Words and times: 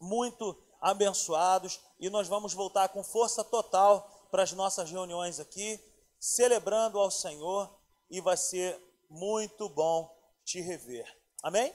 muito 0.00 0.56
abençoados 0.80 1.78
e 1.98 2.08
nós 2.08 2.26
vamos 2.26 2.54
voltar 2.54 2.88
com 2.88 3.04
força 3.04 3.44
total 3.44 4.28
para 4.30 4.42
as 4.42 4.52
nossas 4.52 4.90
reuniões 4.90 5.38
aqui, 5.38 5.78
celebrando 6.18 6.98
ao 6.98 7.10
Senhor 7.10 7.70
e 8.10 8.20
vai 8.20 8.36
ser 8.36 8.80
muito 9.08 9.68
bom 9.68 10.10
te 10.44 10.60
rever. 10.60 11.06
Amém? 11.42 11.74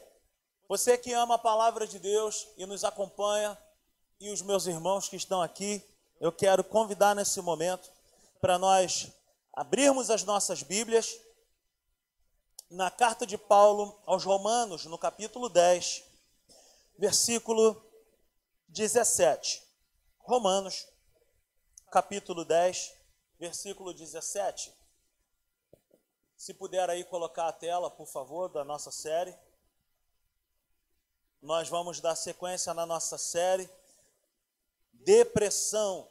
Você 0.67 0.97
que 0.97 1.13
ama 1.13 1.35
a 1.35 1.39
palavra 1.39 1.85
de 1.85 1.99
Deus 1.99 2.47
e 2.57 2.65
nos 2.65 2.83
acompanha, 2.83 3.57
e 4.19 4.31
os 4.31 4.41
meus 4.41 4.65
irmãos 4.65 5.07
que 5.09 5.15
estão 5.15 5.41
aqui, 5.41 5.83
eu 6.19 6.31
quero 6.31 6.63
convidar 6.63 7.13
nesse 7.13 7.41
momento 7.41 7.91
para 8.39 8.57
nós 8.57 9.11
abrirmos 9.53 10.09
as 10.09 10.23
nossas 10.23 10.63
Bíblias 10.63 11.19
na 12.69 12.89
carta 12.89 13.25
de 13.25 13.37
Paulo 13.37 13.99
aos 14.05 14.23
Romanos, 14.23 14.85
no 14.85 14.97
capítulo 14.97 15.49
10, 15.49 16.03
versículo 16.97 17.81
17. 18.75 19.63
Romanos, 20.19 20.85
capítulo 21.89 22.43
10, 22.43 22.93
versículo 23.39 23.93
17. 23.93 24.75
Se 26.35 26.53
puder 26.53 26.89
aí 26.89 27.05
colocar 27.05 27.47
a 27.47 27.53
tela, 27.53 27.89
por 27.89 28.05
favor, 28.05 28.49
da 28.49 28.65
nossa 28.65 28.91
série. 28.91 29.33
Nós 31.41 31.69
vamos 31.69 32.01
dar 32.01 32.17
sequência 32.17 32.73
na 32.73 32.85
nossa 32.85 33.17
série 33.17 33.69
Depressão. 34.91 36.05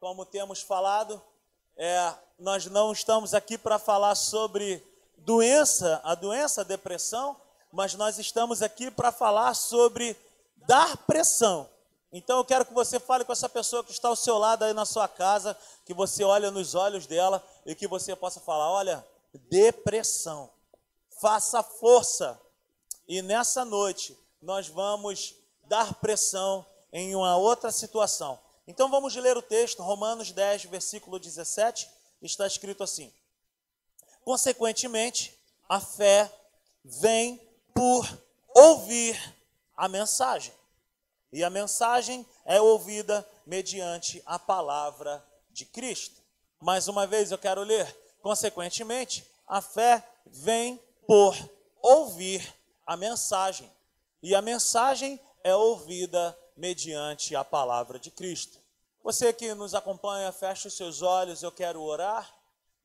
Como 0.00 0.24
temos 0.24 0.62
falado, 0.62 1.22
é, 1.76 2.14
nós 2.38 2.64
não 2.64 2.92
estamos 2.92 3.34
aqui 3.34 3.58
para 3.58 3.78
falar 3.78 4.14
sobre 4.14 4.82
doença, 5.18 6.00
a 6.02 6.14
doença, 6.14 6.62
a 6.62 6.64
depressão, 6.64 7.38
mas 7.70 7.94
nós 7.94 8.18
estamos 8.18 8.62
aqui 8.62 8.90
para 8.90 9.12
falar 9.12 9.52
sobre 9.52 10.16
dar 10.56 10.96
pressão. 10.96 11.73
Então 12.16 12.38
eu 12.38 12.44
quero 12.44 12.64
que 12.64 12.72
você 12.72 13.00
fale 13.00 13.24
com 13.24 13.32
essa 13.32 13.48
pessoa 13.48 13.82
que 13.82 13.90
está 13.90 14.06
ao 14.06 14.14
seu 14.14 14.38
lado 14.38 14.62
aí 14.62 14.72
na 14.72 14.84
sua 14.84 15.08
casa, 15.08 15.58
que 15.84 15.92
você 15.92 16.22
olhe 16.22 16.48
nos 16.48 16.76
olhos 16.76 17.08
dela 17.08 17.44
e 17.66 17.74
que 17.74 17.88
você 17.88 18.14
possa 18.14 18.38
falar: 18.38 18.70
olha, 18.70 19.04
depressão, 19.50 20.48
faça 21.20 21.60
força. 21.60 22.40
E 23.08 23.20
nessa 23.20 23.64
noite 23.64 24.16
nós 24.40 24.68
vamos 24.68 25.34
dar 25.64 25.92
pressão 25.94 26.64
em 26.92 27.16
uma 27.16 27.36
outra 27.36 27.72
situação. 27.72 28.38
Então 28.64 28.88
vamos 28.88 29.16
ler 29.16 29.36
o 29.36 29.42
texto, 29.42 29.82
Romanos 29.82 30.30
10, 30.30 30.66
versículo 30.66 31.18
17, 31.18 31.90
está 32.22 32.46
escrito 32.46 32.84
assim: 32.84 33.12
Consequentemente, 34.24 35.36
a 35.68 35.80
fé 35.80 36.32
vem 36.84 37.40
por 37.74 38.06
ouvir 38.54 39.20
a 39.76 39.88
mensagem 39.88 40.54
e 41.34 41.42
a 41.42 41.50
mensagem 41.50 42.24
é 42.44 42.60
ouvida 42.60 43.28
mediante 43.44 44.22
a 44.24 44.38
palavra 44.38 45.20
de 45.50 45.66
Cristo. 45.66 46.22
Mais 46.60 46.86
uma 46.86 47.08
vez 47.08 47.32
eu 47.32 47.38
quero 47.38 47.64
ler. 47.64 47.92
Consequentemente, 48.22 49.28
a 49.44 49.60
fé 49.60 50.06
vem 50.26 50.80
por 51.08 51.36
ouvir 51.82 52.54
a 52.86 52.96
mensagem. 52.96 53.68
E 54.22 54.32
a 54.32 54.40
mensagem 54.40 55.18
é 55.42 55.52
ouvida 55.56 56.38
mediante 56.56 57.34
a 57.34 57.42
palavra 57.42 57.98
de 57.98 58.12
Cristo. 58.12 58.60
Você 59.02 59.32
que 59.32 59.52
nos 59.54 59.74
acompanha, 59.74 60.30
feche 60.30 60.68
os 60.68 60.76
seus 60.76 61.02
olhos, 61.02 61.42
eu 61.42 61.50
quero 61.50 61.82
orar 61.82 62.32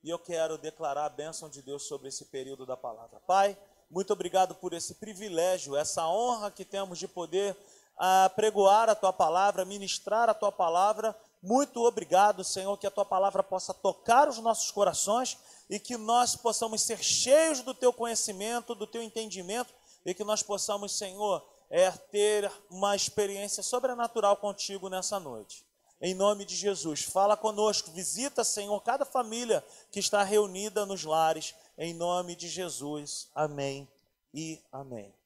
e 0.03 0.09
eu 0.09 0.17
quero 0.17 0.57
declarar 0.57 1.05
a 1.05 1.09
bênção 1.09 1.51
de 1.51 1.61
Deus 1.61 1.83
sobre 1.83 2.07
esse 2.07 2.25
período 2.25 2.65
da 2.65 2.75
palavra. 2.75 3.19
Pai, 3.27 3.55
muito 3.91 4.11
obrigado 4.11 4.55
por 4.55 4.73
esse 4.73 4.95
privilégio, 4.95 5.75
essa 5.75 6.07
honra 6.07 6.49
que 6.49 6.65
temos 6.65 6.97
de 6.97 7.07
poder 7.07 7.55
a 7.99 8.31
pregoar 8.33 8.89
a 8.89 8.95
tua 8.95 9.11
palavra, 9.11 9.65
ministrar 9.65 10.29
a 10.29 10.33
tua 10.33 10.53
palavra. 10.53 11.13
Muito 11.43 11.83
obrigado, 11.83 12.45
Senhor, 12.45 12.77
que 12.77 12.87
a 12.87 12.91
tua 12.91 13.03
palavra 13.03 13.43
possa 13.43 13.73
tocar 13.73 14.29
os 14.29 14.39
nossos 14.39 14.71
corações 14.71 15.37
e 15.69 15.77
que 15.77 15.97
nós 15.97 16.35
possamos 16.35 16.81
ser 16.81 17.03
cheios 17.03 17.61
do 17.61 17.73
teu 17.73 17.91
conhecimento, 17.91 18.73
do 18.73 18.87
teu 18.87 19.03
entendimento 19.03 19.73
e 20.05 20.13
que 20.13 20.23
nós 20.23 20.41
possamos, 20.41 20.97
Senhor, 20.97 21.45
é, 21.69 21.91
ter 21.91 22.49
uma 22.69 22.95
experiência 22.95 23.61
sobrenatural 23.61 24.37
contigo 24.37 24.89
nessa 24.89 25.19
noite. 25.19 25.65
Em 26.01 26.13
nome 26.13 26.45
de 26.45 26.55
Jesus, 26.55 27.03
fala 27.03 27.35
conosco, 27.35 27.91
visita, 27.91 28.45
Senhor, 28.45 28.79
cada 28.81 29.03
família 29.03 29.63
que 29.91 29.99
está 29.99 30.23
reunida 30.23 30.85
nos 30.85 31.03
lares. 31.03 31.53
Em 31.77 31.93
nome 31.93 32.37
de 32.37 32.47
Jesus. 32.47 33.27
Amém 33.35 33.85
e 34.33 34.61
amém. 34.71 35.18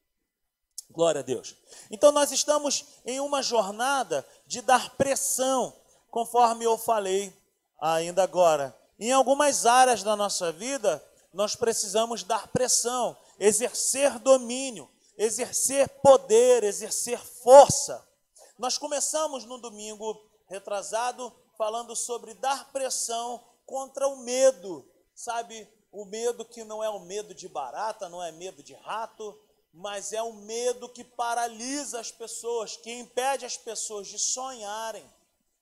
Glória 0.90 1.20
a 1.20 1.24
Deus. 1.24 1.56
Então 1.90 2.12
nós 2.12 2.30
estamos 2.30 2.84
em 3.04 3.20
uma 3.20 3.42
jornada 3.42 4.26
de 4.46 4.60
dar 4.60 4.90
pressão, 4.96 5.74
conforme 6.10 6.64
eu 6.64 6.78
falei 6.78 7.32
ainda 7.80 8.22
agora. 8.22 8.76
Em 8.98 9.12
algumas 9.12 9.66
áreas 9.66 10.02
da 10.02 10.14
nossa 10.14 10.52
vida, 10.52 11.04
nós 11.32 11.56
precisamos 11.56 12.22
dar 12.22 12.48
pressão, 12.48 13.16
exercer 13.38 14.18
domínio, 14.20 14.88
exercer 15.18 15.88
poder, 16.00 16.62
exercer 16.62 17.18
força. 17.18 18.06
Nós 18.56 18.78
começamos 18.78 19.44
no 19.44 19.58
domingo 19.58 20.24
retrasado 20.46 21.32
falando 21.58 21.96
sobre 21.96 22.34
dar 22.34 22.70
pressão 22.72 23.42
contra 23.66 24.06
o 24.06 24.18
medo, 24.18 24.88
sabe? 25.14 25.68
O 25.90 26.04
medo 26.04 26.44
que 26.44 26.64
não 26.64 26.82
é 26.82 26.88
o 26.88 27.00
medo 27.00 27.34
de 27.34 27.48
barata, 27.48 28.08
não 28.08 28.22
é 28.22 28.30
medo 28.30 28.62
de 28.62 28.74
rato, 28.74 29.38
mas 29.74 30.12
é 30.12 30.22
o 30.22 30.32
medo 30.32 30.88
que 30.88 31.02
paralisa 31.02 31.98
as 31.98 32.12
pessoas, 32.12 32.76
que 32.76 32.92
impede 32.92 33.44
as 33.44 33.56
pessoas 33.56 34.06
de 34.06 34.20
sonharem, 34.20 35.04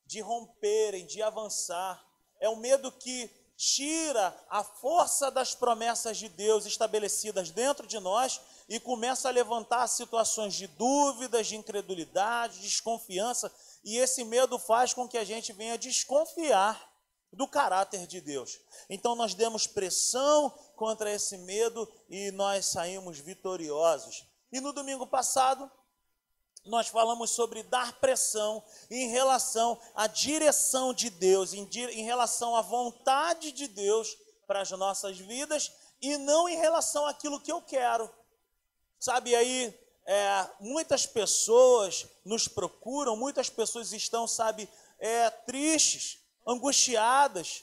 de 0.04 0.20
romperem, 0.20 1.06
de 1.06 1.22
avançar. 1.22 2.04
É 2.38 2.46
o 2.46 2.56
medo 2.56 2.92
que 2.92 3.30
tira 3.56 4.36
a 4.50 4.62
força 4.62 5.30
das 5.30 5.54
promessas 5.54 6.18
de 6.18 6.28
Deus 6.28 6.66
estabelecidas 6.66 7.50
dentro 7.50 7.86
de 7.86 7.98
nós 8.00 8.38
e 8.68 8.78
começa 8.78 9.28
a 9.28 9.32
levantar 9.32 9.86
situações 9.86 10.54
de 10.54 10.66
dúvidas, 10.66 11.46
de 11.46 11.56
incredulidade, 11.56 12.56
de 12.56 12.68
desconfiança, 12.68 13.50
e 13.82 13.96
esse 13.96 14.24
medo 14.24 14.58
faz 14.58 14.92
com 14.92 15.08
que 15.08 15.16
a 15.16 15.24
gente 15.24 15.52
venha 15.54 15.78
desconfiar 15.78 16.92
do 17.32 17.48
caráter 17.48 18.06
de 18.06 18.20
Deus. 18.20 18.60
Então 18.90 19.14
nós 19.14 19.32
demos 19.32 19.66
pressão 19.66 20.52
contra 20.82 21.12
esse 21.12 21.38
medo 21.38 21.88
e 22.10 22.32
nós 22.32 22.66
saímos 22.66 23.16
vitoriosos. 23.20 24.26
E 24.50 24.60
no 24.60 24.72
domingo 24.72 25.06
passado, 25.06 25.70
nós 26.66 26.88
falamos 26.88 27.30
sobre 27.30 27.62
dar 27.62 28.00
pressão 28.00 28.60
em 28.90 29.08
relação 29.08 29.80
à 29.94 30.08
direção 30.08 30.92
de 30.92 31.08
Deus, 31.08 31.52
em, 31.52 31.70
em 31.72 32.02
relação 32.02 32.56
à 32.56 32.62
vontade 32.62 33.52
de 33.52 33.68
Deus 33.68 34.18
para 34.44 34.62
as 34.62 34.72
nossas 34.72 35.16
vidas 35.18 35.70
e 36.00 36.16
não 36.16 36.48
em 36.48 36.56
relação 36.56 37.06
àquilo 37.06 37.40
que 37.40 37.52
eu 37.52 37.62
quero. 37.62 38.12
Sabe 38.98 39.36
aí, 39.36 39.72
é, 40.04 40.50
muitas 40.58 41.06
pessoas 41.06 42.08
nos 42.24 42.48
procuram, 42.48 43.14
muitas 43.14 43.48
pessoas 43.48 43.92
estão, 43.92 44.26
sabe, 44.26 44.68
é, 44.98 45.30
tristes, 45.30 46.18
angustiadas, 46.44 47.62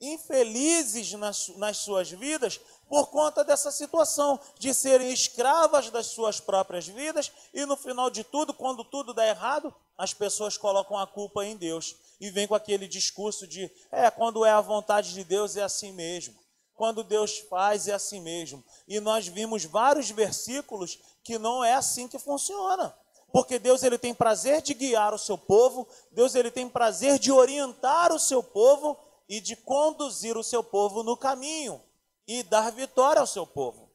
infelizes 0.00 1.12
nas, 1.12 1.48
nas 1.56 1.78
suas 1.78 2.10
vidas 2.10 2.60
por 2.88 3.08
conta 3.08 3.42
dessa 3.42 3.70
situação 3.70 4.38
de 4.58 4.72
serem 4.74 5.12
escravas 5.12 5.90
das 5.90 6.06
suas 6.06 6.38
próprias 6.38 6.86
vidas 6.86 7.32
e 7.52 7.64
no 7.64 7.76
final 7.76 8.10
de 8.10 8.22
tudo, 8.22 8.52
quando 8.52 8.84
tudo 8.84 9.14
dá 9.14 9.26
errado, 9.26 9.74
as 9.96 10.12
pessoas 10.12 10.56
colocam 10.56 10.98
a 10.98 11.06
culpa 11.06 11.44
em 11.44 11.56
Deus 11.56 11.96
e 12.20 12.30
vem 12.30 12.46
com 12.46 12.54
aquele 12.54 12.86
discurso 12.86 13.46
de 13.46 13.70
é, 13.90 14.10
quando 14.10 14.44
é 14.44 14.50
a 14.50 14.60
vontade 14.60 15.14
de 15.14 15.24
Deus 15.24 15.56
é 15.56 15.62
assim 15.62 15.92
mesmo. 15.92 16.34
Quando 16.74 17.02
Deus 17.02 17.38
faz 17.38 17.88
é 17.88 17.94
assim 17.94 18.20
mesmo. 18.20 18.62
E 18.86 19.00
nós 19.00 19.26
vimos 19.26 19.64
vários 19.64 20.10
versículos 20.10 20.98
que 21.24 21.38
não 21.38 21.64
é 21.64 21.72
assim 21.72 22.06
que 22.06 22.18
funciona. 22.18 22.94
Porque 23.32 23.58
Deus 23.58 23.82
ele 23.82 23.98
tem 23.98 24.14
prazer 24.14 24.60
de 24.62 24.74
guiar 24.74 25.12
o 25.12 25.18
seu 25.18 25.36
povo, 25.36 25.88
Deus 26.12 26.34
ele 26.34 26.50
tem 26.50 26.68
prazer 26.68 27.18
de 27.18 27.32
orientar 27.32 28.12
o 28.12 28.18
seu 28.18 28.42
povo 28.42 28.96
e 29.28 29.40
de 29.40 29.56
conduzir 29.56 30.36
o 30.36 30.44
seu 30.44 30.62
povo 30.62 31.02
no 31.02 31.16
caminho 31.16 31.82
e 32.26 32.42
dar 32.42 32.70
vitória 32.72 33.20
ao 33.20 33.26
seu 33.26 33.46
povo. 33.46 33.86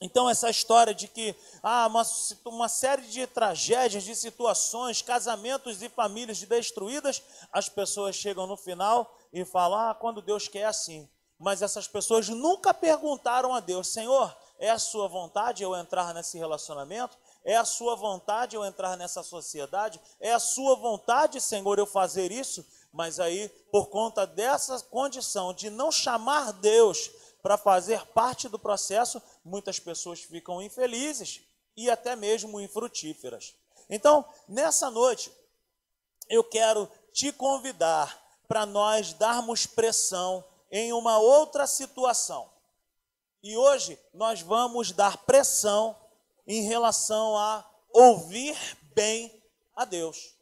Então, 0.00 0.28
essa 0.28 0.50
história 0.50 0.92
de 0.92 1.06
que 1.06 1.34
há 1.62 1.84
ah, 1.84 1.86
uma, 1.86 2.02
uma 2.46 2.68
série 2.68 3.02
de 3.02 3.26
tragédias, 3.26 4.02
de 4.02 4.14
situações, 4.14 5.00
casamentos 5.00 5.80
e 5.82 5.88
famílias 5.88 6.42
destruídas, 6.42 7.22
as 7.52 7.68
pessoas 7.68 8.16
chegam 8.16 8.46
no 8.46 8.56
final 8.56 9.16
e 9.32 9.44
falam: 9.44 9.78
Ah, 9.78 9.94
quando 9.94 10.20
Deus 10.20 10.48
quer 10.48 10.64
assim. 10.64 11.08
Mas 11.38 11.62
essas 11.62 11.86
pessoas 11.86 12.28
nunca 12.28 12.74
perguntaram 12.74 13.54
a 13.54 13.60
Deus: 13.60 13.88
Senhor, 13.88 14.36
é 14.58 14.70
a 14.70 14.78
sua 14.78 15.08
vontade 15.08 15.62
eu 15.62 15.74
entrar 15.74 16.12
nesse 16.12 16.38
relacionamento? 16.38 17.16
É 17.44 17.56
a 17.56 17.64
sua 17.64 17.94
vontade 17.94 18.56
eu 18.56 18.64
entrar 18.64 18.96
nessa 18.96 19.22
sociedade? 19.22 20.00
É 20.18 20.32
a 20.32 20.38
sua 20.38 20.74
vontade, 20.76 21.40
Senhor, 21.40 21.78
eu 21.78 21.86
fazer 21.86 22.32
isso? 22.32 22.64
Mas 22.94 23.18
aí, 23.18 23.48
por 23.72 23.88
conta 23.88 24.24
dessa 24.24 24.78
condição 24.84 25.52
de 25.52 25.68
não 25.68 25.90
chamar 25.90 26.52
Deus 26.52 27.10
para 27.42 27.58
fazer 27.58 28.06
parte 28.06 28.48
do 28.48 28.56
processo, 28.56 29.20
muitas 29.44 29.80
pessoas 29.80 30.20
ficam 30.20 30.62
infelizes 30.62 31.42
e 31.76 31.90
até 31.90 32.14
mesmo 32.14 32.60
infrutíferas. 32.60 33.52
Então, 33.90 34.24
nessa 34.46 34.92
noite, 34.92 35.32
eu 36.28 36.44
quero 36.44 36.88
te 37.12 37.32
convidar 37.32 38.16
para 38.46 38.64
nós 38.64 39.12
darmos 39.12 39.66
pressão 39.66 40.44
em 40.70 40.92
uma 40.92 41.18
outra 41.18 41.66
situação. 41.66 42.48
E 43.42 43.56
hoje 43.56 43.98
nós 44.12 44.40
vamos 44.40 44.92
dar 44.92 45.16
pressão 45.24 45.98
em 46.46 46.62
relação 46.62 47.36
a 47.36 47.68
ouvir 47.92 48.56
bem 48.94 49.42
a 49.74 49.84
Deus. 49.84 50.32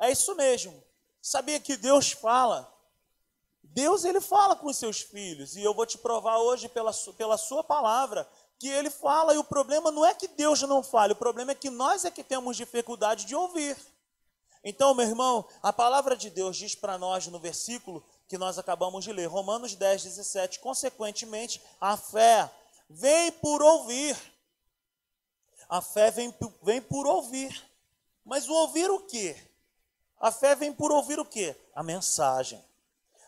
É 0.00 0.12
isso 0.12 0.36
mesmo. 0.36 0.83
Sabia 1.26 1.58
que 1.58 1.74
Deus 1.78 2.12
fala? 2.12 2.70
Deus 3.62 4.04
ele 4.04 4.20
fala 4.20 4.54
com 4.54 4.66
os 4.66 4.76
seus 4.76 5.00
filhos 5.00 5.56
e 5.56 5.62
eu 5.62 5.72
vou 5.72 5.86
te 5.86 5.96
provar 5.96 6.36
hoje 6.36 6.68
pela, 6.68 6.92
pela 7.16 7.38
sua 7.38 7.64
palavra 7.64 8.28
que 8.58 8.68
ele 8.68 8.90
fala 8.90 9.32
e 9.32 9.38
o 9.38 9.42
problema 9.42 9.90
não 9.90 10.04
é 10.04 10.12
que 10.12 10.28
Deus 10.28 10.60
não 10.60 10.82
fale, 10.82 11.14
o 11.14 11.16
problema 11.16 11.52
é 11.52 11.54
que 11.54 11.70
nós 11.70 12.04
é 12.04 12.10
que 12.10 12.22
temos 12.22 12.58
dificuldade 12.58 13.24
de 13.24 13.34
ouvir. 13.34 13.74
Então, 14.62 14.92
meu 14.92 15.06
irmão, 15.06 15.48
a 15.62 15.72
palavra 15.72 16.14
de 16.14 16.28
Deus 16.28 16.58
diz 16.58 16.74
para 16.74 16.98
nós 16.98 17.26
no 17.26 17.38
versículo 17.38 18.04
que 18.28 18.36
nós 18.36 18.58
acabamos 18.58 19.02
de 19.02 19.10
ler, 19.10 19.24
Romanos 19.24 19.74
10, 19.74 20.02
17, 20.02 20.60
consequentemente, 20.60 21.58
a 21.80 21.96
fé 21.96 22.52
vem 22.86 23.32
por 23.32 23.62
ouvir. 23.62 24.14
A 25.70 25.80
fé 25.80 26.10
vem, 26.10 26.34
vem 26.62 26.82
por 26.82 27.06
ouvir. 27.06 27.64
Mas 28.22 28.46
o 28.46 28.52
ouvir 28.52 28.90
o 28.90 29.00
quê? 29.00 29.53
A 30.20 30.32
fé 30.32 30.54
vem 30.54 30.72
por 30.72 30.90
ouvir 30.90 31.18
o 31.18 31.24
quê? 31.24 31.56
A 31.74 31.82
mensagem. 31.82 32.62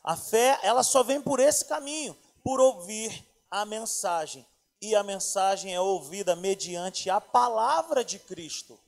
A 0.02 0.16
fé, 0.16 0.58
ela 0.62 0.82
só 0.82 1.02
vem 1.02 1.20
por 1.20 1.40
esse 1.40 1.64
caminho, 1.64 2.16
por 2.42 2.60
ouvir 2.60 3.26
a 3.50 3.64
mensagem. 3.64 4.46
E 4.80 4.94
a 4.94 5.02
mensagem 5.02 5.74
é 5.74 5.80
ouvida 5.80 6.36
mediante 6.36 7.10
a 7.10 7.20
palavra 7.20 8.04
de 8.04 8.18
Cristo. 8.18 8.78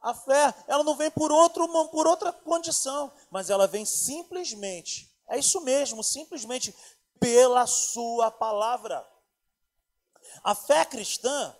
A 0.00 0.14
fé, 0.14 0.54
ela 0.66 0.82
não 0.82 0.96
vem 0.96 1.10
por, 1.10 1.30
outro, 1.30 1.66
por 1.88 2.06
outra 2.06 2.32
condição, 2.32 3.12
mas 3.30 3.50
ela 3.50 3.68
vem 3.68 3.84
simplesmente, 3.84 5.08
é 5.28 5.38
isso 5.38 5.60
mesmo, 5.60 6.02
simplesmente 6.02 6.74
pela 7.20 7.66
sua 7.68 8.30
palavra. 8.30 9.06
A 10.42 10.56
fé 10.56 10.84
cristã 10.84 11.54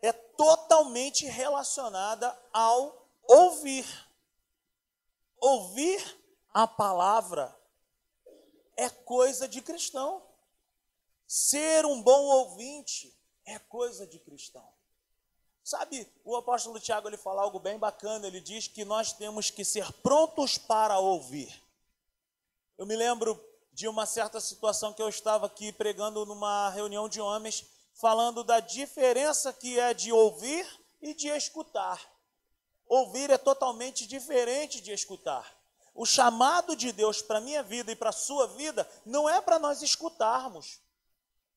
é 0.00 0.12
totalmente 0.12 1.26
relacionada 1.26 2.36
ao 2.52 3.06
ouvir. 3.28 3.86
Ouvir 5.40 6.02
a 6.52 6.66
palavra 6.66 7.56
é 8.76 8.88
coisa 8.88 9.48
de 9.48 9.60
cristão. 9.60 10.22
Ser 11.26 11.84
um 11.84 12.02
bom 12.02 12.22
ouvinte 12.24 13.14
é 13.44 13.58
coisa 13.58 14.06
de 14.06 14.18
cristão. 14.18 14.66
Sabe, 15.62 16.10
o 16.24 16.34
apóstolo 16.34 16.80
Tiago 16.80 17.08
ele 17.08 17.18
fala 17.18 17.42
algo 17.42 17.58
bem 17.58 17.78
bacana, 17.78 18.26
ele 18.26 18.40
diz 18.40 18.68
que 18.68 18.84
nós 18.86 19.12
temos 19.12 19.50
que 19.50 19.64
ser 19.64 19.92
prontos 19.94 20.56
para 20.56 20.98
ouvir. 20.98 21.62
Eu 22.78 22.86
me 22.86 22.96
lembro 22.96 23.38
de 23.72 23.86
uma 23.86 24.06
certa 24.06 24.40
situação 24.40 24.94
que 24.94 25.02
eu 25.02 25.08
estava 25.08 25.46
aqui 25.46 25.70
pregando 25.72 26.24
numa 26.24 26.70
reunião 26.70 27.08
de 27.08 27.20
homens, 27.20 27.66
falando 27.92 28.42
da 28.42 28.60
diferença 28.60 29.52
que 29.52 29.78
é 29.78 29.92
de 29.92 30.10
ouvir 30.10 30.66
e 31.02 31.12
de 31.12 31.28
escutar. 31.28 32.00
Ouvir 32.88 33.30
é 33.30 33.36
totalmente 33.36 34.06
diferente 34.06 34.80
de 34.80 34.92
escutar. 34.92 35.56
O 35.94 36.06
chamado 36.06 36.74
de 36.74 36.92
Deus 36.92 37.20
para 37.20 37.38
a 37.38 37.40
minha 37.40 37.62
vida 37.62 37.92
e 37.92 37.96
para 37.96 38.10
a 38.10 38.12
sua 38.12 38.46
vida 38.46 38.88
não 39.04 39.28
é 39.28 39.40
para 39.40 39.58
nós 39.58 39.82
escutarmos, 39.82 40.80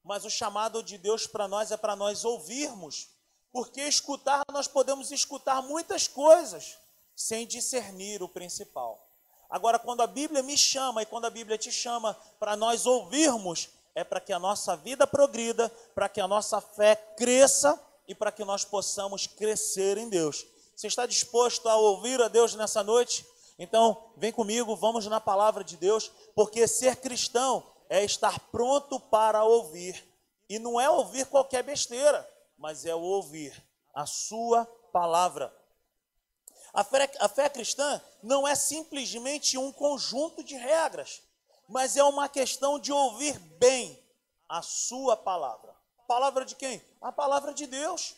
mas 0.04 0.26
o 0.26 0.30
chamado 0.30 0.82
de 0.82 0.98
Deus 0.98 1.28
para 1.28 1.48
nós 1.48 1.72
é 1.72 1.78
para 1.78 1.96
nós 1.96 2.26
ouvirmos. 2.26 3.10
Porque 3.52 3.82
escutar, 3.82 4.44
nós 4.52 4.68
podemos 4.68 5.12
escutar 5.12 5.62
muitas 5.62 6.08
coisas 6.08 6.78
sem 7.16 7.46
discernir 7.46 8.24
o 8.24 8.30
principal. 8.30 9.08
Agora, 9.50 9.78
quando 9.78 10.02
a 10.02 10.08
Bíblia 10.08 10.42
me 10.42 10.58
chama 10.58 11.04
e 11.04 11.06
quando 11.06 11.26
a 11.26 11.30
Bíblia 11.30 11.58
te 11.58 11.72
chama 11.72 12.14
para 12.40 12.56
nós 12.56 12.86
ouvirmos, 12.86 13.70
é 13.94 14.04
para 14.04 14.22
que 14.22 14.32
a 14.32 14.40
nossa 14.40 14.76
vida 14.78 15.06
progrida, 15.06 15.70
para 15.94 16.08
que 16.08 16.22
a 16.22 16.28
nossa 16.28 16.62
fé 16.62 16.96
cresça 17.18 17.80
e 18.08 18.16
para 18.16 18.32
que 18.32 18.46
nós 18.46 18.64
possamos 18.64 19.28
crescer 19.28 19.98
em 19.98 20.10
Deus. 20.10 20.46
Você 20.82 20.88
está 20.88 21.06
disposto 21.06 21.70
a 21.70 21.76
ouvir 21.76 22.20
a 22.20 22.28
Deus 22.28 22.56
nessa 22.56 22.82
noite? 22.82 23.24
Então, 23.60 24.12
vem 24.18 24.32
comigo, 24.32 24.76
vamos 24.76 25.06
na 25.06 25.22
palavra 25.22 25.64
de 25.64 25.78
Deus, 25.78 26.12
porque 26.34 26.68
ser 26.68 26.96
cristão 26.96 27.64
é 27.88 28.04
estar 28.04 28.40
pronto 28.52 29.00
para 29.00 29.44
ouvir. 29.44 30.04
E 30.50 30.58
não 30.58 30.82
é 30.82 30.90
ouvir 30.90 31.28
qualquer 31.28 31.62
besteira 31.62 32.28
mas 32.58 32.84
é 32.84 32.96
ouvir 32.96 33.64
a 33.94 34.08
sua 34.08 34.66
palavra. 34.92 35.56
A 36.74 36.84
fé, 36.84 37.12
a 37.20 37.30
fé 37.30 37.48
cristã 37.48 38.02
não 38.24 38.48
é 38.48 38.56
simplesmente 38.56 39.60
um 39.60 39.72
conjunto 39.72 40.44
de 40.44 40.56
regras, 40.56 41.22
mas 41.70 41.96
é 41.96 42.04
uma 42.04 42.28
questão 42.28 42.80
de 42.80 42.92
ouvir 42.92 43.38
bem 43.60 44.04
a 44.50 44.64
sua 44.64 45.16
palavra. 45.16 45.76
Palavra 46.08 46.44
de 46.44 46.56
quem? 46.56 46.82
A 47.00 47.12
palavra 47.12 47.54
de 47.54 47.68
Deus. 47.68 48.16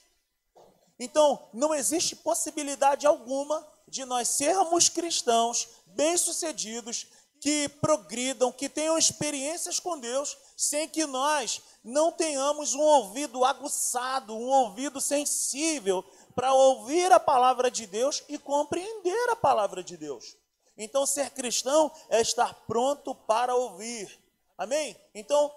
Então, 0.99 1.49
não 1.53 1.73
existe 1.73 2.15
possibilidade 2.15 3.07
alguma 3.07 3.67
de 3.87 4.05
nós 4.05 4.27
sermos 4.29 4.89
cristãos 4.89 5.67
bem-sucedidos, 5.87 7.07
que 7.39 7.67
progridam, 7.67 8.53
que 8.53 8.69
tenham 8.69 8.97
experiências 8.97 9.77
com 9.77 9.99
Deus, 9.99 10.37
sem 10.55 10.87
que 10.87 11.05
nós 11.05 11.61
não 11.83 12.09
tenhamos 12.09 12.73
um 12.73 12.79
ouvido 12.81 13.43
aguçado, 13.43 14.33
um 14.33 14.47
ouvido 14.47 15.01
sensível 15.01 16.05
para 16.33 16.53
ouvir 16.53 17.11
a 17.11 17.19
palavra 17.19 17.69
de 17.69 17.85
Deus 17.85 18.23
e 18.29 18.37
compreender 18.37 19.29
a 19.29 19.35
palavra 19.35 19.83
de 19.83 19.97
Deus. 19.97 20.37
Então, 20.77 21.05
ser 21.05 21.31
cristão 21.31 21.91
é 22.07 22.21
estar 22.21 22.53
pronto 22.65 23.13
para 23.13 23.53
ouvir. 23.53 24.17
Amém? 24.57 24.95
Então, 25.13 25.53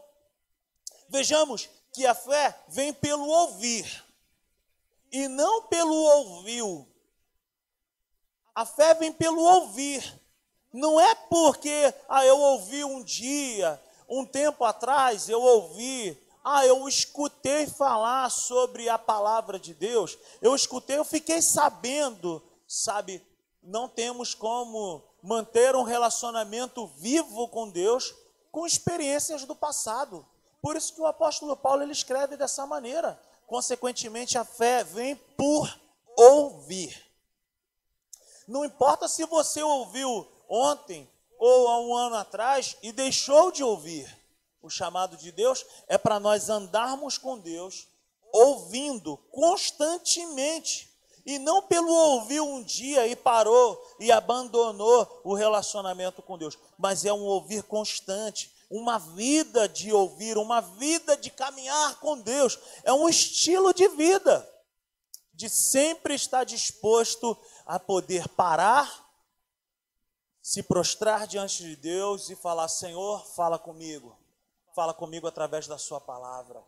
vejamos 1.09 1.69
que 1.93 2.05
a 2.05 2.17
fé 2.17 2.65
vem 2.69 2.93
pelo 2.93 3.29
ouvir 3.29 4.05
e 5.17 5.29
não 5.29 5.63
pelo 5.63 5.95
ouviu. 5.95 6.87
A 8.55 8.67
fé 8.67 8.93
vem 8.93 9.11
pelo 9.11 9.43
ouvir. 9.43 10.21
Não 10.71 11.01
é 11.01 11.15
porque 11.15 11.95
ah, 12.07 12.25
eu 12.27 12.39
ouvi 12.39 12.85
um 12.85 13.03
dia, 13.03 13.81
um 14.07 14.27
tempo 14.27 14.63
atrás 14.63 15.31
eu 15.31 15.41
ouvi, 15.41 16.23
ah, 16.45 16.67
eu 16.67 16.87
escutei 16.87 17.67
falar 17.67 18.31
sobre 18.31 18.91
a 18.91 18.99
palavra 18.99 19.59
de 19.59 19.73
Deus, 19.73 20.19
eu 20.43 20.55
escutei, 20.55 20.99
eu 20.99 21.05
fiquei 21.05 21.41
sabendo, 21.41 22.43
sabe? 22.69 23.25
Não 23.63 23.89
temos 23.89 24.35
como 24.35 25.03
manter 25.23 25.75
um 25.75 25.83
relacionamento 25.83 26.87
vivo 26.99 27.49
com 27.49 27.71
Deus 27.71 28.15
com 28.53 28.67
experiências 28.67 29.47
do 29.47 29.55
passado. 29.55 30.27
Por 30.61 30.77
isso 30.77 30.95
que 30.95 31.01
o 31.01 31.07
apóstolo 31.07 31.57
Paulo 31.57 31.83
ele 31.83 31.93
escreve 31.93 32.37
dessa 32.37 32.67
maneira. 32.67 33.19
Consequentemente, 33.47 34.37
a 34.37 34.45
fé 34.45 34.83
vem 34.83 35.15
por 35.37 35.81
ouvir. 36.17 37.05
Não 38.47 38.65
importa 38.65 39.09
se 39.09 39.25
você 39.27 39.63
ouviu 39.63 40.27
ontem, 40.49 41.09
ou 41.39 41.69
há 41.69 41.81
um 41.81 41.95
ano 41.95 42.17
atrás 42.17 42.77
e 42.83 42.93
deixou 42.93 43.51
de 43.51 43.63
ouvir. 43.63 44.07
O 44.63 44.71
chamado 44.71 45.17
de 45.17 45.31
Deus 45.31 45.65
é 45.87 45.97
para 45.97 46.19
nós 46.19 46.49
andarmos 46.49 47.19
com 47.19 47.39
Deus, 47.39 47.87
ouvindo 48.33 49.17
constantemente, 49.31 50.93
e 51.25 51.39
não 51.39 51.63
pelo 51.63 51.93
ouvir 51.93 52.41
um 52.41 52.63
dia 52.63 53.07
e 53.07 53.17
parou 53.17 53.81
e 53.99 54.13
abandonou 54.13 55.21
o 55.25 55.35
relacionamento 55.35 56.23
com 56.23 56.39
Deus, 56.39 56.57
mas 56.79 57.05
é 57.05 57.13
um 57.13 57.25
ouvir 57.25 57.65
constante, 57.65 58.55
uma 58.69 58.99
vida 58.99 59.69
de 59.69 59.93
ouvir, 59.93 60.37
uma 60.37 60.61
vida 60.61 61.17
de 61.17 61.31
caminhar 61.31 62.01
com 62.01 62.21
Deus, 62.21 62.59
é 62.83 62.93
um 62.93 63.09
estilo 63.09 63.73
de 63.73 63.89
vida, 63.89 64.49
de 65.33 65.49
sempre 65.49 66.15
estar 66.15 66.45
disposto 66.45 67.37
a 67.65 67.79
poder 67.79 68.29
parar 68.29 69.07
se 70.47 70.63
prostrar 70.63 71.27
diante 71.27 71.65
de 71.65 71.75
Deus 71.75 72.31
e 72.31 72.37
falar: 72.37 72.69
Senhor, 72.69 73.27
fala 73.35 73.59
comigo, 73.59 74.17
fala 74.77 74.95
comigo 74.95 75.27
através 75.27 75.67
da 75.67 75.77
Sua 75.77 76.01
palavra. 76.01 76.63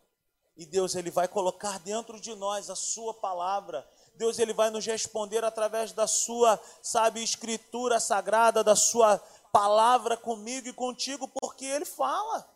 E 0.57 0.67
Deus, 0.67 0.97
Ele 0.97 1.13
vai 1.13 1.29
colocar 1.29 1.79
dentro 1.79 2.21
de 2.21 2.35
nós 2.35 2.69
a 2.69 2.75
Sua 2.75 3.15
palavra. 3.15 3.89
Deus, 4.17 4.41
Ele 4.41 4.53
vai 4.53 4.69
nos 4.71 4.85
responder 4.85 5.45
através 5.45 5.93
da 5.93 6.09
Sua, 6.09 6.61
sabe, 6.83 7.23
escritura 7.23 8.01
sagrada, 8.01 8.65
da 8.65 8.75
Sua 8.75 9.23
palavra 9.53 10.17
comigo 10.17 10.69
e 10.69 10.73
contigo, 10.73 11.29
porque 11.29 11.65
Ele 11.65 11.85
fala. 11.85 12.49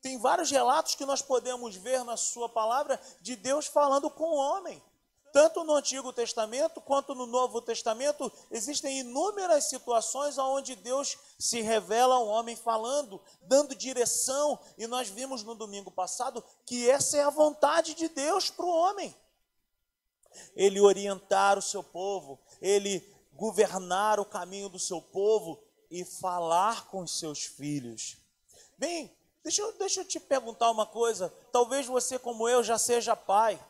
Tem 0.00 0.18
vários 0.18 0.50
relatos 0.50 0.94
que 0.94 1.04
nós 1.04 1.22
podemos 1.22 1.74
ver 1.76 2.04
na 2.04 2.16
Sua 2.16 2.48
palavra 2.48 3.00
de 3.20 3.34
Deus 3.34 3.66
falando 3.66 4.10
com 4.10 4.24
o 4.24 4.36
homem. 4.36 4.82
Tanto 5.32 5.64
no 5.64 5.74
Antigo 5.74 6.14
Testamento 6.14 6.80
quanto 6.80 7.14
no 7.14 7.26
Novo 7.26 7.60
Testamento, 7.60 8.32
existem 8.50 9.00
inúmeras 9.00 9.64
situações 9.64 10.38
onde 10.38 10.74
Deus 10.74 11.18
se 11.38 11.60
revela 11.60 12.14
ao 12.14 12.26
homem 12.26 12.56
falando, 12.56 13.20
dando 13.42 13.74
direção, 13.74 14.58
e 14.78 14.86
nós 14.86 15.08
vimos 15.08 15.42
no 15.42 15.54
domingo 15.54 15.90
passado 15.90 16.42
que 16.64 16.88
essa 16.88 17.18
é 17.18 17.22
a 17.22 17.28
vontade 17.28 17.92
de 17.92 18.08
Deus 18.08 18.48
para 18.48 18.64
o 18.64 18.74
homem. 18.74 19.14
ele 20.54 20.80
orientar 20.80 21.58
o 21.58 21.62
seu 21.62 21.82
povo, 21.82 22.38
ele 22.60 23.06
governar 23.34 24.18
o 24.18 24.24
caminho 24.24 24.68
do 24.68 24.78
seu 24.78 25.00
povo 25.02 25.62
e 25.90 26.04
falar 26.04 26.86
com 26.86 27.02
os 27.02 27.18
seus 27.18 27.44
filhos. 27.44 28.16
Bem, 28.78 29.14
deixa 29.42 29.62
eu, 29.62 29.72
deixa 29.78 30.00
eu 30.00 30.04
te 30.04 30.20
perguntar 30.20 30.70
uma 30.70 30.86
coisa. 30.86 31.32
Talvez 31.52 31.86
você, 31.86 32.18
como 32.18 32.48
eu, 32.48 32.62
já 32.62 32.78
seja 32.78 33.16
pai. 33.16 33.62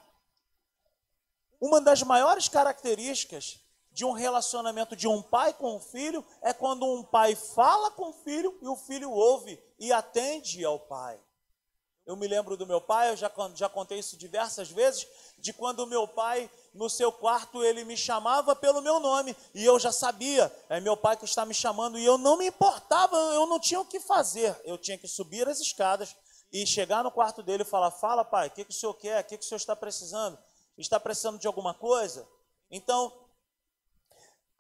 Uma 1.60 1.80
das 1.80 2.02
maiores 2.02 2.48
características 2.48 3.60
de 3.90 4.04
um 4.04 4.12
relacionamento 4.12 4.94
de 4.94 5.08
um 5.08 5.22
pai 5.22 5.54
com 5.54 5.76
o 5.76 5.80
filho 5.80 6.24
é 6.42 6.52
quando 6.52 6.84
um 6.84 7.02
pai 7.02 7.34
fala 7.34 7.90
com 7.90 8.10
o 8.10 8.12
filho 8.12 8.56
e 8.60 8.68
o 8.68 8.76
filho 8.76 9.10
ouve 9.10 9.58
e 9.78 9.90
atende 9.90 10.62
ao 10.64 10.78
pai. 10.78 11.18
Eu 12.06 12.14
me 12.14 12.28
lembro 12.28 12.56
do 12.56 12.66
meu 12.66 12.80
pai, 12.80 13.10
eu 13.10 13.16
já, 13.16 13.30
já 13.54 13.68
contei 13.68 13.98
isso 13.98 14.16
diversas 14.16 14.70
vezes, 14.70 15.06
de 15.38 15.52
quando 15.52 15.80
o 15.80 15.86
meu 15.86 16.06
pai, 16.06 16.48
no 16.72 16.88
seu 16.88 17.10
quarto, 17.10 17.64
ele 17.64 17.82
me 17.84 17.96
chamava 17.96 18.54
pelo 18.54 18.80
meu 18.80 19.00
nome 19.00 19.36
e 19.52 19.64
eu 19.64 19.76
já 19.78 19.90
sabia, 19.90 20.54
é 20.68 20.80
meu 20.80 20.96
pai 20.96 21.16
que 21.16 21.24
está 21.24 21.44
me 21.44 21.52
chamando 21.52 21.98
e 21.98 22.04
eu 22.04 22.16
não 22.16 22.38
me 22.38 22.46
importava, 22.46 23.16
eu 23.16 23.46
não 23.46 23.58
tinha 23.58 23.80
o 23.80 23.84
que 23.84 23.98
fazer, 23.98 24.56
eu 24.64 24.78
tinha 24.78 24.96
que 24.96 25.08
subir 25.08 25.48
as 25.48 25.58
escadas 25.58 26.14
e 26.52 26.64
chegar 26.64 27.02
no 27.02 27.10
quarto 27.10 27.42
dele 27.42 27.62
e 27.62 27.66
falar: 27.66 27.90
Fala, 27.90 28.24
pai, 28.24 28.48
o 28.48 28.50
que, 28.50 28.64
que 28.64 28.70
o 28.70 28.74
senhor 28.74 28.94
quer? 28.94 29.22
O 29.22 29.26
que, 29.26 29.36
que 29.36 29.44
o 29.44 29.48
senhor 29.48 29.58
está 29.58 29.74
precisando? 29.74 30.38
Está 30.78 31.00
precisando 31.00 31.38
de 31.38 31.46
alguma 31.46 31.74
coisa? 31.74 32.28
Então, 32.70 33.12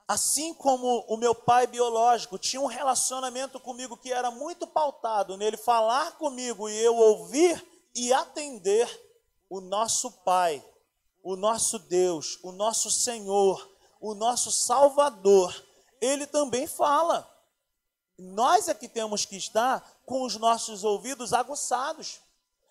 assim 0.08 0.54
como 0.54 1.04
o 1.08 1.16
meu 1.16 1.34
pai 1.34 1.66
biológico 1.66 2.38
tinha 2.38 2.60
um 2.60 2.66
relacionamento 2.66 3.58
comigo 3.58 3.96
que 3.96 4.12
era 4.12 4.30
muito 4.30 4.66
pautado 4.66 5.36
nele 5.36 5.56
falar 5.56 6.12
comigo 6.12 6.68
e 6.68 6.76
eu 6.76 6.94
ouvir 6.94 7.64
e 7.94 8.12
atender, 8.12 9.06
o 9.48 9.60
nosso 9.60 10.10
Pai, 10.10 10.64
o 11.22 11.36
nosso 11.36 11.78
Deus, 11.78 12.38
o 12.42 12.52
nosso 12.52 12.90
Senhor, 12.90 13.70
o 14.00 14.14
nosso 14.14 14.50
Salvador, 14.50 15.54
ele 16.00 16.26
também 16.26 16.66
fala. 16.66 17.32
Nós 18.18 18.68
é 18.68 18.74
que 18.74 18.88
temos 18.88 19.24
que 19.24 19.36
estar 19.36 20.00
com 20.04 20.22
os 20.22 20.36
nossos 20.36 20.84
ouvidos 20.84 21.32
aguçados, 21.32 22.20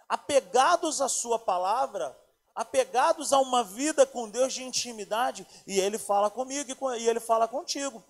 apegados 0.07 1.01
à 1.01 1.09
Sua 1.09 1.39
palavra, 1.39 2.17
apegados 2.55 3.33
a 3.33 3.39
uma 3.39 3.63
vida 3.63 4.05
com 4.05 4.29
Deus 4.29 4.53
de 4.53 4.63
intimidade, 4.63 5.45
e 5.67 5.79
Ele 5.79 5.97
fala 5.97 6.29
comigo 6.29 6.95
e 6.97 7.07
Ele 7.07 7.19
fala 7.19 7.47
contigo. 7.47 8.01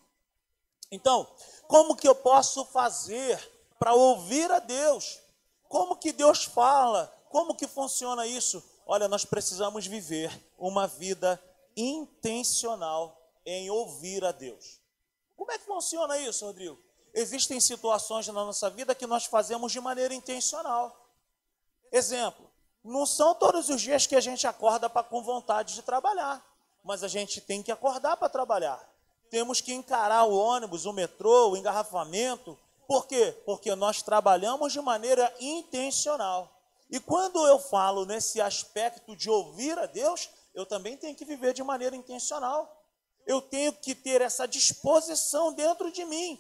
Então, 0.92 1.28
como 1.68 1.96
que 1.96 2.08
eu 2.08 2.14
posso 2.14 2.64
fazer 2.66 3.52
para 3.80 3.94
ouvir 3.94 4.52
a 4.52 4.60
Deus? 4.60 5.20
Como 5.68 5.96
que 5.96 6.12
Deus 6.12 6.44
fala? 6.44 7.12
Como 7.30 7.56
que 7.56 7.68
funciona 7.68 8.28
isso? 8.28 8.64
Olha, 8.86 9.08
nós 9.08 9.26
precisamos 9.26 9.88
viver 9.88 10.32
uma 10.60 10.88
vida 10.88 11.42
intencional 11.76 13.20
em 13.46 13.70
ouvir 13.70 14.24
a 14.24 14.32
Deus. 14.32 14.80
Como 15.36 15.52
é 15.52 15.58
que 15.58 15.66
funciona 15.66 16.18
isso, 16.20 16.46
Rodrigo? 16.46 16.80
Existem 17.14 17.60
situações 17.60 18.28
na 18.28 18.34
nossa 18.34 18.70
vida 18.70 18.94
que 18.94 19.08
nós 19.08 19.26
fazemos 19.26 19.72
de 19.72 19.80
maneira 19.80 20.14
intencional. 20.14 21.10
Exemplo, 21.92 22.45
não 22.86 23.06
são 23.06 23.34
todos 23.34 23.68
os 23.70 23.82
dias 23.82 24.06
que 24.06 24.16
a 24.16 24.22
gente 24.22 24.46
acorda 24.46 24.88
pra, 24.88 25.02
com 25.02 25.22
vontade 25.22 25.74
de 25.74 25.82
trabalhar, 25.82 26.46
mas 26.84 27.04
a 27.04 27.08
gente 27.08 27.42
tem 27.42 27.64
que 27.64 27.72
acordar 27.72 28.16
para 28.16 28.30
trabalhar. 28.30 28.80
Temos 29.30 29.60
que 29.60 29.74
encarar 29.74 30.24
o 30.26 30.38
ônibus, 30.38 30.86
o 30.86 30.94
metrô, 30.94 31.50
o 31.50 31.58
engarrafamento. 31.58 32.58
Por 32.88 33.08
quê? 33.08 33.36
Porque 33.44 33.74
nós 33.76 34.04
trabalhamos 34.04 34.72
de 34.72 34.80
maneira 34.80 35.34
intencional. 35.40 36.52
E 36.90 37.00
quando 37.00 37.46
eu 37.48 37.58
falo 37.58 38.06
nesse 38.06 38.40
aspecto 38.40 39.16
de 39.16 39.32
ouvir 39.32 39.78
a 39.80 39.88
Deus, 39.88 40.30
eu 40.54 40.64
também 40.64 40.96
tenho 40.96 41.16
que 41.16 41.26
viver 41.26 41.54
de 41.54 41.64
maneira 41.64 41.96
intencional. 41.96 42.86
Eu 43.26 43.42
tenho 43.42 43.74
que 43.74 43.96
ter 43.96 44.22
essa 44.22 44.48
disposição 44.48 45.52
dentro 45.52 45.92
de 45.92 46.06
mim, 46.06 46.40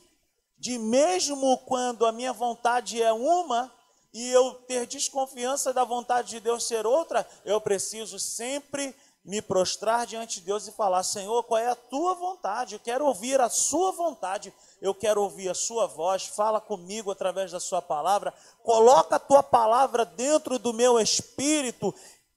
de 0.59 0.77
mesmo 0.77 1.57
quando 1.65 2.05
a 2.05 2.11
minha 2.11 2.31
vontade 2.31 3.01
é 3.01 3.11
uma, 3.11 3.73
e 4.15 4.31
eu 4.31 4.53
ter 4.53 4.88
desconfiança 4.88 5.74
da 5.74 5.84
vontade 5.84 6.29
de 6.29 6.39
Deus 6.39 6.65
ser 6.65 6.88
outra, 6.88 7.27
eu 7.43 7.60
preciso 7.60 8.17
sempre 8.17 8.95
me 9.25 9.41
prostrar 9.41 10.07
diante 10.07 10.39
de 10.39 10.45
Deus 10.45 10.65
e 10.65 10.72
falar: 10.72 11.03
Senhor, 11.03 11.43
qual 11.43 11.60
é 11.60 11.67
a 11.67 11.75
tua 11.75 12.13
vontade? 12.13 12.75
Eu 12.75 12.79
quero 12.79 13.05
ouvir 13.05 13.41
a 13.41 13.50
sua 13.50 13.91
vontade, 13.91 14.53
eu 14.81 14.95
quero 14.95 15.22
ouvir 15.22 15.50
a 15.50 15.53
sua 15.53 15.86
voz. 15.86 16.27
Fala 16.27 16.62
comigo 16.62 17.12
através 17.12 17.51
da 17.51 17.60
sua 17.60 17.81
palavra, 17.81 18.34
coloca 18.63 19.17
a 19.17 19.19
tua 19.19 19.43
palavra 19.43 20.05
dentro 20.05 20.57
do 20.57 20.72
meu 20.72 20.98
espírito, 20.98 21.93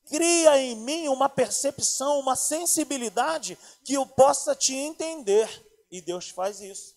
cria 0.08 0.58
em 0.58 0.74
mim 0.74 1.06
uma 1.06 1.28
percepção, 1.28 2.18
uma 2.18 2.34
sensibilidade 2.34 3.56
que 3.84 3.94
eu 3.94 4.04
possa 4.04 4.52
te 4.52 4.74
entender. 4.74 5.48
E 5.92 6.00
Deus 6.00 6.28
faz 6.28 6.60
isso. 6.60 6.96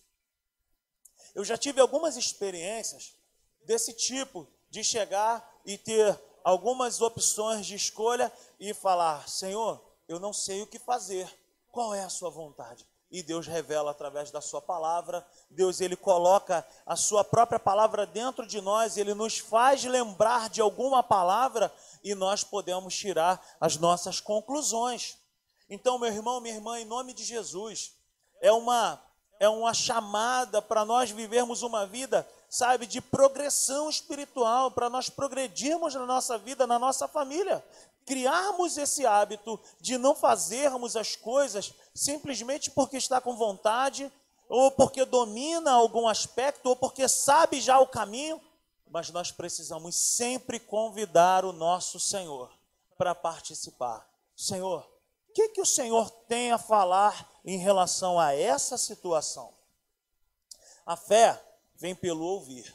Eu 1.36 1.44
já 1.44 1.56
tive 1.56 1.80
algumas 1.80 2.16
experiências 2.16 3.14
desse 3.64 3.92
tipo 3.92 4.48
de 4.72 4.82
chegar 4.82 5.46
e 5.66 5.76
ter 5.76 6.18
algumas 6.42 7.02
opções 7.02 7.66
de 7.66 7.74
escolha 7.74 8.32
e 8.58 8.72
falar: 8.72 9.28
Senhor, 9.28 9.78
eu 10.08 10.18
não 10.18 10.32
sei 10.32 10.62
o 10.62 10.66
que 10.66 10.78
fazer, 10.78 11.30
qual 11.70 11.94
é 11.94 12.02
a 12.02 12.08
Sua 12.08 12.30
vontade? 12.30 12.88
E 13.10 13.22
Deus 13.22 13.46
revela 13.46 13.90
através 13.90 14.30
da 14.30 14.40
Sua 14.40 14.62
palavra, 14.62 15.24
Deus 15.50 15.82
ele 15.82 15.94
coloca 15.94 16.66
a 16.86 16.96
Sua 16.96 17.22
própria 17.22 17.60
palavra 17.60 18.06
dentro 18.06 18.46
de 18.46 18.62
nós, 18.62 18.96
ele 18.96 19.12
nos 19.12 19.38
faz 19.38 19.84
lembrar 19.84 20.48
de 20.48 20.62
alguma 20.62 21.02
palavra 21.02 21.70
e 22.02 22.14
nós 22.14 22.42
podemos 22.42 22.96
tirar 22.96 23.44
as 23.60 23.76
nossas 23.76 24.20
conclusões. 24.20 25.18
Então, 25.68 25.98
meu 25.98 26.08
irmão, 26.08 26.40
minha 26.40 26.54
irmã, 26.54 26.80
em 26.80 26.86
nome 26.86 27.12
de 27.12 27.24
Jesus, 27.24 27.92
é 28.40 28.50
uma 28.50 28.98
é 29.38 29.48
uma 29.48 29.74
chamada 29.74 30.62
para 30.62 30.84
nós 30.84 31.10
vivermos 31.10 31.62
uma 31.62 31.84
vida 31.84 32.26
sabe, 32.52 32.86
de 32.86 33.00
progressão 33.00 33.88
espiritual, 33.88 34.70
para 34.70 34.90
nós 34.90 35.08
progredirmos 35.08 35.94
na 35.94 36.04
nossa 36.04 36.36
vida, 36.36 36.66
na 36.66 36.78
nossa 36.78 37.08
família. 37.08 37.64
Criarmos 38.04 38.76
esse 38.76 39.06
hábito 39.06 39.58
de 39.80 39.96
não 39.96 40.14
fazermos 40.14 40.94
as 40.94 41.16
coisas 41.16 41.72
simplesmente 41.94 42.70
porque 42.70 42.98
está 42.98 43.22
com 43.22 43.34
vontade, 43.38 44.12
ou 44.50 44.70
porque 44.70 45.02
domina 45.06 45.72
algum 45.72 46.06
aspecto, 46.06 46.68
ou 46.68 46.76
porque 46.76 47.08
sabe 47.08 47.58
já 47.58 47.80
o 47.80 47.86
caminho, 47.86 48.38
mas 48.86 49.08
nós 49.08 49.32
precisamos 49.32 49.96
sempre 49.96 50.60
convidar 50.60 51.46
o 51.46 51.54
nosso 51.54 51.98
Senhor 51.98 52.50
para 52.98 53.14
participar. 53.14 54.06
Senhor, 54.36 54.86
o 55.30 55.32
que, 55.32 55.48
que 55.48 55.60
o 55.62 55.66
Senhor 55.66 56.10
tem 56.28 56.52
a 56.52 56.58
falar 56.58 57.26
em 57.46 57.56
relação 57.56 58.20
a 58.20 58.34
essa 58.34 58.76
situação? 58.76 59.54
A 60.84 60.96
fé 60.96 61.42
vem 61.82 61.96
pelo 61.96 62.24
ouvir. 62.24 62.72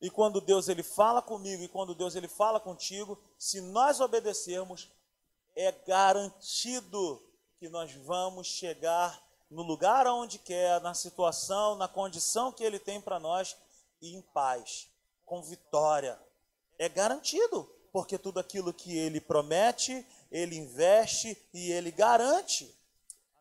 E 0.00 0.08
quando 0.08 0.40
Deus 0.40 0.68
ele 0.68 0.82
fala 0.82 1.20
comigo 1.20 1.60
e 1.64 1.68
quando 1.68 1.92
Deus 1.92 2.14
ele 2.14 2.28
fala 2.28 2.60
contigo, 2.60 3.20
se 3.36 3.60
nós 3.60 3.98
obedecermos, 4.00 4.88
é 5.56 5.72
garantido 5.72 7.20
que 7.58 7.68
nós 7.68 7.92
vamos 7.92 8.46
chegar 8.46 9.20
no 9.50 9.62
lugar 9.62 10.06
aonde 10.06 10.38
quer, 10.38 10.80
na 10.80 10.94
situação, 10.94 11.74
na 11.74 11.88
condição 11.88 12.52
que 12.52 12.62
ele 12.62 12.78
tem 12.78 13.00
para 13.00 13.18
nós 13.18 13.56
e 14.00 14.14
em 14.14 14.22
paz, 14.22 14.88
com 15.26 15.42
vitória. 15.42 16.16
É 16.78 16.88
garantido, 16.88 17.68
porque 17.92 18.16
tudo 18.16 18.38
aquilo 18.38 18.72
que 18.72 18.96
ele 18.96 19.20
promete, 19.20 20.06
ele 20.30 20.56
investe 20.56 21.36
e 21.52 21.72
ele 21.72 21.90
garante. 21.90 22.72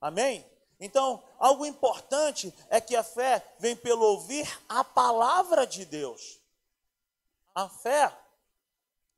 Amém? 0.02 0.44
Então, 0.80 1.22
algo 1.38 1.66
importante 1.66 2.54
é 2.70 2.80
que 2.80 2.96
a 2.96 3.04
fé 3.04 3.46
vem 3.60 3.76
pelo 3.76 4.06
ouvir 4.06 4.48
a 4.68 4.84
palavra 4.84 5.68
de 5.68 5.84
Deus. 5.84 6.40
A 7.54 7.68
fé 7.68 8.16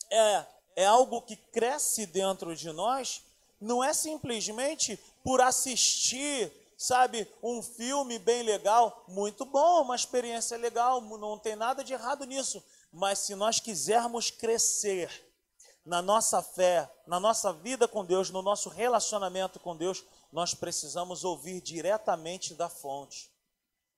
é, 0.10 0.46
é 0.77 0.86
algo 0.86 1.22
que 1.22 1.36
cresce 1.36 2.08
dentro 2.08 2.56
de 2.56 2.72
nós, 2.72 3.24
não 3.60 3.84
é 3.84 3.94
simplesmente 3.94 4.98
por 5.24 5.39
assistir, 5.39 6.51
sabe, 6.75 7.32
um 7.44 7.62
filme 7.62 8.18
bem 8.18 8.41
legal, 8.41 9.03
muito 9.08 9.46
bom, 9.46 9.84
uma 9.84 9.96
experiência 9.96 10.58
legal, 10.58 11.00
não 11.01 11.38
tem 11.38 11.56
nada 11.56 11.84
de 11.84 11.94
errado 11.94 12.25
nisso, 12.25 12.63
mas 12.91 13.20
se 13.20 13.36
nós 13.36 13.60
quisermos 13.60 14.32
crescer 14.32 15.32
na 15.86 16.01
nossa 16.01 16.41
fé, 16.41 16.91
na 17.06 17.20
nossa 17.20 17.53
vida 17.53 17.88
com 17.88 18.03
Deus, 18.03 18.32
no 18.32 18.41
nosso 18.41 18.70
relacionamento 18.70 19.60
com 19.60 19.75
Deus, 19.75 20.03
nós 20.32 20.54
precisamos 20.54 21.24
ouvir 21.24 21.62
diretamente 21.62 22.54
da 22.54 22.70
fonte. 22.70 23.32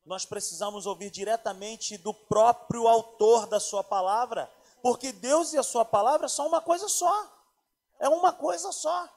Nós 0.06 0.26
precisamos 0.26 0.86
ouvir 0.86 1.10
diretamente 1.10 1.98
do 1.98 2.14
próprio 2.14 2.88
autor 2.88 3.46
da 3.46 3.60
sua 3.60 3.84
palavra, 3.84 4.52
porque 4.82 5.12
Deus 5.12 5.54
e 5.54 5.58
a 5.58 5.64
sua 5.64 5.86
palavra 5.86 6.28
são 6.28 6.48
uma 6.48 6.60
coisa 6.60 6.90
só. 6.90 7.32
É 8.00 8.10
uma 8.10 8.34
coisa 8.34 8.72
só. 8.72 9.08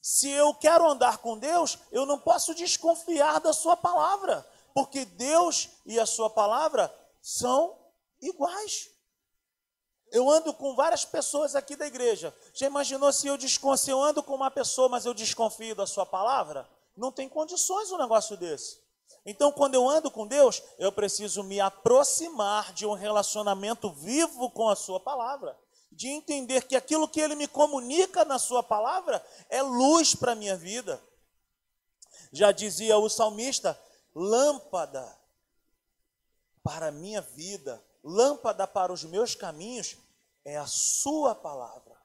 Se 0.00 0.28
eu 0.28 0.52
quero 0.54 0.88
andar 0.88 1.18
com 1.18 1.38
Deus, 1.38 1.78
eu 1.92 2.04
não 2.04 2.18
posso 2.18 2.54
desconfiar 2.54 3.40
da 3.40 3.52
sua 3.52 3.76
palavra, 3.76 4.46
porque 4.74 5.04
Deus 5.04 5.70
e 5.86 6.00
a 6.00 6.06
sua 6.06 6.28
palavra 6.28 6.92
são 7.22 7.78
iguais. 8.20 8.90
Eu 10.14 10.30
ando 10.30 10.54
com 10.54 10.76
várias 10.76 11.04
pessoas 11.04 11.56
aqui 11.56 11.74
da 11.74 11.88
igreja. 11.88 12.32
Já 12.54 12.68
imaginou 12.68 13.12
se 13.12 13.26
eu 13.26 13.36
desconfio, 13.36 13.90
eu 13.90 14.00
ando 14.00 14.22
com 14.22 14.32
uma 14.36 14.48
pessoa, 14.48 14.88
mas 14.88 15.04
eu 15.04 15.12
desconfio 15.12 15.74
da 15.74 15.88
sua 15.88 16.06
palavra? 16.06 16.70
Não 16.96 17.10
tem 17.10 17.28
condições 17.28 17.90
um 17.90 17.98
negócio 17.98 18.36
desse. 18.36 18.78
Então, 19.26 19.50
quando 19.50 19.74
eu 19.74 19.88
ando 19.88 20.12
com 20.12 20.24
Deus, 20.24 20.62
eu 20.78 20.92
preciso 20.92 21.42
me 21.42 21.58
aproximar 21.58 22.72
de 22.72 22.86
um 22.86 22.92
relacionamento 22.92 23.90
vivo 23.90 24.48
com 24.52 24.68
a 24.68 24.76
Sua 24.76 25.00
palavra, 25.00 25.58
de 25.90 26.06
entender 26.06 26.62
que 26.62 26.76
aquilo 26.76 27.08
que 27.08 27.20
Ele 27.20 27.34
me 27.34 27.48
comunica 27.48 28.24
na 28.24 28.38
Sua 28.38 28.62
palavra 28.62 29.20
é 29.48 29.62
luz 29.62 30.14
para 30.14 30.30
a 30.30 30.36
minha 30.36 30.56
vida. 30.56 31.02
Já 32.32 32.52
dizia 32.52 32.96
o 32.98 33.08
salmista: 33.08 33.76
lâmpada 34.14 35.18
para 36.62 36.86
a 36.86 36.92
minha 36.92 37.20
vida, 37.20 37.84
lâmpada 38.04 38.64
para 38.64 38.92
os 38.92 39.02
meus 39.02 39.34
caminhos 39.34 40.03
é 40.44 40.56
a 40.56 40.66
Sua 40.66 41.34
palavra. 41.34 41.96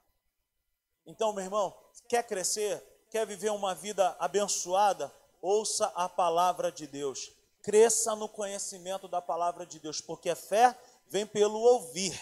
Então, 1.06 1.32
meu 1.32 1.44
irmão, 1.44 1.76
quer 2.08 2.22
crescer, 2.22 2.82
quer 3.10 3.26
viver 3.26 3.50
uma 3.50 3.74
vida 3.74 4.16
abençoada, 4.18 5.12
ouça 5.40 5.86
a 5.94 6.08
palavra 6.08 6.70
de 6.70 6.86
Deus. 6.86 7.32
Cresça 7.62 8.16
no 8.16 8.28
conhecimento 8.28 9.06
da 9.06 9.20
palavra 9.20 9.66
de 9.66 9.78
Deus, 9.78 10.00
porque 10.00 10.30
a 10.30 10.36
fé 10.36 10.76
vem 11.08 11.26
pelo 11.26 11.58
ouvir 11.58 12.18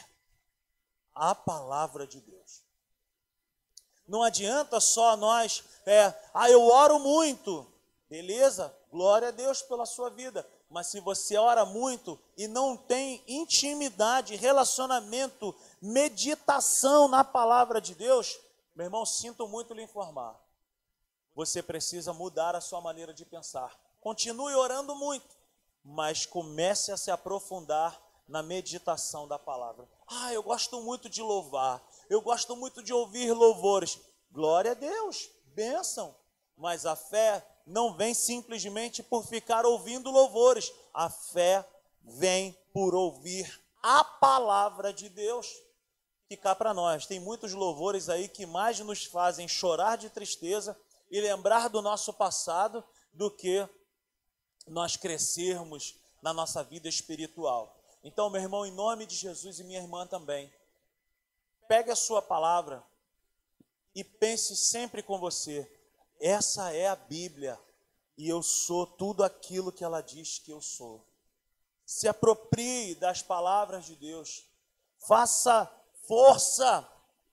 a 1.14 1.34
palavra 1.34 2.06
de 2.06 2.20
Deus. 2.20 2.62
Não 4.06 4.22
adianta 4.22 4.80
só 4.80 5.16
nós, 5.16 5.62
é, 5.84 6.14
ah, 6.32 6.50
eu 6.50 6.62
oro 6.62 6.98
muito. 6.98 7.70
Beleza? 8.08 8.74
Glória 8.90 9.28
a 9.28 9.32
Deus 9.32 9.60
pela 9.60 9.84
sua 9.84 10.08
vida. 10.08 10.48
Mas 10.70 10.86
se 10.86 11.00
você 11.00 11.36
ora 11.36 11.64
muito 11.64 12.18
e 12.36 12.48
não 12.48 12.76
tem 12.76 13.22
intimidade, 13.26 14.36
relacionamento, 14.36 15.54
meditação 15.80 17.08
na 17.08 17.22
palavra 17.24 17.80
de 17.80 17.94
Deus, 17.94 18.38
meu 18.74 18.86
irmão, 18.86 19.04
sinto 19.04 19.46
muito 19.48 19.74
lhe 19.74 19.82
informar. 19.82 20.38
Você 21.34 21.62
precisa 21.62 22.12
mudar 22.12 22.54
a 22.54 22.60
sua 22.60 22.80
maneira 22.80 23.14
de 23.14 23.24
pensar. 23.24 23.78
Continue 24.00 24.54
orando 24.54 24.94
muito, 24.94 25.36
mas 25.84 26.26
comece 26.26 26.90
a 26.90 26.96
se 26.96 27.10
aprofundar 27.10 28.00
na 28.28 28.42
meditação 28.42 29.26
da 29.26 29.38
palavra. 29.38 29.88
Ah, 30.06 30.32
eu 30.32 30.42
gosto 30.42 30.80
muito 30.82 31.08
de 31.08 31.22
louvar, 31.22 31.82
eu 32.10 32.20
gosto 32.20 32.54
muito 32.54 32.82
de 32.82 32.92
ouvir 32.92 33.32
louvores. 33.32 33.98
Glória 34.30 34.72
a 34.72 34.74
Deus, 34.74 35.30
bênção. 35.54 36.14
Mas 36.56 36.84
a 36.84 36.96
fé 36.96 37.46
não 37.66 37.94
vem 37.94 38.12
simplesmente 38.12 39.02
por 39.02 39.24
ficar 39.24 39.64
ouvindo 39.64 40.10
louvores. 40.10 40.72
A 40.92 41.08
fé 41.08 41.64
vem 42.02 42.52
por 42.72 42.94
ouvir 42.94 43.62
a 43.82 44.02
palavra 44.02 44.92
de 44.92 45.08
Deus. 45.08 45.46
Cá 46.36 46.54
para 46.54 46.74
nós, 46.74 47.06
tem 47.06 47.18
muitos 47.18 47.54
louvores 47.54 48.08
aí 48.08 48.28
que 48.28 48.44
mais 48.44 48.78
nos 48.80 49.04
fazem 49.04 49.48
chorar 49.48 49.96
de 49.96 50.10
tristeza 50.10 50.78
e 51.10 51.20
lembrar 51.20 51.68
do 51.68 51.80
nosso 51.80 52.12
passado 52.12 52.84
do 53.12 53.30
que 53.30 53.66
nós 54.66 54.96
crescermos 54.96 55.96
na 56.20 56.32
nossa 56.34 56.62
vida 56.62 56.86
espiritual. 56.86 57.74
Então, 58.04 58.28
meu 58.28 58.42
irmão, 58.42 58.66
em 58.66 58.70
nome 58.70 59.06
de 59.06 59.14
Jesus 59.14 59.58
e 59.58 59.64
minha 59.64 59.80
irmã 59.80 60.06
também, 60.06 60.52
pegue 61.66 61.90
a 61.90 61.96
sua 61.96 62.20
palavra 62.20 62.84
e 63.94 64.04
pense 64.04 64.54
sempre 64.54 65.02
com 65.02 65.18
você: 65.18 65.70
essa 66.20 66.72
é 66.72 66.88
a 66.88 66.96
Bíblia 66.96 67.58
e 68.18 68.28
eu 68.28 68.42
sou 68.42 68.86
tudo 68.86 69.24
aquilo 69.24 69.72
que 69.72 69.82
ela 69.82 70.00
diz 70.00 70.38
que 70.38 70.50
eu 70.50 70.60
sou. 70.60 71.04
Se 71.86 72.06
aproprie 72.06 72.94
das 72.96 73.22
palavras 73.22 73.86
de 73.86 73.96
Deus, 73.96 74.44
faça 75.06 75.70
força, 76.08 76.88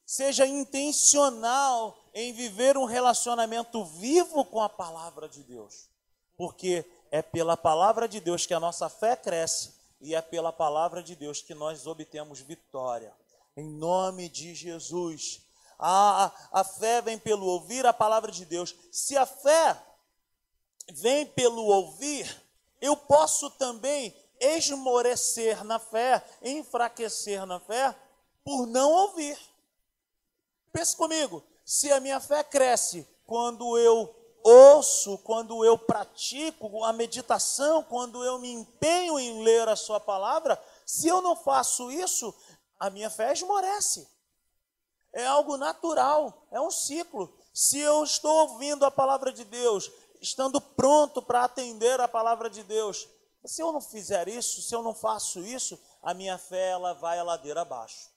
seja 0.05 0.45
intencional 0.45 1.97
em 2.13 2.31
viver 2.33 2.77
um 2.77 2.85
relacionamento 2.85 3.83
vivo 3.85 4.45
com 4.45 4.61
a 4.61 4.69
palavra 4.69 5.27
de 5.27 5.41
Deus, 5.41 5.89
porque 6.37 6.85
é 7.09 7.21
pela 7.21 7.57
palavra 7.57 8.07
de 8.07 8.19
Deus 8.19 8.45
que 8.45 8.53
a 8.53 8.59
nossa 8.59 8.89
fé 8.89 9.15
cresce 9.15 9.73
e 10.01 10.13
é 10.13 10.21
pela 10.21 10.51
palavra 10.51 11.01
de 11.01 11.15
Deus 11.15 11.41
que 11.41 11.55
nós 11.55 11.87
obtemos 11.87 12.41
vitória. 12.41 13.13
Em 13.55 13.65
nome 13.65 14.27
de 14.27 14.53
Jesus. 14.53 15.41
A, 15.79 16.25
a, 16.25 16.59
a 16.59 16.63
fé 16.63 17.01
vem 17.01 17.17
pelo 17.17 17.45
ouvir 17.45 17.85
a 17.85 17.93
palavra 17.93 18.31
de 18.31 18.45
Deus. 18.45 18.75
Se 18.91 19.17
a 19.17 19.25
fé 19.25 19.81
vem 20.91 21.25
pelo 21.25 21.63
ouvir, 21.63 22.43
eu 22.81 22.95
posso 22.95 23.49
também 23.51 24.13
esmorecer 24.39 25.63
na 25.63 25.79
fé, 25.79 26.23
enfraquecer 26.41 27.45
na 27.45 27.59
fé, 27.59 27.95
por 28.45 28.67
não 28.67 28.91
ouvir. 28.91 29.37
Pense 30.71 30.95
comigo, 30.95 31.43
se 31.65 31.91
a 31.91 31.99
minha 31.99 32.19
fé 32.19 32.43
cresce 32.43 33.07
quando 33.25 33.77
eu 33.79 34.15
ouço, 34.43 35.17
quando 35.19 35.65
eu 35.65 35.75
pratico 35.75 36.83
a 36.83 36.93
meditação, 36.93 37.81
quando 37.81 38.23
eu 38.23 38.37
me 38.37 38.51
empenho 38.51 39.17
em 39.17 39.43
ler 39.43 39.67
a 39.67 39.75
Sua 39.75 39.99
palavra, 39.99 40.61
se 40.85 41.07
eu 41.07 41.21
não 41.21 41.35
faço 41.35 41.91
isso, 41.91 42.33
a 42.79 42.91
minha 42.91 43.09
fé 43.09 43.33
esmorece. 43.33 44.07
É 45.11 45.25
algo 45.25 45.57
natural, 45.57 46.45
é 46.51 46.61
um 46.61 46.69
ciclo. 46.69 47.35
Se 47.51 47.79
eu 47.79 48.03
estou 48.03 48.49
ouvindo 48.49 48.85
a 48.85 48.91
palavra 48.91 49.31
de 49.33 49.43
Deus, 49.43 49.91
estando 50.21 50.61
pronto 50.61 51.21
para 51.21 51.45
atender 51.45 51.99
a 51.99 52.07
palavra 52.07 52.49
de 52.49 52.61
Deus, 52.61 53.07
se 53.43 53.61
eu 53.61 53.71
não 53.71 53.81
fizer 53.81 54.27
isso, 54.27 54.61
se 54.61 54.75
eu 54.75 54.83
não 54.83 54.93
faço 54.93 55.39
isso, 55.39 55.79
a 56.03 56.13
minha 56.13 56.37
fé 56.37 56.69
ela 56.69 56.93
vai 56.93 57.17
a 57.17 57.23
ladeira 57.23 57.61
abaixo. 57.61 58.14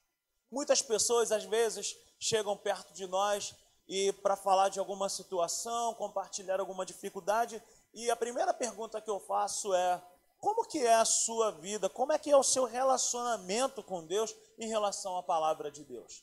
Muitas 0.51 0.83
pessoas 0.83 1.31
às 1.31 1.45
vezes 1.45 1.97
chegam 2.19 2.57
perto 2.57 2.93
de 2.93 3.07
nós 3.07 3.55
e 3.87 4.13
para 4.13 4.37
falar 4.37 4.69
de 4.69 4.79
alguma 4.79 5.09
situação, 5.09 5.95
compartilhar 5.95 6.61
alguma 6.61 6.85
dificuldade, 6.85 7.63
e 7.95 8.11
a 8.11 8.17
primeira 8.17 8.53
pergunta 8.53 9.01
que 9.01 9.11
eu 9.11 9.19
faço 9.19 9.75
é: 9.75 10.03
como 10.39 10.67
que 10.67 10.79
é 10.85 10.95
a 10.95 11.05
sua 11.05 11.51
vida? 11.51 11.89
Como 11.89 12.13
é 12.13 12.19
que 12.19 12.31
é 12.31 12.37
o 12.37 12.43
seu 12.43 12.65
relacionamento 12.65 13.83
com 13.83 14.05
Deus 14.05 14.35
em 14.59 14.69
relação 14.69 15.17
à 15.17 15.23
palavra 15.23 15.71
de 15.71 15.83
Deus? 15.85 16.23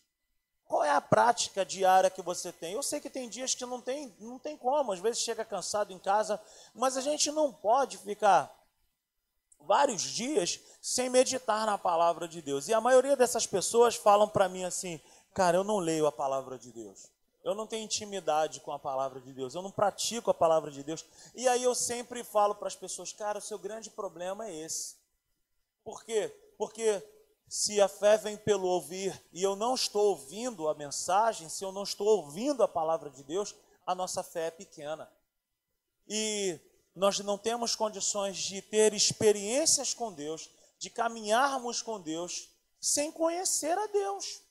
Qual 0.66 0.84
é 0.84 0.90
a 0.90 1.02
prática 1.02 1.64
diária 1.64 2.10
que 2.10 2.22
você 2.22 2.52
tem? 2.52 2.74
Eu 2.74 2.82
sei 2.82 3.00
que 3.00 3.10
tem 3.10 3.30
dias 3.30 3.54
que 3.54 3.66
não 3.66 3.80
tem, 3.80 4.16
não 4.20 4.40
tem 4.40 4.58
como, 4.58 4.92
às 4.92 5.00
vezes 5.00 5.22
chega 5.22 5.46
cansado 5.46 5.94
em 5.94 6.00
casa, 6.00 6.42
mas 6.74 6.98
a 6.98 7.02
gente 7.02 7.32
não 7.32 7.54
pode 7.54 7.98
ficar 7.98 8.52
vários 9.66 10.02
dias 10.02 10.60
sem 10.82 11.10
meditar 11.10 11.66
na 11.66 11.78
palavra 11.78 12.28
de 12.28 12.42
Deus. 12.42 12.68
E 12.68 12.74
a 12.74 12.82
maioria 12.82 13.16
dessas 13.16 13.46
pessoas 13.46 13.96
falam 13.96 14.28
para 14.28 14.48
mim 14.48 14.64
assim: 14.64 15.00
"Cara, 15.34 15.58
eu 15.58 15.64
não 15.64 15.80
leio 15.80 16.06
a 16.06 16.12
palavra 16.12 16.58
de 16.58 16.72
Deus 16.72 17.16
eu 17.46 17.54
não 17.54 17.68
tenho 17.68 17.86
intimidade 17.86 18.60
com 18.60 18.72
a 18.72 18.80
palavra 18.80 19.22
de 19.22 19.32
Deus, 19.32 19.54
eu 19.54 19.62
não 19.62 19.70
pratico 19.70 20.32
a 20.32 20.34
palavra 20.34 20.72
de 20.72 20.82
Deus. 20.82 21.06
E 21.36 21.48
aí 21.48 21.62
eu 21.62 21.76
sempre 21.76 22.24
falo 22.24 22.56
para 22.56 22.68
as 22.68 22.76
pessoas, 22.76 23.14
cara, 23.14 23.38
o 23.38 23.42
seu 23.42 23.60
grande 23.60 23.92
problema 23.92 24.48
é 24.48 24.66
esse. 24.66 24.96
Por 25.84 26.04
quê? 26.04 26.36
Porque 26.58 27.04
se 27.48 27.80
a 27.80 27.88
fé 27.88 28.18
vem 28.18 28.36
pelo 28.36 28.68
ouvir 28.68 29.24
e 29.32 29.44
eu 29.44 29.56
não 29.56 29.76
estou 29.76 30.08
ouvindo 30.08 30.68
a 30.68 30.74
mensagem, 30.74 31.48
se 31.48 31.64
eu 31.64 31.72
não 31.72 31.84
estou 31.84 32.08
ouvindo 32.08 32.64
a 32.64 32.68
palavra 32.68 33.12
de 33.12 33.24
Deus, 33.24 33.54
a 33.86 33.94
nossa 33.94 34.24
fé 34.24 34.48
é 34.48 34.52
pequena. 34.52 35.08
E 36.08 36.60
nós 36.96 37.20
não 37.20 37.38
temos 37.38 37.76
condições 37.76 38.38
de 38.38 38.62
ter 38.62 38.94
experiências 38.94 39.94
com 39.94 40.14
Deus, 40.14 40.50
de 40.80 40.90
caminharmos 40.90 41.82
com 41.82 42.00
Deus, 42.00 42.50
sem 42.80 43.12
conhecer 43.12 43.78
a 43.78 43.88
Deus. 43.88 44.42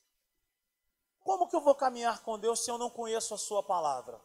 Como 1.21 1.49
que 1.49 1.57
eu 1.57 1.61
vou 1.63 1.75
caminhar 1.75 2.23
com 2.23 2.39
Deus 2.39 2.63
se 2.63 2.71
eu 2.71 2.77
não 2.77 2.91
conheço 2.91 3.33
a 3.33 3.39
Sua 3.39 3.63
palavra? 3.63 4.21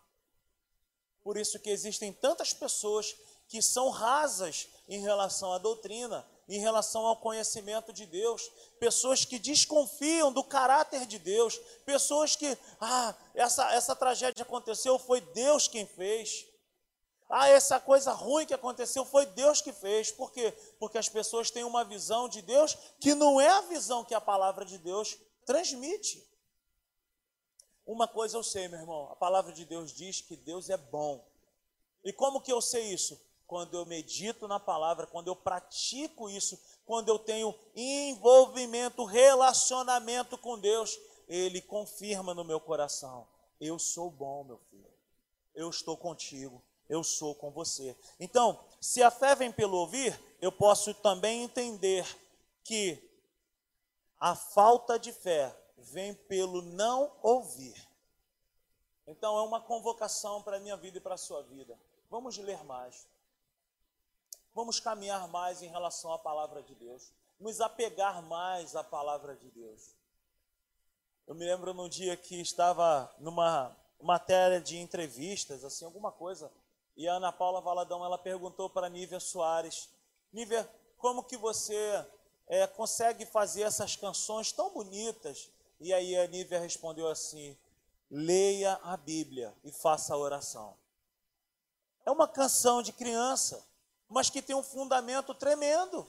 Por 1.22 1.38
isso 1.38 1.60
que 1.60 1.70
existem 1.70 2.12
tantas 2.12 2.54
pessoas 2.54 3.16
que 3.48 3.62
são 3.62 3.90
rasas 3.90 4.68
em 4.88 5.00
relação 5.02 5.54
à 5.54 5.58
doutrina, 5.58 6.26
em 6.48 6.60
relação 6.60 7.06
ao 7.06 7.18
conhecimento 7.18 7.94
de 7.94 8.06
Deus, 8.06 8.52
pessoas 8.80 9.24
que 9.24 9.40
desconfiam 9.40 10.32
do 10.32 10.44
caráter 10.44 11.06
de 11.06 11.20
Deus, 11.20 11.58
pessoas 11.86 12.36
que, 12.36 12.58
ah, 12.82 13.16
essa, 13.34 13.72
essa 13.74 13.96
tragédia 13.96 14.44
aconteceu, 14.44 14.98
foi 15.00 15.22
Deus 15.22 15.68
quem 15.68 15.86
fez. 15.86 16.49
Ah, 17.30 17.48
essa 17.48 17.80
coisa 17.80 18.12
ruim 18.12 18.48
que 18.48 18.56
aconteceu 18.56 19.06
foi 19.06 19.28
Deus 19.28 19.62
que 19.62 19.72
fez. 19.72 20.12
Por 20.12 20.32
quê? 20.32 20.52
Porque 20.80 20.98
as 20.98 21.08
pessoas 21.08 21.52
têm 21.52 21.64
uma 21.64 21.86
visão 21.86 22.28
de 22.28 22.42
Deus 22.42 22.76
que 23.00 23.14
não 23.14 23.40
é 23.40 23.48
a 23.48 23.62
visão 23.62 24.04
que 24.04 24.16
a 24.16 24.22
palavra 24.22 24.66
de 24.66 24.80
Deus 24.80 25.16
transmite. 25.46 26.28
Uma 27.86 28.08
coisa 28.08 28.36
eu 28.36 28.44
sei, 28.44 28.68
meu 28.68 28.80
irmão, 28.80 29.10
a 29.12 29.16
palavra 29.16 29.52
de 29.52 29.64
Deus 29.64 29.92
diz 29.92 30.22
que 30.22 30.36
Deus 30.36 30.70
é 30.70 30.78
bom. 30.78 31.24
E 32.04 32.12
como 32.12 32.42
que 32.42 32.52
eu 32.52 32.62
sei 32.62 32.94
isso? 32.94 33.20
Quando 33.46 33.76
eu 33.76 33.86
medito 33.86 34.48
na 34.48 34.60
palavra, 34.60 35.08
quando 35.08 35.28
eu 35.28 35.36
pratico 35.36 36.30
isso, 36.30 36.60
quando 36.86 37.10
eu 37.10 37.20
tenho 37.20 37.54
envolvimento, 37.76 39.06
relacionamento 39.06 40.38
com 40.38 40.58
Deus, 40.58 41.00
Ele 41.28 41.62
confirma 41.62 42.34
no 42.34 42.44
meu 42.44 42.60
coração: 42.60 43.28
eu 43.60 43.78
sou 43.78 44.10
bom, 44.10 44.44
meu 44.44 44.60
filho. 44.70 44.88
Eu 45.56 45.70
estou 45.70 45.98
contigo, 45.98 46.64
eu 46.90 47.04
sou 47.04 47.36
com 47.36 47.52
você. 47.52 47.96
Então, 48.20 48.60
se 48.82 49.04
a 49.04 49.12
fé 49.12 49.36
vem 49.36 49.52
pelo 49.52 49.78
ouvir, 49.78 50.20
eu 50.42 50.52
posso 50.52 50.94
também 50.96 51.44
entender 51.44 52.06
que 52.64 53.02
a 54.20 54.36
falta 54.36 54.98
de 54.98 55.14
fé 55.14 55.56
vem 55.78 56.14
pelo 56.14 56.62
não 56.62 57.16
ouvir. 57.22 57.88
Então 59.08 59.38
é 59.38 59.42
uma 59.42 59.62
convocação 59.62 60.42
para 60.44 60.58
a 60.58 60.60
minha 60.60 60.76
vida 60.76 60.98
e 60.98 61.02
para 61.02 61.16
a 61.16 61.18
sua 61.18 61.42
vida. 61.44 61.80
Vamos 62.10 62.38
ler 62.38 62.64
mais. 62.64 63.08
Vamos 64.54 64.80
caminhar 64.80 65.28
mais 65.28 65.62
em 65.62 65.68
relação 65.68 66.12
à 66.12 66.20
palavra 66.20 66.62
de 66.62 66.76
Deus. 66.76 67.12
Nos 67.40 67.62
apegar 67.62 68.22
mais 68.24 68.76
à 68.76 68.84
palavra 68.84 69.36
de 69.36 69.50
Deus. 69.52 69.96
Eu 71.26 71.36
me 71.36 71.46
lembro 71.46 71.74
num 71.74 71.88
dia 71.88 72.18
que 72.18 72.42
estava 72.42 73.10
numa 73.20 73.76
matéria 74.02 74.60
de 74.60 74.78
entrevistas, 74.78 75.64
assim, 75.64 75.86
alguma 75.86 76.12
coisa, 76.12 76.52
e 77.00 77.08
a 77.08 77.14
Ana 77.14 77.32
Paula 77.32 77.62
Valadão, 77.62 78.04
ela 78.04 78.18
perguntou 78.18 78.70
para 78.70 78.90
Nívia 78.90 79.22
Soares, 79.22 79.88
Nívia, 80.34 80.70
como 80.98 81.24
que 81.24 81.38
você 81.38 82.06
é, 82.46 82.68
consegue 82.68 83.26
fazer 83.26 83.62
essas 83.62 83.96
canções 83.96 84.52
tão 84.52 84.70
bonitas? 84.74 85.50
E 85.80 85.94
aí 85.94 86.14
a 86.18 86.28
Nívia 86.28 86.60
respondeu 86.60 87.08
assim, 87.08 87.58
leia 88.12 88.74
a 88.84 88.98
Bíblia 88.98 89.56
e 89.64 89.72
faça 89.72 90.14
a 90.14 90.18
oração. 90.18 90.76
É 92.06 92.12
uma 92.12 92.28
canção 92.28 92.82
de 92.82 92.92
criança, 92.92 93.66
mas 94.10 94.30
que 94.30 94.42
tem 94.42 94.58
um 94.58 94.62
fundamento 94.62 95.34
tremendo. 95.34 96.06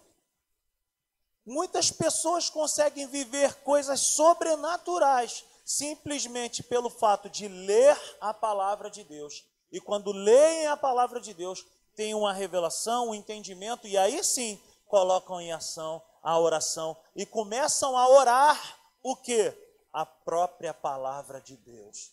Muitas 1.46 1.92
pessoas 1.92 2.50
conseguem 2.50 3.06
viver 3.06 3.54
coisas 3.62 4.00
sobrenaturais 4.00 5.44
simplesmente 5.64 6.64
pelo 6.64 6.90
fato 6.90 7.30
de 7.30 7.46
ler 7.46 7.96
a 8.20 8.34
palavra 8.34 8.90
de 8.90 9.04
Deus. 9.04 9.48
E 9.70 9.80
quando 9.80 10.12
leem 10.12 10.66
a 10.66 10.76
palavra 10.76 11.20
de 11.20 11.32
Deus, 11.32 11.64
têm 11.94 12.14
uma 12.14 12.32
revelação, 12.32 13.10
um 13.10 13.14
entendimento, 13.14 13.86
e 13.86 13.96
aí 13.96 14.22
sim 14.24 14.60
colocam 14.86 15.40
em 15.40 15.52
ação 15.52 16.02
a 16.22 16.38
oração 16.38 16.96
e 17.14 17.24
começam 17.24 17.96
a 17.96 18.08
orar 18.08 18.78
o 19.02 19.16
que? 19.16 19.52
A 19.92 20.04
própria 20.04 20.74
palavra 20.74 21.40
de 21.40 21.56
Deus. 21.56 22.12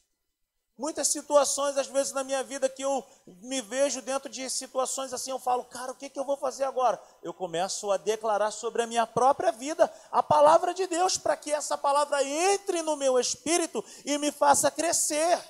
Muitas 0.78 1.08
situações, 1.08 1.76
às 1.76 1.88
vezes, 1.88 2.14
na 2.14 2.24
minha 2.24 2.44
vida, 2.44 2.70
que 2.70 2.84
eu 2.84 3.04
me 3.26 3.62
vejo 3.62 4.00
dentro 4.00 4.30
de 4.30 4.48
situações 4.48 5.12
assim, 5.12 5.32
eu 5.32 5.40
falo, 5.40 5.64
cara, 5.66 5.92
o 5.92 5.96
que, 5.96 6.08
que 6.08 6.20
eu 6.20 6.24
vou 6.24 6.38
fazer 6.38 6.66
agora? 6.66 7.02
Eu 7.24 7.34
começo 7.34 7.92
a 7.92 7.98
declarar 7.98 8.52
sobre 8.52 8.84
a 8.84 8.88
minha 8.88 9.08
própria 9.08 9.52
vida 9.52 9.92
a 10.12 10.22
palavra 10.22 10.76
de 10.76 10.86
Deus, 10.86 11.18
para 11.18 11.36
que 11.36 11.52
essa 11.52 11.76
palavra 11.76 12.24
entre 12.24 12.84
no 12.84 12.96
meu 12.96 13.20
espírito 13.20 13.84
e 14.06 14.20
me 14.20 14.32
faça 14.32 14.70
crescer. 14.70 15.44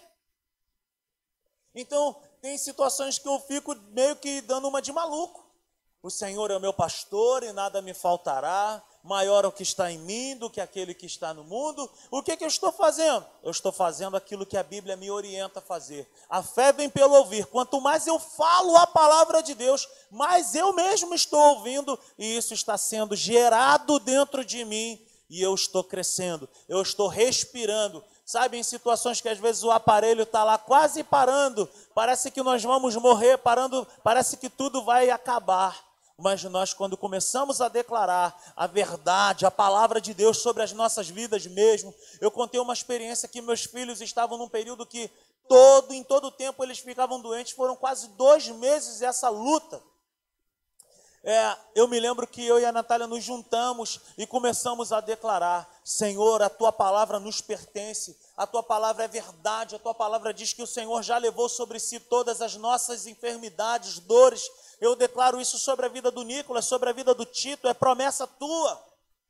Então, 1.79 2.15
tem 2.41 2.57
situações 2.57 3.19
que 3.19 3.27
eu 3.27 3.39
fico 3.39 3.75
meio 3.91 4.15
que 4.15 4.41
dando 4.41 4.67
uma 4.67 4.81
de 4.81 4.91
maluco. 4.91 5.45
O 6.01 6.09
Senhor 6.09 6.49
é 6.51 6.55
o 6.55 6.59
meu 6.59 6.73
pastor 6.73 7.43
e 7.43 7.51
nada 7.51 7.81
me 7.81 7.93
faltará. 7.93 8.81
Maior 9.03 9.45
é 9.45 9.47
o 9.47 9.51
que 9.51 9.63
está 9.63 9.91
em 9.91 9.97
mim 9.99 10.35
do 10.35 10.49
que 10.49 10.59
aquele 10.59 10.93
que 10.93 11.05
está 11.05 11.33
no 11.33 11.43
mundo. 11.43 11.89
O 12.09 12.23
que, 12.23 12.35
que 12.35 12.43
eu 12.43 12.47
estou 12.47 12.71
fazendo? 12.71 13.25
Eu 13.43 13.51
estou 13.51 13.71
fazendo 13.71 14.17
aquilo 14.17 14.45
que 14.45 14.57
a 14.57 14.63
Bíblia 14.63 14.95
me 14.95 15.11
orienta 15.11 15.59
a 15.59 15.61
fazer. 15.61 16.09
A 16.29 16.41
fé 16.41 16.71
vem 16.71 16.89
pelo 16.89 17.15
ouvir. 17.15 17.45
Quanto 17.47 17.79
mais 17.79 18.07
eu 18.07 18.19
falo 18.19 18.75
a 18.75 18.87
palavra 18.87 19.41
de 19.41 19.53
Deus, 19.53 19.87
mais 20.09 20.55
eu 20.55 20.73
mesmo 20.73 21.13
estou 21.13 21.39
ouvindo 21.39 21.97
e 22.17 22.37
isso 22.37 22.53
está 22.53 22.77
sendo 22.77 23.15
gerado 23.15 23.99
dentro 23.99 24.43
de 24.43 24.65
mim 24.65 24.99
e 25.29 25.41
eu 25.41 25.53
estou 25.53 25.83
crescendo, 25.83 26.47
eu 26.69 26.81
estou 26.81 27.07
respirando. 27.07 28.03
Sabe, 28.27 28.57
em 28.57 28.63
situações 28.63 29.21
que 29.21 29.29
às 29.29 29.39
vezes 29.39 29.63
o 29.63 29.71
aparelho 29.71 30.23
está 30.23 30.43
lá 30.43 30.57
quase 30.57 31.01
parando, 31.03 31.67
parece 31.95 32.29
que 32.29 32.43
nós 32.43 32.61
vamos 32.61 32.93
morrer, 32.97 33.37
parando, 33.37 33.87
parece 34.03 34.35
que 34.35 34.49
tudo 34.49 34.83
vai 34.83 35.09
acabar 35.09 35.87
mas 36.19 36.43
nós, 36.45 36.73
quando 36.73 36.97
começamos 36.97 37.61
a 37.61 37.67
declarar 37.67 38.35
a 38.55 38.65
verdade, 38.65 39.45
a 39.45 39.51
palavra 39.51 40.01
de 40.01 40.15
Deus 40.15 40.39
sobre 40.39 40.63
as 40.63 40.71
nossas 40.71 41.07
vidas 41.07 41.45
mesmo, 41.45 41.93
eu 42.19 42.31
contei 42.31 42.59
uma 42.59 42.73
experiência 42.73 43.29
que 43.29 43.39
meus 43.39 43.65
filhos 43.65 44.01
estavam 44.01 44.35
num 44.35 44.49
período 44.49 44.83
que 44.83 45.11
todo, 45.47 45.93
em 45.93 46.03
todo 46.03 46.31
tempo 46.31 46.63
eles 46.63 46.79
ficavam 46.79 47.21
doentes, 47.21 47.53
foram 47.53 47.75
quase 47.75 48.07
dois 48.09 48.47
meses 48.47 49.03
essa 49.03 49.29
luta. 49.29 49.79
É, 51.29 51.57
eu 51.75 51.89
me 51.89 51.99
lembro 51.99 52.25
que 52.25 52.41
eu 52.45 52.57
e 52.57 52.63
a 52.63 52.71
Natália 52.71 53.05
nos 53.05 53.21
juntamos 53.21 53.99
e 54.17 54.25
começamos 54.25 54.93
a 54.93 55.01
declarar: 55.01 55.69
Senhor, 55.83 56.41
a 56.41 56.49
tua 56.49 56.71
palavra 56.71 57.19
nos 57.19 57.41
pertence, 57.41 58.17
a 58.37 58.47
tua 58.47 58.63
palavra 58.63 59.03
é 59.03 59.09
verdade, 59.09 59.75
a 59.75 59.79
tua 59.79 59.93
palavra 59.93 60.33
diz 60.33 60.53
que 60.53 60.61
o 60.61 60.67
Senhor 60.67 61.03
já 61.03 61.17
levou 61.17 61.49
sobre 61.49 61.81
si 61.81 61.99
todas 61.99 62.41
as 62.41 62.55
nossas 62.55 63.07
enfermidades, 63.07 63.99
dores 63.99 64.49
eu 64.79 64.95
declaro 64.95 65.41
isso 65.41 65.57
sobre 65.57 65.85
a 65.85 65.89
vida 65.89 66.09
do 66.09 66.23
Nicolas, 66.23 66.63
sobre 66.63 66.89
a 66.89 66.93
vida 66.93 67.13
do 67.13 67.25
Tito, 67.25 67.67
é 67.67 67.73
promessa 67.73 68.25
tua. 68.25 68.81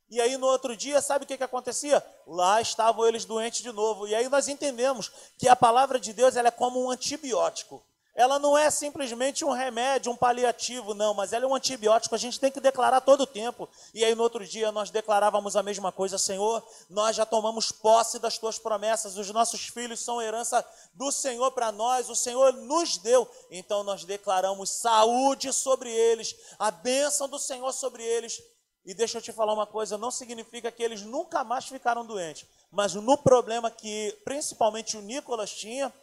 E 0.07 0.21
aí 0.21 0.37
no 0.37 0.45
outro 0.45 0.77
dia, 0.77 1.01
sabe 1.01 1.25
o 1.25 1.27
que, 1.27 1.35
que 1.35 1.43
acontecia? 1.43 2.05
Lá 2.27 2.61
estavam 2.61 3.07
eles 3.07 3.25
doentes 3.25 3.63
de 3.63 3.71
novo. 3.71 4.07
E 4.07 4.13
aí 4.13 4.29
nós 4.29 4.47
entendemos 4.47 5.11
que 5.35 5.49
a 5.49 5.55
palavra 5.55 5.99
de 5.99 6.13
Deus 6.13 6.35
ela 6.35 6.49
é 6.49 6.51
como 6.51 6.85
um 6.85 6.91
antibiótico 6.91 7.83
ela 8.17 8.39
não 8.39 8.57
é 8.57 8.71
simplesmente 8.71 9.45
um 9.45 9.51
remédio, 9.51 10.11
um 10.11 10.15
paliativo, 10.15 10.95
não, 10.95 11.13
mas 11.13 11.33
ela 11.33 11.45
é 11.45 11.47
um 11.47 11.53
antibiótico, 11.53 12.15
a 12.15 12.17
gente 12.17 12.39
tem 12.39 12.51
que 12.51 12.59
declarar 12.59 12.99
todo 12.99 13.21
o 13.21 13.27
tempo. 13.27 13.69
E 13.93 14.03
aí 14.03 14.15
no 14.15 14.23
outro 14.23 14.43
dia 14.43 14.71
nós 14.71 14.89
declarávamos 14.89 15.55
a 15.55 15.61
mesma 15.61 15.91
coisa, 15.91 16.17
Senhor, 16.17 16.67
nós 16.89 17.15
já 17.15 17.27
tomamos 17.27 17.71
posse 17.71 18.17
das 18.17 18.39
tuas 18.39 18.57
promessas, 18.57 19.17
os 19.17 19.29
nossos 19.29 19.67
filhos 19.67 19.99
são 19.99 20.19
herança 20.19 20.65
do 20.95 21.11
Senhor 21.11 21.51
para 21.51 21.71
nós, 21.71 22.09
o 22.09 22.15
Senhor 22.15 22.53
nos 22.53 22.97
deu. 22.97 23.29
Então 23.51 23.83
nós 23.83 24.03
declaramos 24.03 24.71
saúde 24.71 25.53
sobre 25.53 25.91
eles, 25.91 26.35
a 26.57 26.71
bênção 26.71 27.29
do 27.29 27.37
Senhor 27.37 27.71
sobre 27.71 28.03
eles. 28.03 28.41
E 28.83 28.95
deixa 28.95 29.19
eu 29.19 29.21
te 29.21 29.31
falar 29.31 29.53
uma 29.53 29.67
coisa, 29.67 29.95
não 29.95 30.09
significa 30.09 30.71
que 30.71 30.81
eles 30.81 31.03
nunca 31.03 31.43
mais 31.43 31.65
ficaram 31.65 32.03
doentes, 32.03 32.47
mas 32.71 32.95
no 32.95 33.15
problema 33.15 33.69
que 33.69 34.17
principalmente 34.25 34.97
o 34.97 35.01
Nicolas 35.01 35.51
tinha, 35.51 35.93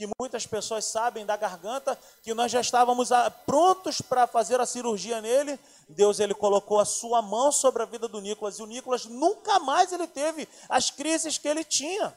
que 0.00 0.08
muitas 0.18 0.46
pessoas 0.46 0.86
sabem 0.86 1.26
da 1.26 1.36
garganta, 1.36 1.98
que 2.22 2.32
nós 2.32 2.50
já 2.50 2.62
estávamos 2.62 3.12
ah, 3.12 3.30
prontos 3.30 4.00
para 4.00 4.26
fazer 4.26 4.58
a 4.58 4.64
cirurgia 4.64 5.20
nele. 5.20 5.60
Deus 5.90 6.18
ele 6.20 6.32
colocou 6.32 6.80
a 6.80 6.86
sua 6.86 7.20
mão 7.20 7.52
sobre 7.52 7.82
a 7.82 7.84
vida 7.84 8.08
do 8.08 8.18
Nicolas 8.18 8.58
e 8.58 8.62
o 8.62 8.66
Nicolas 8.66 9.04
nunca 9.04 9.58
mais 9.58 9.92
ele 9.92 10.06
teve 10.06 10.48
as 10.70 10.90
crises 10.90 11.36
que 11.36 11.46
ele 11.46 11.62
tinha. 11.62 12.16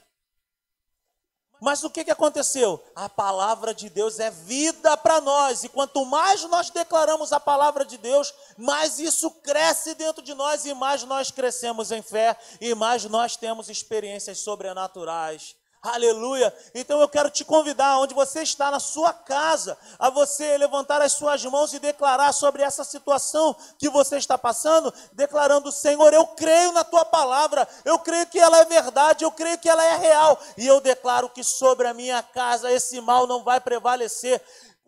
Mas 1.60 1.84
o 1.84 1.90
que, 1.90 2.06
que 2.06 2.12
aconteceu? 2.12 2.82
A 2.96 3.10
palavra 3.10 3.74
de 3.74 3.90
Deus 3.90 4.18
é 4.18 4.32
vida 4.32 4.96
para 4.96 5.20
nós, 5.20 5.66
e 5.66 5.70
quanto 5.70 6.06
mais 6.06 6.42
nós 6.46 6.70
declaramos 6.70 7.34
a 7.34 7.40
palavra 7.40 7.84
de 7.84 7.98
Deus, 7.98 8.34
mais 8.58 8.98
isso 8.98 9.30
cresce 9.30 9.94
dentro 9.94 10.22
de 10.22 10.34
nós, 10.34 10.66
e 10.66 10.74
mais 10.74 11.04
nós 11.04 11.32
crescemos 11.32 11.92
em 11.92 12.02
fé, 12.02 12.38
e 12.62 12.74
mais 12.74 13.04
nós 13.04 13.36
temos 13.36 13.68
experiências 13.68 14.40
sobrenaturais. 14.40 15.54
Aleluia. 15.84 16.54
Então 16.74 17.02
eu 17.02 17.10
quero 17.10 17.30
te 17.30 17.44
convidar, 17.44 18.00
onde 18.00 18.14
você 18.14 18.42
está 18.42 18.72
na 18.72 18.80
sua 18.80 19.12
casa, 19.12 19.78
a 20.00 20.10
você 20.10 20.58
levantar 20.58 21.02
as 21.02 21.12
suas 21.12 21.44
mãos 21.44 21.74
e 21.74 21.80
declarar 21.80 22.32
sobre 22.32 22.64
essa 22.64 22.86
situação 22.86 23.54
que 23.78 23.90
você 23.90 24.16
está 24.16 24.38
passando, 24.38 24.94
declarando: 25.12 25.74
Senhor, 25.74 26.14
eu 26.14 26.26
creio 26.26 26.72
na 26.72 26.86
tua 26.86 27.04
palavra, 27.04 27.68
eu 27.84 28.00
creio 28.00 28.26
que 28.28 28.40
ela 28.40 28.60
é 28.60 28.66
verdade, 28.66 29.26
eu 29.26 29.32
creio 29.32 29.58
que 29.58 29.68
ela 29.68 29.84
é 29.84 29.98
real, 29.98 30.40
e 30.58 30.66
eu 30.66 30.80
declaro 30.80 31.28
que 31.28 31.44
sobre 31.44 31.86
a 31.86 31.94
minha 31.94 32.24
casa 32.24 32.72
esse 32.72 33.02
mal 33.02 33.28
não 33.28 33.44
vai 33.44 33.60
prevalecer. 33.60 34.42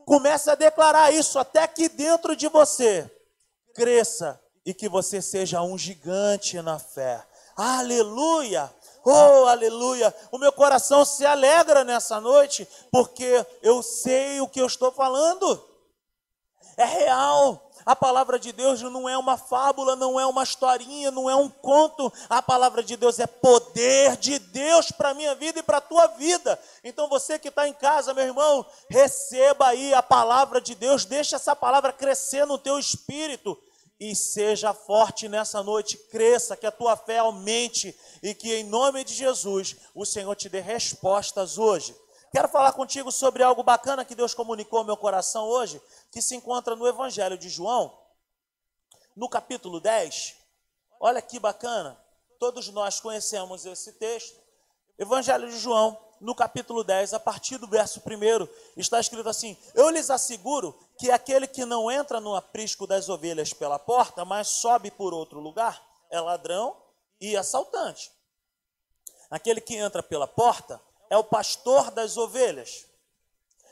Comece 0.05 0.49
a 0.49 0.55
declarar 0.55 1.13
isso 1.13 1.37
até 1.37 1.67
que 1.67 1.89
dentro 1.89 2.37
de 2.37 2.47
você 2.47 3.11
cresça 3.73 4.39
e 4.65 4.73
que 4.73 4.87
você 4.87 5.21
seja 5.21 5.61
um 5.61 5.77
gigante 5.77 6.61
na 6.61 6.79
fé. 6.79 7.21
Aleluia! 7.57 8.71
Oh, 9.07 9.45
aleluia! 9.45 10.11
O 10.31 10.39
meu 10.39 10.51
coração 10.51 11.05
se 11.05 11.23
alegra 11.23 11.83
nessa 11.83 12.19
noite, 12.19 12.67
porque 12.91 13.45
eu 13.61 13.83
sei 13.83 14.41
o 14.41 14.47
que 14.47 14.59
eu 14.59 14.65
estou 14.65 14.91
falando. 14.91 15.63
É 16.75 16.85
real. 16.85 17.69
A 17.85 17.95
palavra 17.95 18.39
de 18.39 18.51
Deus 18.51 18.81
não 18.81 19.07
é 19.07 19.15
uma 19.15 19.37
fábula, 19.37 19.95
não 19.95 20.19
é 20.19 20.25
uma 20.25 20.41
historinha, 20.41 21.11
não 21.11 21.29
é 21.29 21.35
um 21.35 21.47
conto. 21.47 22.11
A 22.27 22.41
palavra 22.41 22.81
de 22.81 22.97
Deus 22.97 23.19
é 23.19 23.27
poder 23.27 24.17
de 24.17 24.39
Deus 24.39 24.91
para 24.91 25.09
a 25.09 25.13
minha 25.13 25.35
vida 25.35 25.59
e 25.59 25.63
para 25.63 25.77
a 25.77 25.81
tua 25.81 26.07
vida. 26.07 26.59
Então 26.83 27.07
você 27.07 27.37
que 27.37 27.49
está 27.49 27.67
em 27.67 27.73
casa, 27.73 28.11
meu 28.11 28.25
irmão, 28.25 28.65
receba 28.89 29.67
aí 29.67 29.93
a 29.93 30.01
palavra 30.01 30.59
de 30.59 30.73
Deus, 30.73 31.05
deixa 31.05 31.35
essa 31.35 31.55
palavra 31.55 31.93
crescer 31.93 32.43
no 32.47 32.57
teu 32.57 32.79
espírito 32.79 33.55
e 33.99 34.15
seja 34.15 34.73
forte 34.73 35.29
nessa 35.29 35.63
noite, 35.63 35.97
cresça, 36.09 36.57
que 36.57 36.65
a 36.65 36.71
tua 36.71 36.97
fé 36.97 37.19
aumente 37.19 37.97
e 38.21 38.33
que 38.33 38.53
em 38.53 38.63
nome 38.63 39.03
de 39.03 39.13
Jesus 39.13 39.75
o 39.93 40.05
Senhor 40.05 40.35
te 40.35 40.49
dê 40.49 40.59
respostas 40.59 41.57
hoje. 41.57 41.95
Quero 42.31 42.49
falar 42.49 42.73
contigo 42.73 43.11
sobre 43.11 43.43
algo 43.43 43.63
bacana 43.63 44.03
que 44.03 44.13
Deus 44.13 44.33
comunicou 44.33 44.79
ao 44.79 44.85
meu 44.85 44.97
coração 44.97 45.45
hoje, 45.45 45.81
que 46.11 46.21
se 46.21 46.35
encontra 46.35 46.75
no 46.75 46.85
Evangelho 46.85 47.37
de 47.37 47.47
João, 47.47 47.97
no 49.15 49.29
capítulo 49.29 49.79
10. 49.79 50.35
Olha 50.99 51.21
que 51.21 51.39
bacana, 51.39 51.97
todos 52.37 52.67
nós 52.67 52.99
conhecemos 52.99 53.65
esse 53.65 53.93
texto. 53.93 54.37
Evangelho 54.99 55.49
de 55.49 55.57
João, 55.57 55.97
no 56.25 56.33
capítulo 56.33 56.83
10, 56.83 57.13
a 57.13 57.19
partir 57.19 57.59
do 57.59 57.67
verso 57.67 58.01
1, 58.01 58.47
está 58.75 58.99
escrito 58.99 59.29
assim: 59.29 59.55
Eu 59.75 59.89
lhes 59.89 60.09
asseguro 60.09 60.75
que 60.97 61.11
aquele 61.11 61.45
que 61.45 61.63
não 61.65 61.91
entra 61.91 62.19
no 62.19 62.35
aprisco 62.35 62.87
das 62.87 63.07
ovelhas 63.07 63.53
pela 63.53 63.77
porta, 63.77 64.25
mas 64.25 64.47
sobe 64.47 64.89
por 64.89 65.13
outro 65.13 65.39
lugar, 65.39 65.79
é 66.09 66.19
ladrão 66.19 66.75
e 67.21 67.37
assaltante. 67.37 68.11
Aquele 69.29 69.61
que 69.61 69.75
entra 69.75 70.01
pela 70.01 70.27
porta 70.27 70.81
é 71.11 71.17
o 71.17 71.23
pastor 71.23 71.91
das 71.91 72.17
ovelhas. 72.17 72.87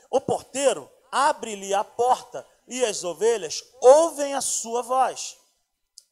O 0.08 0.20
porteiro 0.20 0.88
abre-lhe 1.10 1.74
a 1.74 1.82
porta 1.82 2.46
e 2.68 2.84
as 2.84 3.02
ovelhas 3.02 3.64
ouvem 3.80 4.32
a 4.32 4.40
sua 4.40 4.80
voz. 4.80 5.36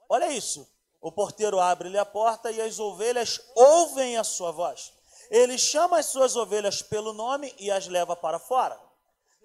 Olha 0.09 0.29
isso. 0.33 0.69
O 1.01 1.13
porteiro 1.13 1.61
abre-lhe 1.61 1.99
a 1.99 2.05
porta 2.05 2.51
e 2.51 2.61
as 2.61 2.81
ovelhas 2.81 3.41
ouvem 3.55 4.17
a 4.17 4.25
sua 4.25 4.51
voz. 4.51 4.93
Ele 5.33 5.57
chama 5.57 5.99
as 5.99 6.07
suas 6.07 6.37
ovelhas 6.37 6.83
pelo 6.83 7.15
nome 7.15 7.55
e 7.59 7.71
as 7.71 7.87
leva 7.87 8.15
para 8.15 8.39
fora. 8.39 8.79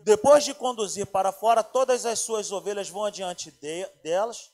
Depois 0.01 0.43
de 0.43 0.53
conduzir 0.53 1.07
para 1.07 1.31
fora, 1.31 1.63
todas 1.63 2.05
as 2.05 2.19
suas 2.19 2.51
ovelhas 2.51 2.89
vão 2.89 3.05
adiante 3.05 3.49
de, 3.51 3.85
delas. 4.03 4.51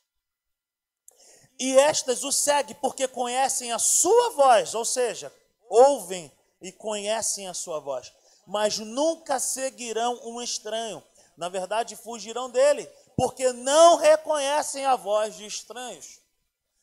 E 1.60 1.76
estas 1.80 2.24
o 2.24 2.32
seguem 2.32 2.76
porque 2.80 3.08
conhecem 3.08 3.72
a 3.72 3.80
sua 3.80 4.30
voz, 4.30 4.76
ou 4.76 4.86
seja, 4.86 5.34
ouvem 5.68 6.32
e 6.62 6.72
conhecem 6.72 7.48
a 7.48 7.54
sua 7.56 7.80
voz. 7.80 8.14
Mas 8.46 8.78
nunca 8.78 9.40
seguirão 9.40 10.20
um 10.24 10.40
estranho. 10.40 11.04
Na 11.36 11.50
verdade, 11.50 11.96
fugirão 11.96 12.48
dele, 12.48 12.86
porque 13.18 13.52
não 13.54 13.96
reconhecem 13.96 14.86
a 14.86 14.96
voz 14.96 15.36
de 15.36 15.48
estranhos. 15.48 16.20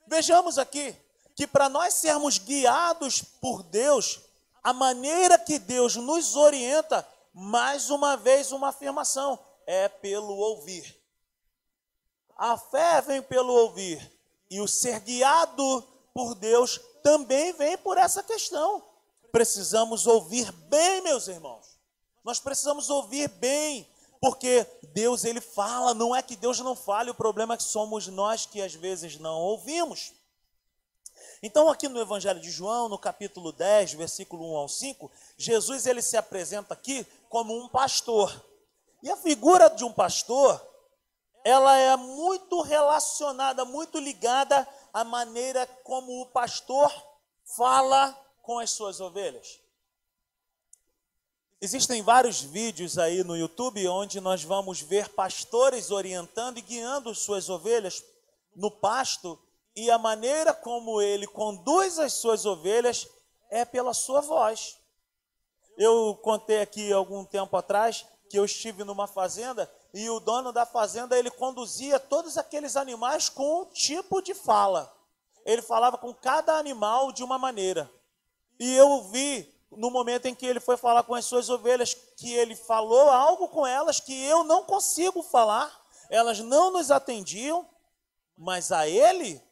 Vejamos 0.08 0.58
aqui 0.58 0.96
que 1.36 1.46
para 1.46 1.68
nós 1.68 1.94
sermos 1.94 2.36
guiados 2.36 3.22
por 3.40 3.62
Deus, 3.62 4.18
a 4.62 4.72
maneira 4.72 5.38
que 5.38 5.58
Deus 5.58 5.96
nos 5.96 6.36
orienta, 6.36 7.06
mais 7.32 7.90
uma 7.90 8.16
vez 8.16 8.52
uma 8.52 8.68
afirmação, 8.68 9.38
é 9.66 9.88
pelo 9.88 10.34
ouvir. 10.36 10.98
A 12.36 12.56
fé 12.56 13.00
vem 13.02 13.22
pelo 13.22 13.52
ouvir, 13.52 14.12
e 14.50 14.60
o 14.60 14.68
ser 14.68 15.00
guiado 15.00 15.82
por 16.12 16.34
Deus 16.34 16.80
também 17.02 17.52
vem 17.52 17.78
por 17.78 17.96
essa 17.96 18.22
questão. 18.22 18.82
Precisamos 19.30 20.06
ouvir 20.06 20.50
bem, 20.52 21.00
meus 21.02 21.28
irmãos. 21.28 21.78
Nós 22.24 22.40
precisamos 22.40 22.90
ouvir 22.90 23.28
bem, 23.28 23.88
porque 24.20 24.66
Deus 24.92 25.24
ele 25.24 25.40
fala, 25.40 25.94
não 25.94 26.14
é 26.14 26.22
que 26.22 26.36
Deus 26.36 26.58
não 26.60 26.76
fale, 26.76 27.10
o 27.10 27.14
problema 27.14 27.54
é 27.54 27.56
que 27.56 27.62
somos 27.62 28.06
nós 28.08 28.44
que 28.44 28.60
às 28.60 28.74
vezes 28.74 29.18
não 29.18 29.38
ouvimos. 29.38 30.12
Então, 31.42 31.70
aqui 31.70 31.88
no 31.88 32.00
Evangelho 32.00 32.38
de 32.38 32.50
João, 32.50 32.88
no 32.88 32.98
capítulo 32.98 33.50
10, 33.50 33.94
versículo 33.94 34.52
1 34.52 34.56
ao 34.56 34.68
5, 34.68 35.10
Jesus 35.38 35.86
ele 35.86 36.02
se 36.02 36.16
apresenta 36.16 36.74
aqui 36.74 37.06
como 37.30 37.56
um 37.56 37.66
pastor. 37.66 38.44
E 39.02 39.10
a 39.10 39.16
figura 39.16 39.70
de 39.70 39.82
um 39.82 39.92
pastor, 39.92 40.60
ela 41.42 41.76
é 41.78 41.96
muito 41.96 42.60
relacionada, 42.60 43.64
muito 43.64 43.98
ligada 43.98 44.68
à 44.92 45.02
maneira 45.02 45.66
como 45.82 46.20
o 46.20 46.26
pastor 46.26 46.92
fala 47.56 48.12
com 48.42 48.58
as 48.58 48.70
suas 48.72 49.00
ovelhas. 49.00 49.60
Existem 51.58 52.02
vários 52.02 52.42
vídeos 52.42 52.98
aí 52.98 53.24
no 53.24 53.36
YouTube 53.36 53.86
onde 53.88 54.20
nós 54.20 54.42
vamos 54.42 54.80
ver 54.80 55.08
pastores 55.10 55.90
orientando 55.90 56.58
e 56.58 56.62
guiando 56.62 57.14
suas 57.14 57.48
ovelhas 57.48 58.02
no 58.54 58.70
pasto 58.70 59.38
e 59.80 59.90
a 59.90 59.96
maneira 59.96 60.52
como 60.52 61.00
ele 61.00 61.26
conduz 61.26 61.98
as 61.98 62.12
suas 62.12 62.44
ovelhas 62.44 63.08
é 63.48 63.64
pela 63.64 63.94
sua 63.94 64.20
voz. 64.20 64.76
Eu 65.78 66.18
contei 66.22 66.60
aqui 66.60 66.92
algum 66.92 67.24
tempo 67.24 67.56
atrás 67.56 68.04
que 68.28 68.38
eu 68.38 68.44
estive 68.44 68.84
numa 68.84 69.06
fazenda 69.06 69.72
e 69.94 70.10
o 70.10 70.20
dono 70.20 70.52
da 70.52 70.66
fazenda 70.66 71.18
ele 71.18 71.30
conduzia 71.30 71.98
todos 71.98 72.36
aqueles 72.36 72.76
animais 72.76 73.30
com 73.30 73.62
um 73.62 73.64
tipo 73.64 74.20
de 74.20 74.34
fala. 74.34 74.94
Ele 75.46 75.62
falava 75.62 75.96
com 75.96 76.12
cada 76.12 76.58
animal 76.58 77.10
de 77.10 77.24
uma 77.24 77.38
maneira. 77.38 77.90
E 78.58 78.76
eu 78.76 79.04
vi 79.04 79.50
no 79.70 79.90
momento 79.90 80.26
em 80.26 80.34
que 80.34 80.44
ele 80.44 80.60
foi 80.60 80.76
falar 80.76 81.04
com 81.04 81.14
as 81.14 81.24
suas 81.24 81.48
ovelhas 81.48 81.94
que 82.18 82.34
ele 82.34 82.54
falou 82.54 83.08
algo 83.08 83.48
com 83.48 83.66
elas 83.66 83.98
que 83.98 84.26
eu 84.26 84.44
não 84.44 84.62
consigo 84.62 85.22
falar. 85.22 85.74
Elas 86.10 86.38
não 86.40 86.70
nos 86.70 86.90
atendiam, 86.90 87.66
mas 88.36 88.70
a 88.70 88.86
ele 88.86 89.42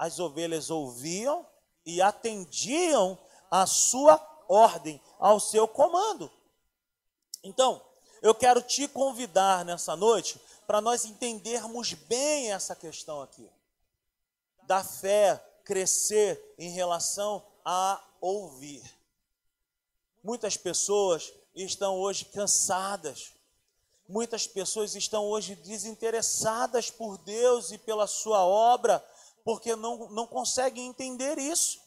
as 0.00 0.18
ovelhas 0.18 0.70
ouviam 0.70 1.46
e 1.84 2.00
atendiam 2.00 3.18
à 3.50 3.66
sua 3.66 4.18
ordem, 4.48 4.98
ao 5.18 5.38
seu 5.38 5.68
comando. 5.68 6.32
Então, 7.44 7.84
eu 8.22 8.34
quero 8.34 8.62
te 8.62 8.88
convidar 8.88 9.62
nessa 9.62 9.94
noite 9.94 10.40
para 10.66 10.80
nós 10.80 11.04
entendermos 11.04 11.92
bem 11.92 12.50
essa 12.50 12.74
questão 12.74 13.20
aqui. 13.20 13.46
Da 14.62 14.82
fé 14.82 15.36
crescer 15.66 16.54
em 16.56 16.70
relação 16.70 17.46
a 17.62 18.02
ouvir. 18.22 18.82
Muitas 20.24 20.56
pessoas 20.56 21.30
estão 21.54 21.96
hoje 21.98 22.24
cansadas. 22.24 23.34
Muitas 24.08 24.46
pessoas 24.46 24.94
estão 24.94 25.26
hoje 25.26 25.54
desinteressadas 25.56 26.90
por 26.90 27.18
Deus 27.18 27.70
e 27.70 27.76
pela 27.76 28.06
sua 28.06 28.42
obra, 28.46 29.04
porque 29.44 29.74
não, 29.76 30.08
não 30.10 30.26
conseguem 30.26 30.86
entender 30.86 31.38
isso. 31.38 31.80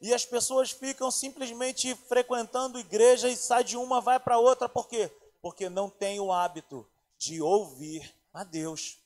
E 0.00 0.12
as 0.12 0.24
pessoas 0.24 0.70
ficam 0.70 1.10
simplesmente 1.10 1.94
frequentando 1.94 2.78
igreja 2.78 3.28
e 3.28 3.36
sai 3.36 3.64
de 3.64 3.76
uma, 3.76 4.00
vai 4.00 4.20
para 4.20 4.38
outra, 4.38 4.68
por 4.68 4.88
quê? 4.88 5.10
Porque 5.40 5.68
não 5.68 5.88
tem 5.88 6.20
o 6.20 6.30
hábito 6.30 6.86
de 7.18 7.40
ouvir 7.40 8.14
a 8.32 8.44
Deus. 8.44 8.98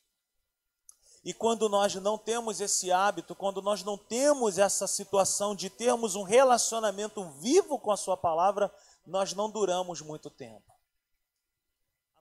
E 1.23 1.35
quando 1.35 1.69
nós 1.69 1.95
não 1.97 2.17
temos 2.17 2.61
esse 2.61 2.91
hábito, 2.91 3.35
quando 3.35 3.61
nós 3.61 3.85
não 3.85 3.97
temos 3.97 4.59
essa 4.59 4.87
situação 4.87 5.55
de 5.55 5.69
termos 5.69 6.15
um 6.15 6.23
relacionamento 6.23 7.23
vivo 7.39 7.79
com 7.79 7.93
a 7.93 7.97
Sua 7.97 8.17
palavra, 8.17 8.73
nós 9.07 9.35
não 9.35 9.51
duramos 9.51 10.01
muito 10.01 10.31
tempo. 10.31 10.73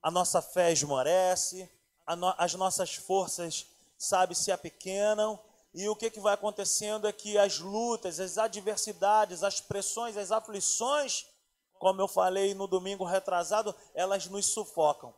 A 0.01 0.11
nossa 0.11 0.41
fé 0.41 0.71
esmorece, 0.71 1.69
no, 2.17 2.33
as 2.37 2.53
nossas 2.53 2.95
forças, 2.95 3.65
sabe, 3.97 4.35
se 4.35 4.51
apequenam, 4.51 5.39
e 5.79 5.87
o 5.87 5.95
que, 5.95 6.09
que 6.09 6.19
vai 6.19 6.33
acontecendo 6.33 7.07
é 7.07 7.13
que 7.13 7.37
as 7.37 7.59
lutas, 7.59 8.19
as 8.19 8.37
adversidades, 8.37 9.43
as 9.43 9.61
pressões, 9.61 10.17
as 10.17 10.29
aflições, 10.29 11.25
como 11.75 12.01
eu 12.01 12.07
falei 12.07 12.53
no 12.53 12.67
domingo 12.67 13.05
retrasado, 13.05 13.73
elas 13.93 14.25
nos 14.25 14.47
sufocam. 14.47 15.13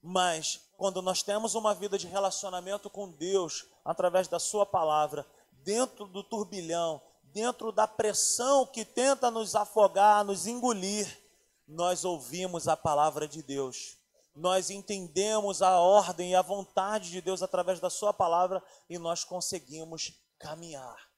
Mas 0.00 0.60
quando 0.76 1.02
nós 1.02 1.24
temos 1.24 1.56
uma 1.56 1.74
vida 1.74 1.98
de 1.98 2.06
relacionamento 2.06 2.88
com 2.88 3.10
Deus, 3.10 3.66
através 3.84 4.28
da 4.28 4.38
Sua 4.38 4.64
palavra, 4.64 5.26
dentro 5.64 6.06
do 6.06 6.22
turbilhão, 6.22 7.02
dentro 7.24 7.72
da 7.72 7.88
pressão 7.88 8.64
que 8.64 8.84
tenta 8.84 9.28
nos 9.28 9.56
afogar, 9.56 10.24
nos 10.24 10.46
engolir, 10.46 11.20
nós 11.66 12.04
ouvimos 12.04 12.68
a 12.68 12.76
palavra 12.76 13.26
de 13.26 13.42
Deus 13.42 13.99
nós 14.34 14.70
entendemos 14.70 15.60
a 15.60 15.78
ordem 15.78 16.32
e 16.32 16.34
a 16.34 16.42
vontade 16.42 17.10
de 17.10 17.20
Deus 17.20 17.42
através 17.42 17.80
da 17.80 17.90
Sua 17.90 18.12
palavra 18.12 18.62
e 18.88 18.98
nós 18.98 19.24
conseguimos 19.24 20.12
caminhar. 20.38 21.10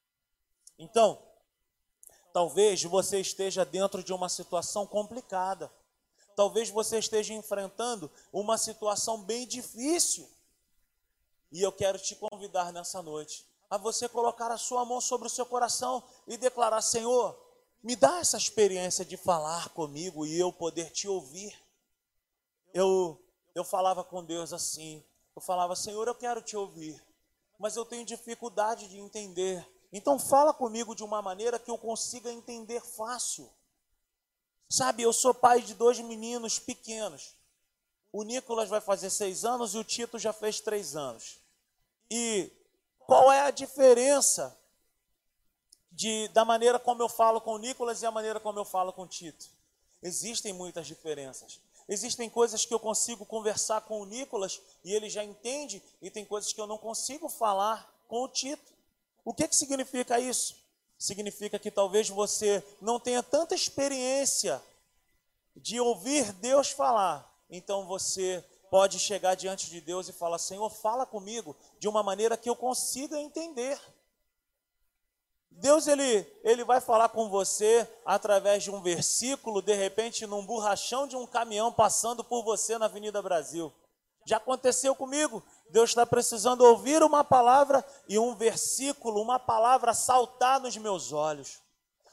Então, 0.79 1.22
talvez 2.33 2.83
você 2.83 3.20
esteja 3.20 3.64
dentro 3.64 4.03
de 4.03 4.12
uma 4.12 4.29
situação 4.29 4.87
complicada. 4.87 5.72
Talvez 6.35 6.70
você 6.70 6.98
esteja 6.98 7.35
enfrentando 7.35 8.11
uma 8.33 8.57
situação 8.57 9.22
bem 9.22 9.46
difícil. 9.46 10.29
E 11.51 11.61
eu 11.61 11.70
quero 11.70 11.98
te 11.98 12.16
convidar 12.16 12.72
nessa 12.72 13.03
noite 13.03 13.46
a 13.68 13.77
você 13.77 14.09
colocar 14.09 14.51
a 14.51 14.59
sua 14.59 14.85
mão 14.85 15.01
sobre 15.01 15.27
o 15.27 15.31
seu 15.31 15.44
coração 15.44 16.03
e 16.27 16.38
declarar: 16.38 16.81
Senhor, 16.81 17.38
me 17.83 17.94
dá 17.94 18.18
essa 18.18 18.38
experiência 18.38 19.05
de 19.05 19.16
falar 19.16 19.68
comigo 19.70 20.25
e 20.25 20.38
eu 20.38 20.53
poder 20.53 20.90
te 20.90 21.07
ouvir 21.07 21.62
eu, 22.72 23.20
eu 23.54 23.64
falava 23.64 24.02
com 24.02 24.24
Deus 24.24 24.52
assim, 24.52 25.04
eu 25.35 25.42
falava, 25.42 25.76
Senhor, 25.76 26.06
eu 26.06 26.14
quero 26.14 26.42
te 26.42 26.56
ouvir, 26.56 27.02
mas 27.58 27.76
eu 27.76 27.85
tenho 27.85 28.04
dificuldade 28.04 28.88
de 28.88 28.98
entender. 28.98 29.66
Então 29.92 30.18
fala 30.18 30.54
comigo 30.54 30.94
de 30.94 31.04
uma 31.04 31.20
maneira 31.20 31.58
que 31.58 31.70
eu 31.70 31.76
consiga 31.76 32.32
entender 32.32 32.80
fácil. 32.80 33.50
Sabe, 34.68 35.02
eu 35.02 35.12
sou 35.12 35.35
pai 35.35 35.61
de 35.61 35.74
dois 35.74 35.98
meninos 36.00 36.58
pequenos. 36.58 37.37
O 38.11 38.22
Nicolas 38.22 38.70
vai 38.70 38.80
fazer 38.80 39.11
seis 39.11 39.44
anos 39.44 39.74
e 39.74 39.78
o 39.78 39.85
Tito 39.85 40.18
já 40.18 40.32
fez 40.32 40.61
três 40.61 40.96
anos. 40.96 41.38
E 42.11 42.50
qual 43.00 43.30
é 43.30 43.40
a 43.40 43.50
diferença 43.50 44.58
de, 45.90 46.28
da 46.28 46.44
maneira 46.44 46.78
como 46.78 47.02
eu 47.02 47.08
falo 47.08 47.40
com 47.40 47.54
o 47.54 47.58
Nicolas 47.58 48.00
e 48.00 48.06
a 48.06 48.11
maneira 48.11 48.40
como 48.40 48.58
eu 48.58 48.64
falo 48.64 48.92
com 48.92 49.02
o 49.02 49.06
Tito? 49.06 49.50
Existem 50.02 50.52
muitas 50.52 50.87
diferenças. 50.87 51.61
Existem 51.92 52.31
coisas 52.31 52.64
que 52.64 52.72
eu 52.72 52.81
consigo 52.81 53.26
conversar 53.26 53.83
com 53.83 54.00
o 54.00 54.07
Nicolas 54.07 54.62
e 54.83 54.94
ele 54.94 55.11
já 55.11 55.22
entende, 55.22 55.83
e 56.00 56.11
tem 56.11 56.24
coisas 56.24 56.50
que 56.50 56.59
eu 56.59 56.66
não 56.66 56.78
consigo 56.78 57.28
falar 57.28 57.87
com 58.09 58.22
o 58.22 58.28
Tito. 58.28 58.72
O 59.22 59.35
que, 59.35 59.46
que 59.46 59.55
significa 59.55 60.18
isso? 60.18 60.57
Significa 60.98 61.59
que 61.59 61.70
talvez 61.70 62.09
você 62.09 62.64
não 62.81 62.98
tenha 62.98 63.22
tanta 63.22 63.55
experiência 63.55 64.62
de 65.55 65.78
ouvir 65.81 66.33
Deus 66.33 66.70
falar, 66.70 67.31
então 67.50 67.87
você 67.87 68.42
pode 68.70 68.98
chegar 68.98 69.35
diante 69.35 69.68
de 69.68 69.78
Deus 69.78 70.09
e 70.09 70.14
falar: 70.14 70.38
Senhor, 70.38 70.70
fala 70.70 71.05
comigo 71.05 71.55
de 71.78 71.88
uma 71.88 72.02
maneira 72.02 72.38
que 72.38 72.48
eu 72.48 72.57
consiga 72.57 73.20
entender. 73.20 73.78
Deus 75.58 75.86
ele, 75.86 76.26
ele 76.42 76.64
vai 76.64 76.80
falar 76.80 77.08
com 77.10 77.28
você 77.28 77.88
através 78.04 78.62
de 78.62 78.70
um 78.70 78.80
versículo, 78.82 79.62
de 79.62 79.74
repente 79.74 80.26
num 80.26 80.44
borrachão 80.44 81.06
de 81.06 81.16
um 81.16 81.26
caminhão 81.26 81.72
passando 81.72 82.24
por 82.24 82.42
você 82.42 82.78
na 82.78 82.86
Avenida 82.86 83.22
Brasil. 83.22 83.72
Já 84.24 84.36
aconteceu 84.36 84.94
comigo. 84.94 85.42
Deus 85.70 85.90
está 85.90 86.06
precisando 86.06 86.62
ouvir 86.62 87.02
uma 87.02 87.24
palavra 87.24 87.84
e 88.08 88.18
um 88.18 88.34
versículo, 88.34 89.20
uma 89.20 89.38
palavra 89.38 89.94
saltar 89.94 90.60
nos 90.60 90.76
meus 90.76 91.12
olhos. 91.12 91.60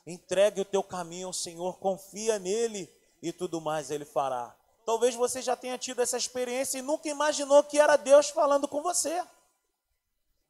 Entregue 0.08 0.62
o 0.62 0.66
teu 0.66 0.82
caminho 0.82 1.28
ao 1.28 1.34
Senhor, 1.34 1.78
confia 1.78 2.40
nele 2.40 2.90
e 3.22 3.32
tudo 3.32 3.62
mais 3.62 3.92
ele 3.92 4.06
fará. 4.06 4.56
Talvez 4.86 5.14
você 5.14 5.42
já 5.42 5.56
tenha 5.56 5.78
tido 5.78 6.02
essa 6.02 6.18
experiência 6.18 6.80
e 6.80 6.82
nunca 6.82 7.08
imaginou 7.08 7.64
que 7.64 7.80
era 7.80 7.96
Deus 7.96 8.30
falando 8.30 8.68
com 8.68 8.82
você. 8.82 9.24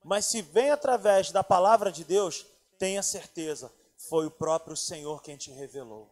Mas 0.04 0.26
se 0.26 0.42
vem 0.42 0.70
através 0.70 1.32
da 1.32 1.44
palavra 1.44 1.92
de 1.92 2.06
Deus, 2.06 2.46
tenha 2.80 3.04
certeza, 3.04 3.72
foi 4.10 4.26
o 4.26 4.32
próprio 4.32 4.76
Senhor 4.76 5.22
quem 5.22 5.38
te 5.38 5.52
revelou. 5.52 6.10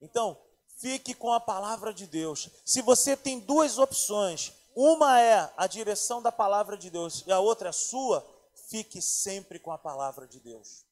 Então, 0.00 0.38
fique 0.78 1.12
com 1.12 1.32
a 1.32 1.40
palavra 1.40 1.92
de 1.92 2.06
Deus. 2.06 2.48
Se 2.64 2.80
você 2.80 3.16
tem 3.16 3.40
duas 3.40 3.76
opções, 3.76 4.52
uma 4.74 5.20
é 5.20 5.52
a 5.56 5.66
direção 5.66 6.22
da 6.22 6.32
palavra 6.32 6.78
de 6.78 6.88
Deus 6.88 7.24
e 7.26 7.32
a 7.32 7.40
outra 7.40 7.68
é 7.68 7.70
a 7.70 7.72
sua, 7.72 8.26
fique 8.68 9.02
sempre 9.02 9.58
com 9.58 9.72
a 9.72 9.78
palavra 9.78 10.26
de 10.26 10.38
Deus. 10.38 10.84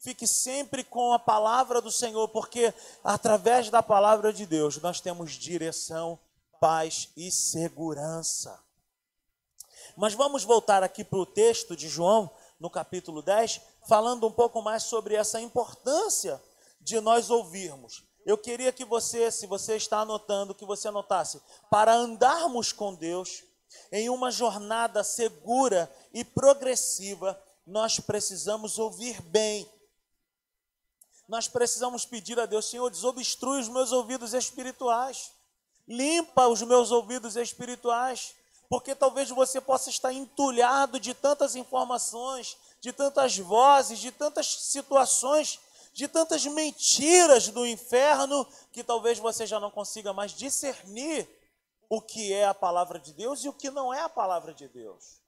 Fique 0.00 0.26
sempre 0.26 0.82
com 0.82 1.12
a 1.12 1.18
palavra 1.18 1.80
do 1.80 1.92
Senhor, 1.92 2.26
porque 2.28 2.74
através 3.04 3.70
da 3.70 3.80
palavra 3.80 4.32
de 4.32 4.44
Deus 4.44 4.76
nós 4.78 5.00
temos 5.00 5.32
direção, 5.32 6.18
paz 6.60 7.10
e 7.16 7.30
segurança. 7.30 8.60
Mas 9.96 10.12
vamos 10.14 10.42
voltar 10.42 10.82
aqui 10.82 11.04
para 11.04 11.20
o 11.20 11.26
texto 11.26 11.76
de 11.76 11.88
João, 11.88 12.28
no 12.58 12.68
capítulo 12.68 13.22
10, 13.22 13.60
falando 13.88 14.26
um 14.26 14.32
pouco 14.32 14.62
mais 14.62 14.84
sobre 14.84 15.14
essa 15.14 15.40
importância 15.40 16.42
de 16.80 17.00
nós 17.00 17.30
ouvirmos. 17.30 18.04
Eu 18.24 18.38
queria 18.38 18.72
que 18.72 18.84
você, 18.84 19.30
se 19.30 19.46
você 19.46 19.76
está 19.76 20.00
anotando, 20.00 20.54
que 20.54 20.64
você 20.64 20.88
anotasse, 20.88 21.40
para 21.70 21.92
andarmos 21.94 22.72
com 22.72 22.94
Deus 22.94 23.42
em 23.90 24.08
uma 24.08 24.30
jornada 24.30 25.02
segura 25.02 25.92
e 26.12 26.24
progressiva, 26.24 27.40
nós 27.66 27.98
precisamos 27.98 28.78
ouvir 28.78 29.20
bem. 29.22 29.68
Nós 31.28 31.48
precisamos 31.48 32.04
pedir 32.04 32.38
a 32.38 32.46
Deus, 32.46 32.66
Senhor, 32.66 32.90
desobstrui 32.90 33.60
os 33.60 33.68
meus 33.68 33.92
ouvidos 33.92 34.34
espirituais, 34.34 35.32
limpa 35.88 36.46
os 36.46 36.62
meus 36.62 36.90
ouvidos 36.90 37.36
espirituais, 37.36 38.34
porque 38.68 38.94
talvez 38.94 39.30
você 39.30 39.60
possa 39.60 39.90
estar 39.90 40.12
entulhado 40.12 40.98
de 40.98 41.14
tantas 41.14 41.56
informações, 41.56 42.56
de 42.82 42.92
tantas 42.92 43.38
vozes, 43.38 44.00
de 44.00 44.10
tantas 44.10 44.46
situações, 44.64 45.60
de 45.92 46.08
tantas 46.08 46.44
mentiras 46.46 47.48
do 47.48 47.64
inferno, 47.64 48.44
que 48.72 48.82
talvez 48.82 49.20
você 49.20 49.46
já 49.46 49.60
não 49.60 49.70
consiga 49.70 50.12
mais 50.12 50.32
discernir 50.32 51.28
o 51.88 52.02
que 52.02 52.32
é 52.32 52.44
a 52.44 52.52
palavra 52.52 52.98
de 52.98 53.12
Deus 53.12 53.44
e 53.44 53.48
o 53.48 53.52
que 53.52 53.70
não 53.70 53.94
é 53.94 54.00
a 54.00 54.08
palavra 54.08 54.52
de 54.52 54.66
Deus. 54.66 55.22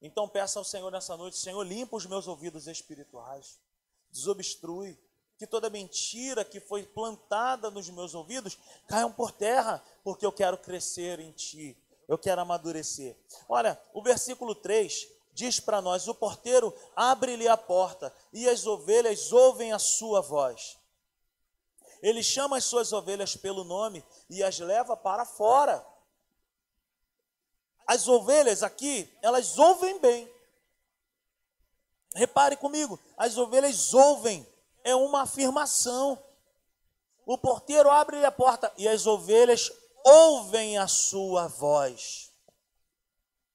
Então 0.00 0.26
peça 0.26 0.58
ao 0.58 0.64
Senhor 0.64 0.90
nessa 0.90 1.18
noite, 1.18 1.36
Senhor, 1.36 1.62
limpa 1.62 1.96
os 1.96 2.06
meus 2.06 2.26
ouvidos 2.26 2.66
espirituais, 2.66 3.60
desobstrui, 4.10 4.98
que 5.36 5.46
toda 5.46 5.68
mentira 5.68 6.46
que 6.46 6.60
foi 6.60 6.84
plantada 6.84 7.70
nos 7.70 7.90
meus 7.90 8.14
ouvidos 8.14 8.56
caiam 8.86 9.12
por 9.12 9.32
terra, 9.32 9.84
porque 10.02 10.24
eu 10.24 10.32
quero 10.32 10.56
crescer 10.56 11.20
em 11.20 11.30
ti, 11.32 11.76
eu 12.08 12.16
quero 12.16 12.40
amadurecer. 12.40 13.18
Olha, 13.46 13.78
o 13.92 14.02
versículo 14.02 14.54
3 14.54 15.19
diz 15.40 15.58
para 15.58 15.80
nós: 15.80 16.06
o 16.06 16.14
porteiro 16.14 16.74
abre-lhe 16.94 17.48
a 17.48 17.56
porta 17.56 18.14
e 18.32 18.48
as 18.48 18.66
ovelhas 18.66 19.32
ouvem 19.32 19.72
a 19.72 19.78
sua 19.78 20.20
voz. 20.20 20.78
Ele 22.02 22.22
chama 22.22 22.58
as 22.58 22.64
suas 22.64 22.92
ovelhas 22.92 23.36
pelo 23.36 23.64
nome 23.64 24.04
e 24.28 24.42
as 24.42 24.58
leva 24.58 24.96
para 24.96 25.24
fora. 25.24 25.84
As 27.86 28.06
ovelhas 28.06 28.62
aqui, 28.62 29.10
elas 29.20 29.58
ouvem 29.58 29.98
bem. 29.98 30.30
Repare 32.14 32.56
comigo, 32.56 32.98
as 33.16 33.36
ovelhas 33.38 33.94
ouvem 33.94 34.46
é 34.84 34.94
uma 34.94 35.22
afirmação. 35.22 36.18
O 37.26 37.38
porteiro 37.38 37.90
abre 37.90 38.24
a 38.24 38.32
porta 38.32 38.72
e 38.76 38.88
as 38.88 39.06
ovelhas 39.06 39.70
ouvem 40.04 40.78
a 40.78 40.86
sua 40.88 41.48
voz. 41.48 42.29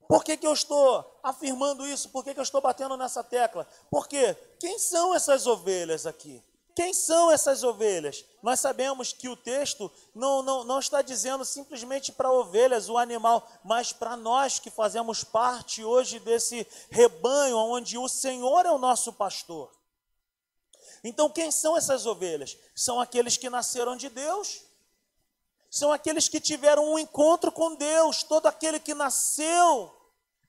Por 0.07 0.23
que, 0.23 0.37
que 0.37 0.45
eu 0.45 0.53
estou 0.53 1.19
afirmando 1.23 1.85
isso? 1.87 2.09
Por 2.09 2.23
que, 2.23 2.33
que 2.33 2.39
eu 2.39 2.43
estou 2.43 2.61
batendo 2.61 2.95
nessa 2.95 3.23
tecla? 3.23 3.67
Porque 3.89 4.33
quem 4.59 4.77
são 4.77 5.13
essas 5.15 5.47
ovelhas 5.47 6.05
aqui? 6.05 6.43
Quem 6.75 6.93
são 6.93 7.31
essas 7.31 7.63
ovelhas? 7.63 8.25
Nós 8.43 8.59
sabemos 8.59 9.13
que 9.13 9.29
o 9.29 9.37
texto 9.37 9.89
não, 10.13 10.41
não, 10.43 10.63
não 10.65 10.79
está 10.79 11.01
dizendo 11.01 11.45
simplesmente 11.45 12.11
para 12.11 12.29
ovelhas, 12.29 12.89
o 12.89 12.97
animal, 12.97 13.49
mas 13.63 13.93
para 13.93 14.17
nós 14.17 14.59
que 14.59 14.69
fazemos 14.69 15.23
parte 15.23 15.85
hoje 15.85 16.19
desse 16.19 16.67
rebanho 16.89 17.57
onde 17.57 17.97
o 17.97 18.09
Senhor 18.09 18.65
é 18.65 18.71
o 18.71 18.77
nosso 18.77 19.13
pastor. 19.13 19.71
Então, 21.01 21.29
quem 21.29 21.49
são 21.49 21.77
essas 21.77 22.05
ovelhas? 22.05 22.57
São 22.75 22.99
aqueles 22.99 23.37
que 23.37 23.49
nasceram 23.49 23.95
de 23.95 24.09
Deus. 24.09 24.61
São 25.69 25.91
aqueles 25.91 26.27
que 26.27 26.39
tiveram 26.39 26.93
um 26.93 26.99
encontro 26.99 27.51
com 27.51 27.75
Deus. 27.75 28.23
Todo 28.23 28.47
aquele 28.47 28.79
que 28.79 28.93
nasceu 28.93 29.93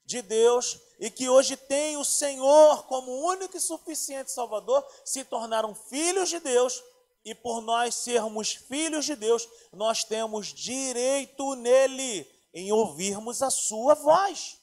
de 0.05 0.23
Deus 0.23 0.79
e 1.01 1.11
que 1.11 1.29
hoje 1.29 1.57
tem 1.57 1.97
o 1.97 2.05
Senhor 2.05 2.87
como 2.87 3.27
único 3.27 3.57
e 3.57 3.61
suficiente 3.61 4.31
Salvador, 4.31 4.87
se 5.05 5.25
tornaram 5.25 5.75
filhos 5.75 6.29
de 6.29 6.39
Deus. 6.41 6.83
E 7.25 7.35
por 7.35 7.61
nós 7.61 7.95
sermos 7.97 8.53
filhos 8.53 9.05
de 9.05 9.17
Deus, 9.17 9.49
nós 9.73 10.05
temos 10.05 10.47
direito 10.47 11.57
nele 11.57 12.31
em 12.55 12.71
ouvirmos 12.71 13.43
a 13.43 13.51
sua 13.51 13.95
voz. 13.95 14.59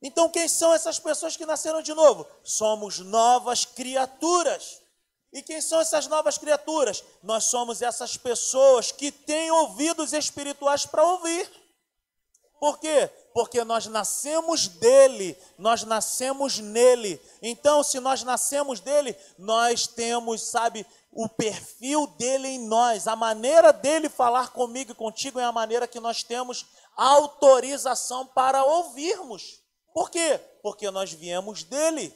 Então, 0.00 0.28
quem 0.28 0.48
são 0.48 0.72
essas 0.72 0.98
pessoas 0.98 1.36
que 1.36 1.44
nasceram 1.44 1.82
de 1.82 1.92
novo? 1.92 2.26
Somos 2.42 2.98
novas 3.00 3.64
criaturas. 3.64 4.80
E 5.32 5.42
quem 5.42 5.60
são 5.60 5.80
essas 5.80 6.06
novas 6.06 6.38
criaturas? 6.38 7.04
Nós 7.22 7.44
somos 7.44 7.82
essas 7.82 8.16
pessoas 8.16 8.90
que 8.90 9.12
têm 9.12 9.50
ouvidos 9.50 10.12
espirituais 10.12 10.86
para 10.86 11.04
ouvir. 11.04 11.50
Por 12.58 12.78
quê? 12.78 13.08
Porque 13.32 13.62
nós 13.62 13.86
nascemos 13.86 14.66
dele, 14.66 15.36
nós 15.56 15.84
nascemos 15.84 16.58
nele. 16.58 17.20
Então, 17.40 17.82
se 17.84 18.00
nós 18.00 18.22
nascemos 18.24 18.80
dele, 18.80 19.14
nós 19.38 19.86
temos, 19.86 20.42
sabe, 20.42 20.84
o 21.12 21.28
perfil 21.28 22.06
dele 22.18 22.48
em 22.48 22.66
nós, 22.66 23.06
a 23.06 23.14
maneira 23.14 23.72
dele 23.72 24.08
falar 24.08 24.48
comigo 24.48 24.92
e 24.92 24.94
contigo 24.94 25.38
é 25.38 25.44
a 25.44 25.52
maneira 25.52 25.86
que 25.86 26.00
nós 26.00 26.22
temos 26.22 26.66
autorização 26.96 28.26
para 28.26 28.64
ouvirmos. 28.64 29.62
Por 29.94 30.10
quê? 30.10 30.40
Porque 30.62 30.90
nós 30.90 31.12
viemos 31.12 31.62
dele. 31.62 32.12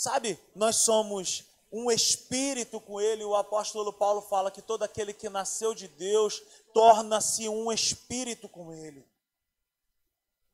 Sabe, 0.00 0.40
nós 0.54 0.76
somos 0.76 1.44
um 1.70 1.90
espírito 1.90 2.80
com 2.80 2.98
ele. 2.98 3.22
O 3.22 3.34
apóstolo 3.34 3.92
Paulo 3.92 4.22
fala 4.22 4.50
que 4.50 4.62
todo 4.62 4.82
aquele 4.82 5.12
que 5.12 5.28
nasceu 5.28 5.74
de 5.74 5.88
Deus 5.88 6.42
torna-se 6.72 7.46
um 7.50 7.70
espírito 7.70 8.48
com 8.48 8.72
ele. 8.72 9.06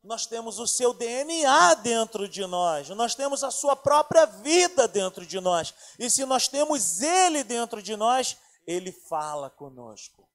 Nós 0.03 0.25
temos 0.25 0.59
o 0.59 0.67
seu 0.67 0.93
DNA 0.93 1.75
dentro 1.75 2.27
de 2.27 2.45
nós, 2.45 2.89
nós 2.89 3.15
temos 3.15 3.41
a 3.41 3.49
sua 3.49 3.73
própria 3.73 4.25
vida 4.25 4.85
dentro 4.85 5.25
de 5.25 5.39
nós. 5.39 5.73
E 5.97 6.09
se 6.09 6.25
nós 6.25 6.49
temos 6.49 7.01
ele 7.01 7.41
dentro 7.41 7.81
de 7.81 7.95
nós, 7.95 8.35
ele 8.65 8.91
fala 8.91 9.49
conosco. 9.49 10.27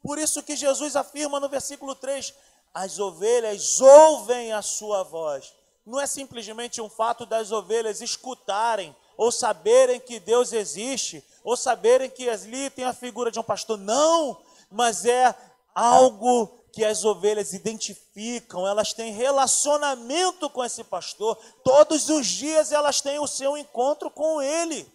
Por 0.00 0.18
isso 0.18 0.42
que 0.42 0.56
Jesus 0.56 0.96
afirma 0.96 1.38
no 1.38 1.48
versículo 1.50 1.94
3: 1.94 2.32
as 2.72 2.98
ovelhas 2.98 3.82
ouvem 3.82 4.54
a 4.54 4.62
sua 4.62 5.02
voz. 5.02 5.58
Não 5.88 5.98
é 5.98 6.06
simplesmente 6.06 6.82
um 6.82 6.88
fato 6.90 7.24
das 7.24 7.50
ovelhas 7.50 8.02
escutarem 8.02 8.94
ou 9.16 9.32
saberem 9.32 9.98
que 9.98 10.20
Deus 10.20 10.52
existe, 10.52 11.24
ou 11.42 11.56
saberem 11.56 12.10
que 12.10 12.28
ali 12.28 12.68
tem 12.70 12.84
a 12.84 12.92
figura 12.92 13.30
de 13.30 13.40
um 13.40 13.42
pastor. 13.42 13.78
Não, 13.78 14.38
mas 14.70 15.06
é 15.06 15.34
algo 15.74 16.46
que 16.72 16.84
as 16.84 17.04
ovelhas 17.06 17.54
identificam, 17.54 18.68
elas 18.68 18.92
têm 18.92 19.12
relacionamento 19.12 20.50
com 20.50 20.62
esse 20.62 20.84
pastor. 20.84 21.36
Todos 21.64 22.10
os 22.10 22.26
dias 22.26 22.70
elas 22.70 23.00
têm 23.00 23.18
o 23.18 23.26
seu 23.26 23.56
encontro 23.56 24.10
com 24.10 24.42
ele. 24.42 24.86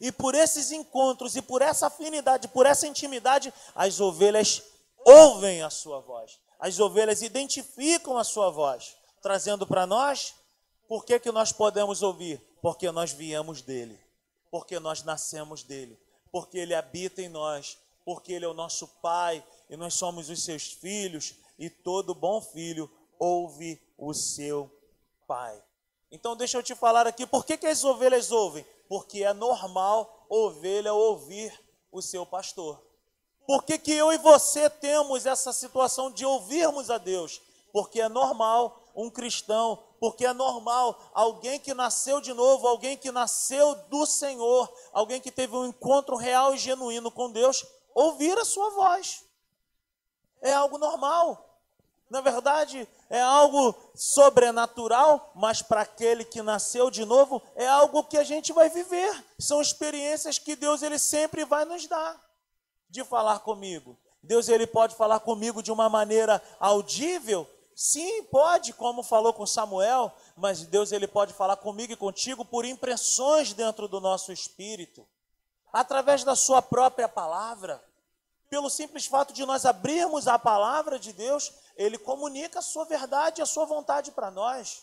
E 0.00 0.12
por 0.12 0.36
esses 0.36 0.70
encontros 0.70 1.34
e 1.34 1.42
por 1.42 1.62
essa 1.62 1.88
afinidade, 1.88 2.46
por 2.46 2.64
essa 2.64 2.86
intimidade, 2.86 3.52
as 3.74 4.00
ovelhas 4.00 4.62
ouvem 5.04 5.62
a 5.62 5.68
sua 5.68 6.00
voz. 6.00 6.38
As 6.60 6.78
ovelhas 6.78 7.22
identificam 7.22 8.16
a 8.16 8.22
sua 8.22 8.48
voz, 8.48 8.96
trazendo 9.22 9.66
para 9.66 9.86
nós 9.86 10.34
por 10.88 11.04
que, 11.04 11.18
que 11.18 11.32
nós 11.32 11.52
podemos 11.52 12.02
ouvir? 12.02 12.38
Porque 12.60 12.90
nós 12.90 13.12
viemos 13.12 13.62
dele, 13.62 13.98
porque 14.50 14.78
nós 14.78 15.02
nascemos 15.02 15.62
dele, 15.62 15.98
porque 16.30 16.58
ele 16.58 16.74
habita 16.74 17.22
em 17.22 17.28
nós, 17.28 17.78
porque 18.04 18.32
ele 18.32 18.44
é 18.44 18.48
o 18.48 18.52
nosso 18.54 18.86
pai 19.00 19.42
e 19.70 19.76
nós 19.76 19.94
somos 19.94 20.28
os 20.28 20.44
seus 20.44 20.64
filhos, 20.64 21.34
e 21.58 21.70
todo 21.70 22.14
bom 22.14 22.40
filho 22.42 22.90
ouve 23.18 23.80
o 23.96 24.12
seu 24.12 24.70
Pai. 25.26 25.62
Então 26.10 26.36
deixa 26.36 26.58
eu 26.58 26.62
te 26.62 26.74
falar 26.74 27.06
aqui, 27.06 27.26
por 27.26 27.46
que, 27.46 27.56
que 27.56 27.66
as 27.66 27.84
ovelhas 27.84 28.30
ouvem? 28.30 28.66
Porque 28.88 29.22
é 29.22 29.32
normal 29.32 30.26
ovelha 30.28 30.92
ouvir 30.92 31.58
o 31.90 32.02
seu 32.02 32.26
pastor. 32.26 32.82
Por 33.46 33.62
que, 33.62 33.78
que 33.78 33.92
eu 33.92 34.12
e 34.12 34.18
você 34.18 34.68
temos 34.68 35.24
essa 35.24 35.52
situação 35.52 36.10
de 36.10 36.24
ouvirmos 36.24 36.90
a 36.90 36.98
Deus? 36.98 37.40
Porque 37.72 38.00
é 38.00 38.08
normal 38.08 38.81
um 38.94 39.10
cristão, 39.10 39.82
porque 40.00 40.26
é 40.26 40.32
normal 40.32 40.98
alguém 41.14 41.58
que 41.58 41.74
nasceu 41.74 42.20
de 42.20 42.32
novo, 42.32 42.66
alguém 42.66 42.96
que 42.96 43.10
nasceu 43.12 43.74
do 43.88 44.04
Senhor, 44.06 44.72
alguém 44.92 45.20
que 45.20 45.30
teve 45.30 45.54
um 45.56 45.66
encontro 45.66 46.16
real 46.16 46.54
e 46.54 46.58
genuíno 46.58 47.10
com 47.10 47.30
Deus, 47.30 47.64
ouvir 47.94 48.36
a 48.38 48.44
sua 48.44 48.70
voz. 48.70 49.24
É 50.40 50.52
algo 50.52 50.78
normal. 50.78 51.48
Na 52.10 52.20
verdade, 52.20 52.86
é 53.08 53.20
algo 53.20 53.74
sobrenatural, 53.94 55.32
mas 55.34 55.62
para 55.62 55.80
aquele 55.80 56.26
que 56.26 56.42
nasceu 56.42 56.90
de 56.90 57.06
novo, 57.06 57.40
é 57.54 57.66
algo 57.66 58.04
que 58.04 58.18
a 58.18 58.24
gente 58.24 58.52
vai 58.52 58.68
viver. 58.68 59.24
São 59.38 59.62
experiências 59.62 60.38
que 60.38 60.54
Deus 60.54 60.82
ele 60.82 60.98
sempre 60.98 61.44
vai 61.44 61.64
nos 61.64 61.86
dar. 61.86 62.20
De 62.90 63.02
falar 63.02 63.38
comigo. 63.38 63.98
Deus 64.22 64.48
ele 64.48 64.66
pode 64.66 64.94
falar 64.94 65.20
comigo 65.20 65.62
de 65.62 65.72
uma 65.72 65.88
maneira 65.88 66.42
audível? 66.60 67.48
Sim, 67.74 68.24
pode, 68.24 68.72
como 68.72 69.02
falou 69.02 69.32
com 69.32 69.46
Samuel, 69.46 70.12
mas 70.36 70.64
Deus 70.64 70.92
ele 70.92 71.08
pode 71.08 71.32
falar 71.32 71.56
comigo 71.56 71.92
e 71.92 71.96
contigo 71.96 72.44
por 72.44 72.64
impressões 72.64 73.52
dentro 73.52 73.88
do 73.88 74.00
nosso 74.00 74.32
espírito, 74.32 75.06
através 75.72 76.22
da 76.22 76.36
sua 76.36 76.60
própria 76.60 77.08
palavra 77.08 77.82
pelo 78.52 78.68
simples 78.68 79.06
fato 79.06 79.32
de 79.32 79.46
nós 79.46 79.64
abrirmos 79.64 80.28
a 80.28 80.38
palavra 80.38 80.98
de 80.98 81.10
Deus, 81.10 81.50
ele 81.74 81.96
comunica 81.96 82.58
a 82.58 82.62
sua 82.62 82.84
verdade 82.84 83.40
e 83.40 83.42
a 83.42 83.46
sua 83.46 83.64
vontade 83.64 84.10
para 84.10 84.30
nós. 84.30 84.82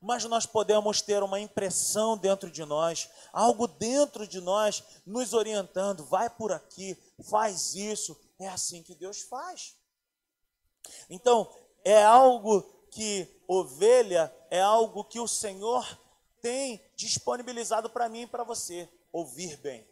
Mas 0.00 0.24
nós 0.24 0.46
podemos 0.46 1.02
ter 1.02 1.22
uma 1.22 1.38
impressão 1.38 2.16
dentro 2.16 2.50
de 2.50 2.64
nós, 2.64 3.10
algo 3.30 3.66
dentro 3.66 4.26
de 4.26 4.40
nós 4.40 4.82
nos 5.04 5.34
orientando, 5.34 6.02
vai 6.02 6.30
por 6.30 6.50
aqui, 6.50 6.96
faz 7.28 7.74
isso. 7.74 8.18
É 8.38 8.48
assim 8.48 8.82
que 8.82 8.94
Deus 8.94 9.20
faz. 9.20 9.76
Então, 11.10 11.46
é 11.84 12.02
algo 12.02 12.62
que 12.90 13.28
ovelha, 13.46 14.32
é 14.50 14.60
algo 14.60 15.04
que 15.04 15.20
o 15.20 15.28
Senhor 15.28 15.86
tem 16.40 16.80
disponibilizado 16.96 17.90
para 17.90 18.08
mim 18.08 18.22
e 18.22 18.26
para 18.26 18.44
você, 18.44 18.88
ouvir 19.12 19.56
bem. 19.58 19.86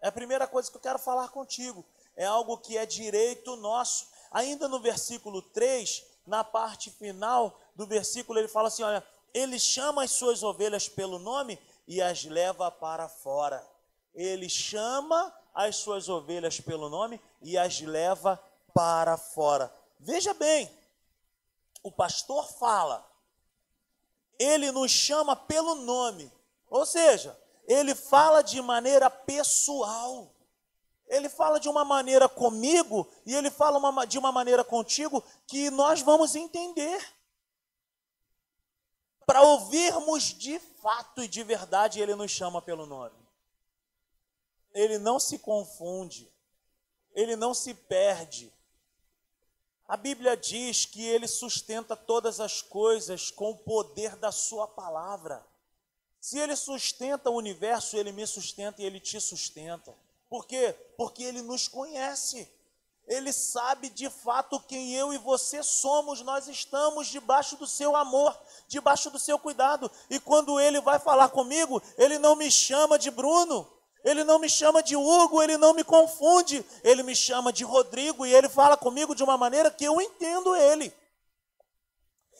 É 0.00 0.08
a 0.08 0.12
primeira 0.12 0.46
coisa 0.46 0.70
que 0.70 0.76
eu 0.76 0.80
quero 0.80 0.98
falar 0.98 1.28
contigo 1.28 1.84
é 2.16 2.24
algo 2.24 2.58
que 2.58 2.78
é 2.78 2.86
direito 2.86 3.56
nosso. 3.56 4.08
Ainda 4.30 4.66
no 4.66 4.80
versículo 4.80 5.42
3, 5.42 6.04
na 6.26 6.42
parte 6.42 6.90
final 6.90 7.60
do 7.74 7.86
versículo, 7.86 8.38
ele 8.38 8.48
fala 8.48 8.68
assim: 8.68 8.82
olha, 8.82 9.04
ele 9.32 9.58
chama 9.58 10.04
as 10.04 10.12
suas 10.12 10.42
ovelhas 10.42 10.88
pelo 10.88 11.18
nome 11.18 11.58
e 11.86 12.00
as 12.00 12.24
leva 12.24 12.70
para 12.70 13.08
fora. 13.08 13.64
Ele 14.14 14.48
chama 14.48 15.32
as 15.54 15.76
suas 15.76 16.08
ovelhas 16.08 16.58
pelo 16.58 16.88
nome 16.88 17.20
e 17.42 17.56
as 17.56 17.80
leva 17.80 18.42
para 18.74 19.16
fora. 19.16 19.72
Veja 20.00 20.32
bem, 20.34 20.70
o 21.86 21.92
pastor 21.92 22.48
fala, 22.48 23.08
ele 24.40 24.72
nos 24.72 24.90
chama 24.90 25.36
pelo 25.36 25.76
nome, 25.76 26.32
ou 26.68 26.84
seja, 26.84 27.38
ele 27.64 27.94
fala 27.94 28.42
de 28.42 28.60
maneira 28.60 29.08
pessoal. 29.08 30.32
Ele 31.06 31.28
fala 31.28 31.60
de 31.60 31.68
uma 31.68 31.84
maneira 31.84 32.28
comigo 32.28 33.08
e 33.24 33.36
ele 33.36 33.48
fala 33.48 33.78
uma, 33.78 34.04
de 34.04 34.18
uma 34.18 34.32
maneira 34.32 34.64
contigo 34.64 35.22
que 35.46 35.70
nós 35.70 36.00
vamos 36.00 36.34
entender. 36.34 37.14
Para 39.24 39.42
ouvirmos 39.42 40.24
de 40.24 40.58
fato 40.58 41.22
e 41.22 41.28
de 41.28 41.44
verdade, 41.44 42.00
ele 42.00 42.16
nos 42.16 42.32
chama 42.32 42.60
pelo 42.60 42.84
nome. 42.84 43.16
Ele 44.74 44.98
não 44.98 45.20
se 45.20 45.38
confunde, 45.38 46.28
ele 47.14 47.36
não 47.36 47.54
se 47.54 47.72
perde. 47.72 48.52
A 49.88 49.96
Bíblia 49.96 50.36
diz 50.36 50.84
que 50.84 51.06
ele 51.06 51.28
sustenta 51.28 51.94
todas 51.94 52.40
as 52.40 52.60
coisas 52.60 53.30
com 53.30 53.50
o 53.50 53.58
poder 53.58 54.16
da 54.16 54.32
Sua 54.32 54.66
palavra. 54.66 55.46
Se 56.20 56.38
ele 56.38 56.56
sustenta 56.56 57.30
o 57.30 57.36
universo, 57.36 57.96
ele 57.96 58.10
me 58.10 58.26
sustenta 58.26 58.82
e 58.82 58.84
ele 58.84 58.98
te 58.98 59.20
sustenta. 59.20 59.96
Por 60.28 60.44
quê? 60.44 60.74
Porque 60.96 61.22
ele 61.22 61.40
nos 61.40 61.68
conhece. 61.68 62.50
Ele 63.06 63.32
sabe 63.32 63.88
de 63.88 64.10
fato 64.10 64.58
quem 64.58 64.92
eu 64.92 65.12
e 65.12 65.18
você 65.18 65.62
somos. 65.62 66.20
Nós 66.22 66.48
estamos 66.48 67.06
debaixo 67.06 67.56
do 67.56 67.66
seu 67.66 67.94
amor, 67.94 68.36
debaixo 68.66 69.08
do 69.10 69.20
seu 69.20 69.38
cuidado. 69.38 69.88
E 70.10 70.18
quando 70.18 70.58
ele 70.58 70.80
vai 70.80 70.98
falar 70.98 71.28
comigo, 71.28 71.80
ele 71.96 72.18
não 72.18 72.34
me 72.34 72.50
chama 72.50 72.98
de 72.98 73.12
Bruno, 73.12 73.70
ele 74.06 74.22
não 74.22 74.38
me 74.38 74.48
chama 74.48 74.84
de 74.84 74.94
Hugo, 74.94 75.42
ele 75.42 75.56
não 75.56 75.74
me 75.74 75.82
confunde. 75.82 76.64
Ele 76.84 77.02
me 77.02 77.16
chama 77.16 77.52
de 77.52 77.64
Rodrigo 77.64 78.24
e 78.24 78.32
ele 78.32 78.48
fala 78.48 78.76
comigo 78.76 79.16
de 79.16 79.24
uma 79.24 79.36
maneira 79.36 79.68
que 79.68 79.84
eu 79.84 80.00
entendo 80.00 80.54
ele. 80.54 80.94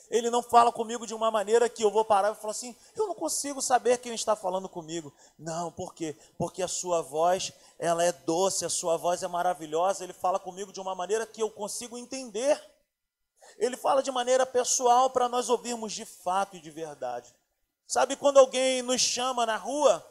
Ele 0.08 0.30
não 0.30 0.44
fala 0.44 0.70
comigo 0.70 1.04
de 1.04 1.12
uma 1.12 1.28
maneira 1.28 1.68
que 1.68 1.82
eu 1.82 1.90
vou 1.90 2.04
parar 2.04 2.30
e 2.30 2.36
falar 2.36 2.52
assim: 2.52 2.76
eu 2.94 3.08
não 3.08 3.16
consigo 3.16 3.60
saber 3.60 3.98
quem 3.98 4.14
está 4.14 4.36
falando 4.36 4.68
comigo. 4.68 5.12
Não, 5.36 5.72
por 5.72 5.92
quê? 5.92 6.16
Porque 6.38 6.62
a 6.62 6.68
sua 6.68 7.02
voz, 7.02 7.52
ela 7.80 8.04
é 8.04 8.12
doce, 8.12 8.64
a 8.64 8.70
sua 8.70 8.96
voz 8.96 9.24
é 9.24 9.28
maravilhosa. 9.28 10.04
Ele 10.04 10.12
fala 10.12 10.38
comigo 10.38 10.72
de 10.72 10.80
uma 10.80 10.94
maneira 10.94 11.26
que 11.26 11.42
eu 11.42 11.50
consigo 11.50 11.98
entender. 11.98 12.62
Ele 13.58 13.76
fala 13.76 14.04
de 14.04 14.12
maneira 14.12 14.46
pessoal 14.46 15.10
para 15.10 15.28
nós 15.28 15.48
ouvirmos 15.48 15.92
de 15.92 16.04
fato 16.04 16.56
e 16.56 16.60
de 16.60 16.70
verdade. 16.70 17.34
Sabe 17.88 18.14
quando 18.14 18.38
alguém 18.38 18.82
nos 18.82 19.00
chama 19.00 19.44
na 19.44 19.56
rua, 19.56 20.06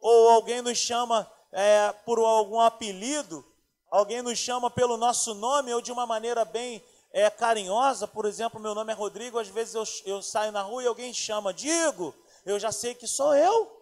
ou 0.00 0.30
alguém 0.30 0.62
nos 0.62 0.78
chama 0.78 1.30
é, 1.52 1.92
por 2.04 2.18
algum 2.18 2.60
apelido, 2.60 3.44
alguém 3.90 4.22
nos 4.22 4.38
chama 4.38 4.70
pelo 4.70 4.96
nosso 4.96 5.34
nome, 5.34 5.72
ou 5.72 5.80
de 5.80 5.92
uma 5.92 6.06
maneira 6.06 6.44
bem 6.44 6.84
é 7.10 7.30
carinhosa, 7.30 8.06
por 8.06 8.26
exemplo, 8.26 8.60
meu 8.60 8.74
nome 8.74 8.92
é 8.92 8.94
Rodrigo, 8.94 9.38
às 9.38 9.48
vezes 9.48 9.74
eu, 9.74 9.84
eu 10.04 10.22
saio 10.22 10.52
na 10.52 10.62
rua 10.62 10.82
e 10.82 10.86
alguém 10.86 11.12
chama, 11.12 11.54
digo, 11.54 12.14
eu 12.44 12.58
já 12.58 12.70
sei 12.70 12.94
que 12.94 13.06
sou 13.06 13.34
eu. 13.34 13.78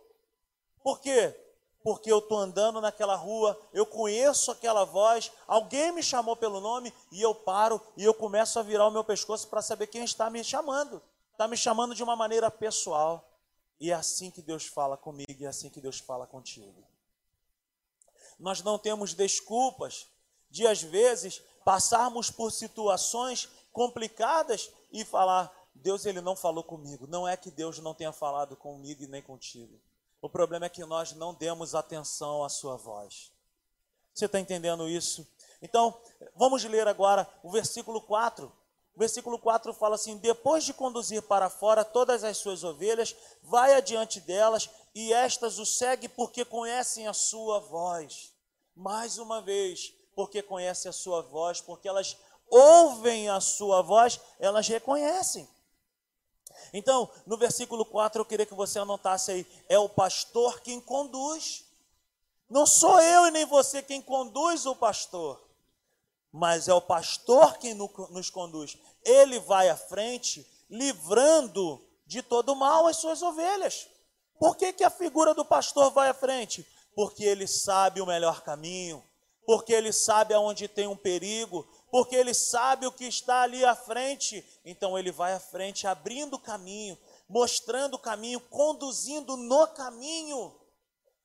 Por 0.82 1.00
quê? 1.00 1.34
Porque 1.82 2.10
eu 2.10 2.18
estou 2.18 2.38
andando 2.38 2.80
naquela 2.80 3.16
rua, 3.16 3.60
eu 3.72 3.84
conheço 3.84 4.50
aquela 4.50 4.84
voz, 4.84 5.32
alguém 5.46 5.92
me 5.92 6.02
chamou 6.02 6.36
pelo 6.36 6.60
nome 6.60 6.92
e 7.10 7.20
eu 7.20 7.34
paro 7.34 7.80
e 7.96 8.04
eu 8.04 8.14
começo 8.14 8.58
a 8.58 8.62
virar 8.62 8.86
o 8.86 8.90
meu 8.90 9.04
pescoço 9.04 9.48
para 9.48 9.62
saber 9.62 9.88
quem 9.88 10.04
está 10.04 10.30
me 10.30 10.42
chamando. 10.42 11.02
Está 11.32 11.46
me 11.46 11.56
chamando 11.56 11.94
de 11.94 12.02
uma 12.02 12.16
maneira 12.16 12.50
pessoal. 12.50 13.28
E 13.78 13.90
é 13.90 13.94
assim 13.94 14.30
que 14.30 14.40
Deus 14.40 14.66
fala 14.66 14.96
comigo 14.96 15.25
e 15.38 15.44
é 15.44 15.48
assim 15.48 15.70
que 15.70 15.80
Deus 15.80 15.98
fala 15.98 16.26
contigo. 16.26 16.84
Nós 18.38 18.62
não 18.62 18.78
temos 18.78 19.14
desculpas 19.14 20.06
de, 20.50 20.66
às 20.66 20.82
vezes, 20.82 21.42
passarmos 21.64 22.30
por 22.30 22.50
situações 22.50 23.48
complicadas 23.72 24.70
e 24.92 25.04
falar: 25.04 25.52
Deus 25.74 26.06
ele 26.06 26.20
não 26.20 26.36
falou 26.36 26.64
comigo. 26.64 27.06
Não 27.06 27.26
é 27.26 27.36
que 27.36 27.50
Deus 27.50 27.78
não 27.78 27.94
tenha 27.94 28.12
falado 28.12 28.56
comigo 28.56 29.02
e 29.02 29.06
nem 29.06 29.22
contigo. 29.22 29.80
O 30.20 30.28
problema 30.28 30.66
é 30.66 30.70
que 30.70 30.84
nós 30.84 31.12
não 31.12 31.34
demos 31.34 31.74
atenção 31.74 32.44
à 32.44 32.48
sua 32.48 32.76
voz. 32.76 33.32
Você 34.14 34.26
está 34.26 34.40
entendendo 34.40 34.88
isso? 34.88 35.26
Então, 35.60 35.98
vamos 36.34 36.64
ler 36.64 36.88
agora 36.88 37.28
o 37.42 37.50
versículo 37.50 38.00
4. 38.00 38.50
O 38.94 38.98
versículo 38.98 39.38
4 39.38 39.74
fala 39.74 39.94
assim: 39.94 40.16
Depois 40.16 40.64
de 40.64 40.72
conduzir 40.72 41.22
para 41.22 41.50
fora 41.50 41.84
todas 41.84 42.24
as 42.24 42.38
suas 42.38 42.64
ovelhas, 42.64 43.14
vai 43.42 43.74
adiante 43.74 44.20
delas, 44.20 44.70
e 44.96 45.12
estas 45.12 45.58
o 45.58 45.66
segue 45.66 46.08
porque 46.08 46.42
conhecem 46.42 47.06
a 47.06 47.12
sua 47.12 47.60
voz. 47.60 48.32
Mais 48.74 49.18
uma 49.18 49.42
vez, 49.42 49.92
porque 50.14 50.40
conhecem 50.40 50.88
a 50.88 50.92
sua 50.92 51.20
voz, 51.20 51.60
porque 51.60 51.86
elas 51.86 52.16
ouvem 52.48 53.28
a 53.28 53.38
sua 53.38 53.82
voz, 53.82 54.18
elas 54.38 54.66
reconhecem. 54.66 55.46
Então, 56.72 57.10
no 57.26 57.36
versículo 57.36 57.84
4, 57.84 58.22
eu 58.22 58.24
queria 58.24 58.46
que 58.46 58.54
você 58.54 58.78
anotasse 58.78 59.32
aí: 59.32 59.46
é 59.68 59.78
o 59.78 59.86
pastor 59.86 60.62
quem 60.62 60.80
conduz. 60.80 61.66
Não 62.48 62.64
sou 62.64 62.98
eu 62.98 63.26
e 63.26 63.30
nem 63.30 63.44
você 63.44 63.82
quem 63.82 64.00
conduz 64.00 64.64
o 64.64 64.74
pastor, 64.74 65.46
mas 66.32 66.68
é 66.68 66.74
o 66.74 66.80
pastor 66.80 67.58
quem 67.58 67.74
nos 67.74 68.30
conduz. 68.30 68.78
Ele 69.04 69.40
vai 69.40 69.68
à 69.68 69.76
frente, 69.76 70.46
livrando 70.70 71.86
de 72.06 72.22
todo 72.22 72.56
mal 72.56 72.86
as 72.86 72.96
suas 72.96 73.20
ovelhas. 73.20 73.90
Por 74.38 74.56
que, 74.56 74.72
que 74.72 74.84
a 74.84 74.90
figura 74.90 75.34
do 75.34 75.44
pastor 75.44 75.90
vai 75.90 76.08
à 76.08 76.14
frente? 76.14 76.66
Porque 76.94 77.24
ele 77.24 77.46
sabe 77.46 78.00
o 78.00 78.06
melhor 78.06 78.42
caminho, 78.42 79.02
porque 79.46 79.72
ele 79.72 79.92
sabe 79.92 80.34
aonde 80.34 80.68
tem 80.68 80.86
um 80.86 80.96
perigo, 80.96 81.66
porque 81.90 82.16
ele 82.16 82.34
sabe 82.34 82.86
o 82.86 82.92
que 82.92 83.04
está 83.04 83.42
ali 83.42 83.64
à 83.64 83.74
frente. 83.74 84.44
Então 84.64 84.98
ele 84.98 85.10
vai 85.10 85.32
à 85.32 85.40
frente, 85.40 85.86
abrindo 85.86 86.34
o 86.34 86.38
caminho, 86.38 86.98
mostrando 87.28 87.94
o 87.94 87.98
caminho, 87.98 88.40
conduzindo 88.40 89.36
no 89.36 89.66
caminho. 89.68 90.54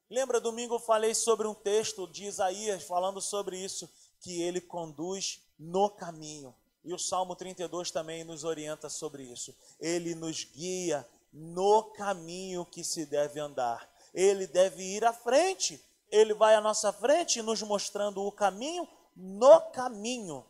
Lembra, 0.09 0.41
domingo 0.41 0.75
eu 0.75 0.79
falei 0.79 1.15
sobre 1.15 1.47
um 1.47 1.53
texto 1.53 2.05
de 2.07 2.25
Isaías 2.25 2.83
falando 2.83 3.21
sobre 3.21 3.57
isso, 3.57 3.89
que 4.19 4.41
ele 4.41 4.61
conduz 4.61 5.41
no 5.57 5.89
caminho. 5.89 6.53
E 6.83 6.93
o 6.93 6.99
Salmo 6.99 7.35
32 7.35 7.91
também 7.91 8.23
nos 8.23 8.43
orienta 8.43 8.89
sobre 8.89 9.23
isso. 9.23 9.55
Ele 9.79 10.15
nos 10.15 10.43
guia 10.43 11.07
no 11.31 11.83
caminho 11.93 12.65
que 12.65 12.83
se 12.83 13.05
deve 13.05 13.39
andar. 13.39 13.89
Ele 14.13 14.47
deve 14.47 14.83
ir 14.83 15.05
à 15.05 15.13
frente. 15.13 15.83
Ele 16.09 16.33
vai 16.33 16.55
à 16.55 16.61
nossa 16.61 16.91
frente, 16.91 17.41
nos 17.41 17.61
mostrando 17.61 18.21
o 18.25 18.31
caminho 18.31 18.87
no 19.15 19.61
caminho. 19.71 20.45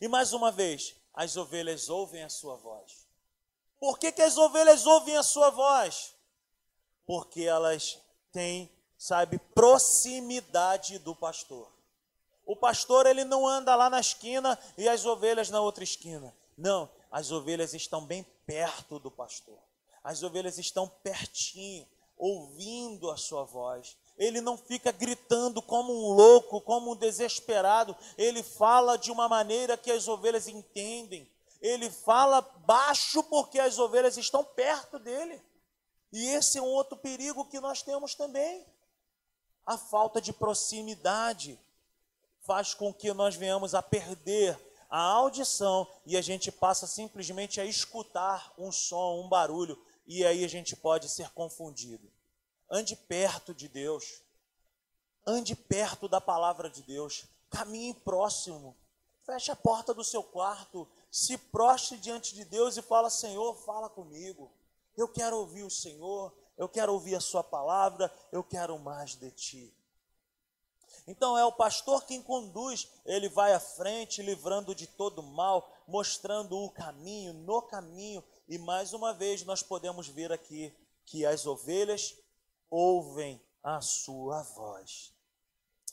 E 0.00 0.08
mais 0.08 0.32
uma 0.32 0.50
vez, 0.50 0.94
as 1.14 1.36
ovelhas 1.36 1.88
ouvem 1.88 2.22
a 2.22 2.28
sua 2.28 2.56
voz. 2.56 3.06
Por 3.80 3.98
que, 3.98 4.12
que 4.12 4.22
as 4.22 4.36
ovelhas 4.36 4.86
ouvem 4.86 5.16
a 5.16 5.22
sua 5.22 5.50
voz? 5.50 6.14
Porque 7.06 7.42
elas 7.42 7.98
têm, 8.32 8.70
sabe, 8.98 9.38
proximidade 9.54 10.98
do 10.98 11.14
pastor. 11.14 11.72
O 12.44 12.56
pastor 12.56 13.06
ele 13.06 13.24
não 13.24 13.46
anda 13.46 13.74
lá 13.76 13.88
na 13.88 14.00
esquina 14.00 14.58
e 14.76 14.88
as 14.88 15.04
ovelhas 15.04 15.48
na 15.48 15.60
outra 15.60 15.84
esquina. 15.84 16.34
Não, 16.56 16.90
as 17.10 17.30
ovelhas 17.30 17.72
estão 17.72 18.04
bem 18.04 18.26
perto 18.48 18.98
do 18.98 19.10
pastor. 19.10 19.58
As 20.02 20.22
ovelhas 20.22 20.56
estão 20.56 20.88
pertinho, 20.88 21.86
ouvindo 22.16 23.10
a 23.10 23.16
sua 23.18 23.44
voz. 23.44 23.94
Ele 24.16 24.40
não 24.40 24.56
fica 24.56 24.90
gritando 24.90 25.60
como 25.60 25.92
um 25.92 26.14
louco, 26.14 26.62
como 26.62 26.92
um 26.92 26.96
desesperado. 26.96 27.94
Ele 28.16 28.42
fala 28.42 28.96
de 28.96 29.10
uma 29.10 29.28
maneira 29.28 29.76
que 29.76 29.90
as 29.90 30.08
ovelhas 30.08 30.48
entendem. 30.48 31.30
Ele 31.60 31.90
fala 31.90 32.40
baixo 32.40 33.22
porque 33.24 33.60
as 33.60 33.78
ovelhas 33.78 34.16
estão 34.16 34.42
perto 34.42 34.98
dele. 34.98 35.42
E 36.10 36.26
esse 36.28 36.56
é 36.56 36.62
um 36.62 36.72
outro 36.72 36.96
perigo 36.96 37.44
que 37.44 37.60
nós 37.60 37.82
temos 37.82 38.14
também. 38.14 38.66
A 39.66 39.76
falta 39.76 40.22
de 40.22 40.32
proximidade 40.32 41.60
faz 42.46 42.72
com 42.72 42.94
que 42.94 43.12
nós 43.12 43.36
venhamos 43.36 43.74
a 43.74 43.82
perder 43.82 44.58
a 44.88 45.00
audição 45.00 45.86
e 46.06 46.16
a 46.16 46.22
gente 46.22 46.50
passa 46.50 46.86
simplesmente 46.86 47.60
a 47.60 47.64
escutar 47.64 48.52
um 48.56 48.72
som, 48.72 49.22
um 49.24 49.28
barulho, 49.28 49.78
e 50.06 50.24
aí 50.24 50.44
a 50.44 50.48
gente 50.48 50.74
pode 50.74 51.08
ser 51.08 51.30
confundido. 51.30 52.10
Ande 52.70 52.96
perto 52.96 53.54
de 53.54 53.68
Deus, 53.68 54.22
ande 55.26 55.54
perto 55.54 56.08
da 56.08 56.20
palavra 56.20 56.70
de 56.70 56.82
Deus, 56.82 57.26
caminhe 57.50 57.92
próximo, 57.92 58.76
feche 59.24 59.50
a 59.50 59.56
porta 59.56 59.92
do 59.92 60.02
seu 60.02 60.22
quarto, 60.22 60.88
se 61.10 61.36
prostre 61.36 61.98
diante 61.98 62.34
de 62.34 62.44
Deus 62.44 62.76
e 62.76 62.82
fala: 62.82 63.10
Senhor, 63.10 63.54
fala 63.64 63.90
comigo. 63.90 64.50
Eu 64.96 65.06
quero 65.06 65.36
ouvir 65.38 65.62
o 65.62 65.70
Senhor, 65.70 66.34
eu 66.56 66.68
quero 66.68 66.92
ouvir 66.92 67.14
a 67.14 67.20
Sua 67.20 67.44
palavra, 67.44 68.12
eu 68.32 68.42
quero 68.42 68.78
mais 68.78 69.14
de 69.14 69.30
Ti. 69.30 69.77
Então 71.08 71.38
é 71.38 71.44
o 71.44 71.50
pastor 71.50 72.04
quem 72.04 72.20
conduz, 72.20 72.86
ele 73.06 73.30
vai 73.30 73.54
à 73.54 73.58
frente, 73.58 74.20
livrando 74.20 74.74
de 74.74 74.86
todo 74.86 75.22
mal, 75.22 75.72
mostrando 75.86 76.54
o 76.58 76.70
caminho, 76.70 77.32
no 77.32 77.62
caminho. 77.62 78.22
E 78.46 78.58
mais 78.58 78.92
uma 78.92 79.14
vez 79.14 79.42
nós 79.42 79.62
podemos 79.62 80.06
ver 80.06 80.30
aqui 80.30 80.70
que 81.06 81.24
as 81.24 81.46
ovelhas 81.46 82.14
ouvem 82.68 83.42
a 83.62 83.80
sua 83.80 84.42
voz. 84.42 85.10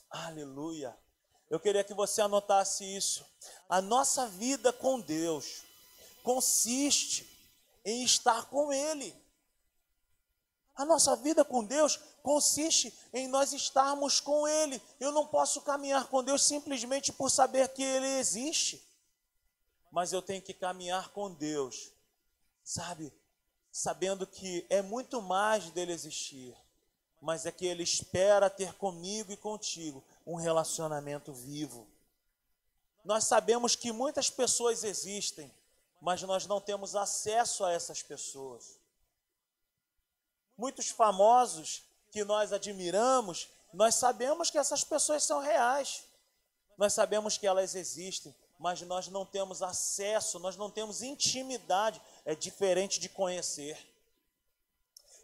Aleluia. 0.09 0.93
Eu 1.49 1.61
queria 1.61 1.85
que 1.85 1.93
você 1.93 2.19
anotasse 2.19 2.83
isso. 2.83 3.25
A 3.69 3.81
nossa 3.81 4.27
vida 4.27 4.73
com 4.73 4.99
Deus 4.99 5.63
consiste 6.23 7.25
em 7.85 8.03
estar 8.03 8.49
com 8.49 8.73
Ele. 8.73 9.15
A 10.75 10.83
nossa 10.83 11.15
vida 11.15 11.45
com 11.45 11.63
Deus 11.63 11.97
consiste 12.21 12.93
em 13.13 13.27
nós 13.29 13.53
estarmos 13.53 14.19
com 14.19 14.45
Ele. 14.45 14.81
Eu 14.99 15.11
não 15.11 15.25
posso 15.25 15.61
caminhar 15.61 16.07
com 16.07 16.21
Deus 16.21 16.43
simplesmente 16.43 17.13
por 17.13 17.31
saber 17.31 17.69
que 17.69 17.81
Ele 17.81 18.19
existe, 18.19 18.85
mas 19.89 20.11
eu 20.11 20.21
tenho 20.21 20.41
que 20.41 20.53
caminhar 20.53 21.09
com 21.09 21.31
Deus, 21.31 21.93
sabe? 22.61 23.13
Sabendo 23.71 24.27
que 24.27 24.65
é 24.69 24.81
muito 24.81 25.21
mais 25.21 25.69
dele 25.71 25.93
existir, 25.93 26.53
mas 27.21 27.45
é 27.45 27.51
que 27.53 27.65
Ele 27.65 27.83
espera 27.83 28.49
ter 28.49 28.73
comigo 28.73 29.31
e 29.31 29.37
contigo 29.37 30.03
um 30.27 30.35
relacionamento 30.35 31.31
vivo. 31.31 31.87
Nós 33.05 33.23
sabemos 33.23 33.77
que 33.77 33.93
muitas 33.93 34.29
pessoas 34.29 34.83
existem, 34.83 35.53
mas 36.01 36.21
nós 36.23 36.45
não 36.45 36.59
temos 36.59 36.97
acesso 36.97 37.63
a 37.63 37.71
essas 37.71 38.01
pessoas 38.03 38.83
muitos 40.57 40.89
famosos 40.89 41.83
que 42.11 42.23
nós 42.23 42.53
admiramos, 42.53 43.49
nós 43.73 43.95
sabemos 43.95 44.49
que 44.49 44.57
essas 44.57 44.83
pessoas 44.83 45.23
são 45.23 45.39
reais. 45.39 46.03
Nós 46.77 46.93
sabemos 46.93 47.37
que 47.37 47.47
elas 47.47 47.75
existem, 47.75 48.35
mas 48.59 48.81
nós 48.81 49.07
não 49.07 49.25
temos 49.25 49.61
acesso, 49.61 50.39
nós 50.39 50.55
não 50.55 50.69
temos 50.69 51.01
intimidade. 51.01 52.01
É 52.25 52.35
diferente 52.35 52.99
de 52.99 53.09
conhecer. 53.09 53.77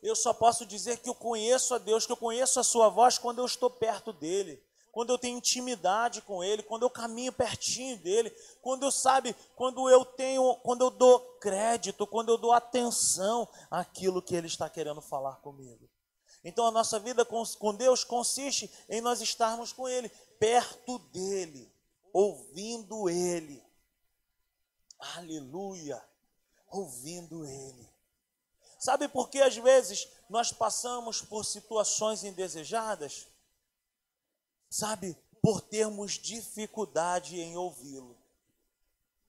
Eu 0.02 0.16
só 0.16 0.34
posso 0.34 0.66
dizer 0.66 0.98
que 0.98 1.10
eu 1.10 1.16
conheço 1.16 1.76
a 1.76 1.78
Deus, 1.78 2.06
que 2.06 2.12
eu 2.12 2.18
conheço 2.18 2.60
a 2.60 2.64
Sua 2.64 2.90
voz 2.90 3.18
quando 3.18 3.40
eu 3.40 3.46
estou 3.46 3.70
perto 3.70 4.12
dEle 4.12 4.62
quando 4.92 5.12
eu 5.12 5.18
tenho 5.18 5.38
intimidade 5.38 6.22
com 6.22 6.44
Ele, 6.44 6.64
quando 6.64 6.84
eu 6.84 6.90
caminho 6.90 7.32
pertinho 7.32 7.98
dele, 7.98 8.30
quando 8.62 8.84
eu 8.84 8.92
sabe, 8.92 9.36
quando 9.56 9.90
eu 9.90 10.04
tenho, 10.04 10.56
quando 10.58 10.82
eu 10.82 10.90
dou 10.90 11.20
crédito, 11.40 12.06
quando 12.06 12.30
eu 12.30 12.38
dou 12.38 12.52
atenção 12.52 13.48
àquilo 13.70 14.22
que 14.22 14.36
Ele 14.36 14.48
está 14.48 14.70
querendo 14.70 15.02
falar 15.02 15.36
comigo. 15.38 15.90
Então 16.44 16.66
a 16.66 16.72
nossa 16.72 17.00
vida 17.00 17.24
com, 17.24 17.76
Deus 17.76 18.04
consiste 18.04 18.70
em 18.90 19.00
nós 19.00 19.22
estarmos 19.22 19.72
com 19.72 19.88
Ele, 19.88 20.10
perto 20.40 21.00
dele, 21.00 21.72
ouvindo 22.12 23.10
Ele. 23.10 23.64
Aleluia! 25.16 26.04
Ouvindo 26.70 27.46
Ele. 27.46 27.90
Sabe 28.80 29.08
por 29.08 29.30
que 29.30 29.40
às 29.40 29.56
vezes 29.56 30.08
nós 30.30 30.52
passamos 30.52 31.22
por 31.22 31.46
situações 31.46 32.24
indesejadas? 32.24 33.28
Sabe, 34.72 35.18
por 35.42 35.60
termos 35.60 36.14
dificuldade 36.14 37.38
em 37.38 37.58
ouvi-lo. 37.58 38.18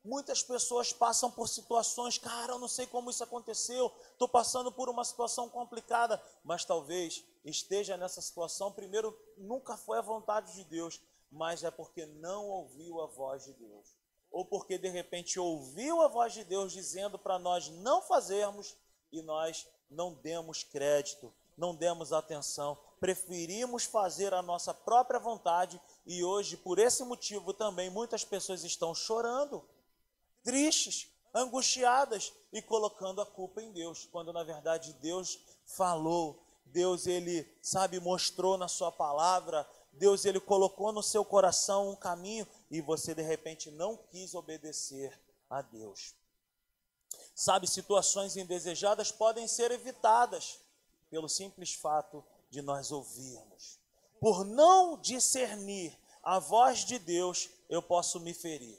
Muitas 0.04 0.42
pessoas 0.42 0.92
passam 0.92 1.30
por 1.30 1.48
situações, 1.48 2.16
cara, 2.16 2.52
eu 2.52 2.58
não 2.58 2.68
sei 2.68 2.86
como 2.86 3.10
isso 3.10 3.22
aconteceu, 3.22 3.92
estou 4.12 4.28
passando 4.28 4.70
por 4.70 4.88
uma 4.88 5.04
situação 5.04 5.48
complicada, 5.48 6.22
mas 6.44 6.64
talvez 6.64 7.24
esteja 7.44 7.96
nessa 7.96 8.20
situação, 8.20 8.72
primeiro, 8.72 9.16
nunca 9.36 9.76
foi 9.76 9.98
a 9.98 10.02
vontade 10.02 10.54
de 10.54 10.64
Deus, 10.64 11.00
mas 11.30 11.64
é 11.64 11.70
porque 11.70 12.06
não 12.06 12.48
ouviu 12.48 13.00
a 13.00 13.06
voz 13.06 13.44
de 13.44 13.52
Deus. 13.54 13.96
Ou 14.30 14.44
porque 14.44 14.78
de 14.78 14.88
repente 14.88 15.38
ouviu 15.38 16.02
a 16.02 16.08
voz 16.08 16.32
de 16.32 16.44
Deus 16.44 16.72
dizendo 16.72 17.18
para 17.18 17.38
nós 17.38 17.68
não 17.68 18.00
fazermos 18.02 18.76
e 19.10 19.22
nós 19.22 19.66
não 19.90 20.14
demos 20.14 20.62
crédito, 20.62 21.32
não 21.56 21.74
demos 21.74 22.12
atenção, 22.12 22.78
preferimos 23.02 23.82
fazer 23.82 24.32
a 24.32 24.40
nossa 24.40 24.72
própria 24.72 25.18
vontade 25.18 25.82
e 26.06 26.22
hoje, 26.22 26.56
por 26.56 26.78
esse 26.78 27.02
motivo 27.02 27.52
também, 27.52 27.90
muitas 27.90 28.22
pessoas 28.24 28.62
estão 28.62 28.94
chorando, 28.94 29.60
tristes, 30.44 31.08
angustiadas 31.34 32.32
e 32.52 32.62
colocando 32.62 33.20
a 33.20 33.26
culpa 33.26 33.60
em 33.60 33.72
Deus, 33.72 34.08
quando 34.12 34.32
na 34.32 34.44
verdade 34.44 34.92
Deus 35.00 35.40
falou, 35.64 36.44
Deus 36.66 37.08
ele, 37.08 37.44
sabe, 37.60 37.98
mostrou 37.98 38.56
na 38.56 38.68
sua 38.68 38.92
palavra, 38.92 39.68
Deus 39.92 40.24
ele 40.24 40.38
colocou 40.38 40.92
no 40.92 41.02
seu 41.02 41.24
coração 41.24 41.90
um 41.90 41.96
caminho 41.96 42.46
e 42.70 42.80
você 42.80 43.16
de 43.16 43.22
repente 43.22 43.68
não 43.72 43.96
quis 43.96 44.32
obedecer 44.32 45.20
a 45.50 45.60
Deus. 45.60 46.14
Sabe, 47.34 47.66
situações 47.66 48.36
indesejadas 48.36 49.10
podem 49.10 49.48
ser 49.48 49.72
evitadas 49.72 50.60
pelo 51.10 51.28
simples 51.28 51.74
fato 51.74 52.24
de 52.52 52.60
nós 52.60 52.92
ouvirmos. 52.92 53.80
Por 54.20 54.44
não 54.44 54.98
discernir 54.98 55.98
a 56.22 56.38
voz 56.38 56.80
de 56.84 56.98
Deus, 56.98 57.48
eu 57.66 57.82
posso 57.82 58.20
me 58.20 58.34
ferir. 58.34 58.78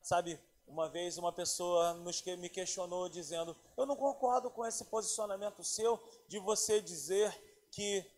Sabe, 0.00 0.40
uma 0.66 0.88
vez 0.88 1.18
uma 1.18 1.30
pessoa 1.30 1.94
me 2.38 2.48
questionou 2.48 3.10
dizendo: 3.10 3.54
Eu 3.76 3.84
não 3.84 3.94
concordo 3.94 4.50
com 4.50 4.64
esse 4.64 4.86
posicionamento 4.86 5.62
seu 5.62 6.02
de 6.26 6.38
você 6.38 6.80
dizer 6.80 7.30
que 7.70 8.10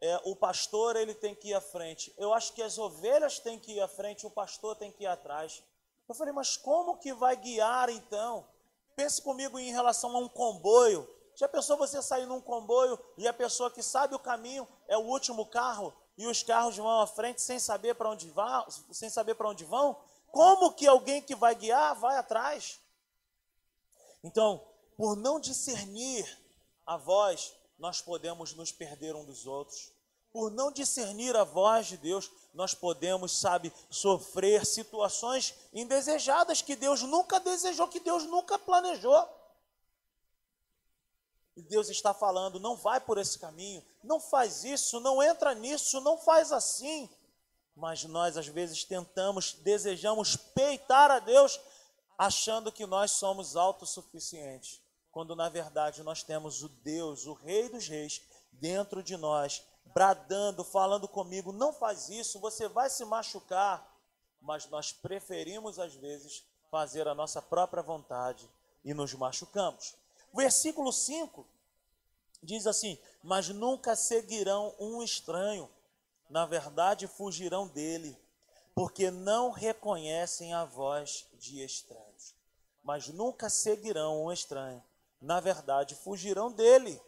é, 0.00 0.20
o 0.24 0.36
pastor 0.36 0.94
ele 0.94 1.12
tem 1.12 1.34
que 1.34 1.48
ir 1.48 1.54
à 1.54 1.60
frente. 1.60 2.14
Eu 2.16 2.32
acho 2.32 2.52
que 2.52 2.62
as 2.62 2.78
ovelhas 2.78 3.40
têm 3.40 3.58
que 3.58 3.72
ir 3.72 3.80
à 3.80 3.88
frente, 3.88 4.24
o 4.24 4.30
pastor 4.30 4.76
tem 4.76 4.92
que 4.92 5.02
ir 5.02 5.08
atrás. 5.08 5.60
Eu 6.08 6.14
falei, 6.14 6.32
mas 6.32 6.56
como 6.56 6.98
que 6.98 7.12
vai 7.12 7.36
guiar 7.36 7.88
então? 7.90 8.46
Pense 8.94 9.20
comigo 9.20 9.58
em 9.58 9.72
relação 9.72 10.16
a 10.16 10.20
um 10.20 10.28
comboio. 10.28 11.15
Já 11.36 11.46
pensou 11.46 11.76
você 11.76 12.00
sair 12.00 12.24
num 12.24 12.40
comboio 12.40 12.98
e 13.18 13.28
a 13.28 13.32
pessoa 13.32 13.70
que 13.70 13.82
sabe 13.82 14.14
o 14.14 14.18
caminho 14.18 14.66
é 14.88 14.96
o 14.96 15.02
último 15.02 15.44
carro 15.44 15.94
e 16.16 16.26
os 16.26 16.42
carros 16.42 16.78
vão 16.78 17.00
à 17.00 17.06
frente 17.06 17.42
sem 17.42 17.58
saber 17.58 17.94
para 17.94 18.08
onde 18.08 18.30
vão, 18.30 18.66
sem 18.90 19.10
saber 19.10 19.34
para 19.34 19.50
onde 19.50 19.62
vão? 19.62 20.00
Como 20.32 20.72
que 20.72 20.86
alguém 20.86 21.20
que 21.20 21.34
vai 21.34 21.54
guiar 21.54 21.94
vai 21.94 22.16
atrás? 22.16 22.80
Então, 24.24 24.66
por 24.96 25.14
não 25.14 25.38
discernir 25.38 26.26
a 26.86 26.96
voz, 26.96 27.54
nós 27.78 28.00
podemos 28.00 28.54
nos 28.54 28.72
perder 28.72 29.14
um 29.14 29.24
dos 29.24 29.46
outros. 29.46 29.92
por 30.36 30.50
não 30.50 30.70
discernir 30.70 31.34
a 31.34 31.44
voz 31.44 31.86
de 31.86 31.96
Deus, 31.96 32.30
nós 32.52 32.74
podemos, 32.74 33.40
sabe, 33.40 33.72
sofrer 33.88 34.66
situações 34.66 35.54
indesejadas 35.72 36.60
que 36.60 36.76
Deus 36.76 37.00
nunca 37.00 37.40
desejou, 37.40 37.88
que 37.88 38.00
Deus 38.00 38.24
nunca 38.24 38.58
planejou. 38.58 39.26
E 41.56 41.62
Deus 41.62 41.88
está 41.88 42.12
falando: 42.12 42.60
não 42.60 42.76
vai 42.76 43.00
por 43.00 43.16
esse 43.16 43.38
caminho, 43.38 43.82
não 44.04 44.20
faz 44.20 44.62
isso, 44.62 45.00
não 45.00 45.22
entra 45.22 45.54
nisso, 45.54 46.00
não 46.02 46.18
faz 46.18 46.52
assim. 46.52 47.08
Mas 47.74 48.04
nós, 48.04 48.36
às 48.36 48.46
vezes, 48.46 48.84
tentamos, 48.84 49.54
desejamos 49.54 50.36
peitar 50.36 51.10
a 51.10 51.18
Deus, 51.18 51.58
achando 52.18 52.70
que 52.70 52.86
nós 52.86 53.10
somos 53.12 53.56
autossuficientes, 53.56 54.80
quando 55.10 55.34
na 55.34 55.48
verdade 55.48 56.02
nós 56.02 56.22
temos 56.22 56.62
o 56.62 56.68
Deus, 56.68 57.26
o 57.26 57.32
Rei 57.32 57.68
dos 57.68 57.88
Reis, 57.88 58.22
dentro 58.52 59.02
de 59.02 59.16
nós, 59.16 59.62
bradando, 59.86 60.62
falando 60.62 61.08
comigo: 61.08 61.52
não 61.52 61.72
faz 61.72 62.10
isso, 62.10 62.38
você 62.38 62.68
vai 62.68 62.90
se 62.90 63.04
machucar. 63.04 63.94
Mas 64.40 64.68
nós 64.68 64.92
preferimos, 64.92 65.78
às 65.78 65.94
vezes, 65.94 66.44
fazer 66.70 67.08
a 67.08 67.14
nossa 67.14 67.40
própria 67.40 67.82
vontade 67.82 68.48
e 68.84 68.92
nos 68.94 69.12
machucamos. 69.14 69.96
Versículo 70.36 70.92
5 70.92 71.46
diz 72.42 72.66
assim: 72.66 72.98
Mas 73.22 73.48
nunca 73.48 73.96
seguirão 73.96 74.74
um 74.78 75.02
estranho, 75.02 75.66
na 76.28 76.44
verdade 76.44 77.06
fugirão 77.06 77.66
dele, 77.66 78.14
porque 78.74 79.10
não 79.10 79.50
reconhecem 79.50 80.52
a 80.52 80.66
voz 80.66 81.26
de 81.38 81.64
estranhos. 81.64 82.34
Mas 82.84 83.08
nunca 83.08 83.48
seguirão 83.48 84.26
um 84.26 84.30
estranho, 84.30 84.84
na 85.22 85.40
verdade 85.40 85.94
fugirão 85.94 86.52
dele, 86.52 87.00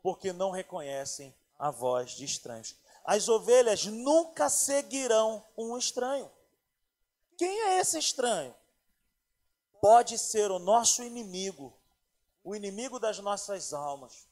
porque 0.00 0.32
não 0.32 0.52
reconhecem 0.52 1.34
a 1.58 1.72
voz 1.72 2.12
de 2.12 2.24
estranhos. 2.24 2.76
As 3.04 3.28
ovelhas 3.28 3.84
nunca 3.86 4.48
seguirão 4.48 5.44
um 5.56 5.76
estranho. 5.76 6.30
Quem 7.36 7.62
é 7.62 7.80
esse 7.80 7.98
estranho? 7.98 8.54
Pode 9.80 10.16
ser 10.18 10.52
o 10.52 10.60
nosso 10.60 11.02
inimigo, 11.02 11.76
o 12.46 12.54
inimigo 12.54 13.00
das 13.00 13.18
nossas 13.18 13.72
almas, 13.72 14.28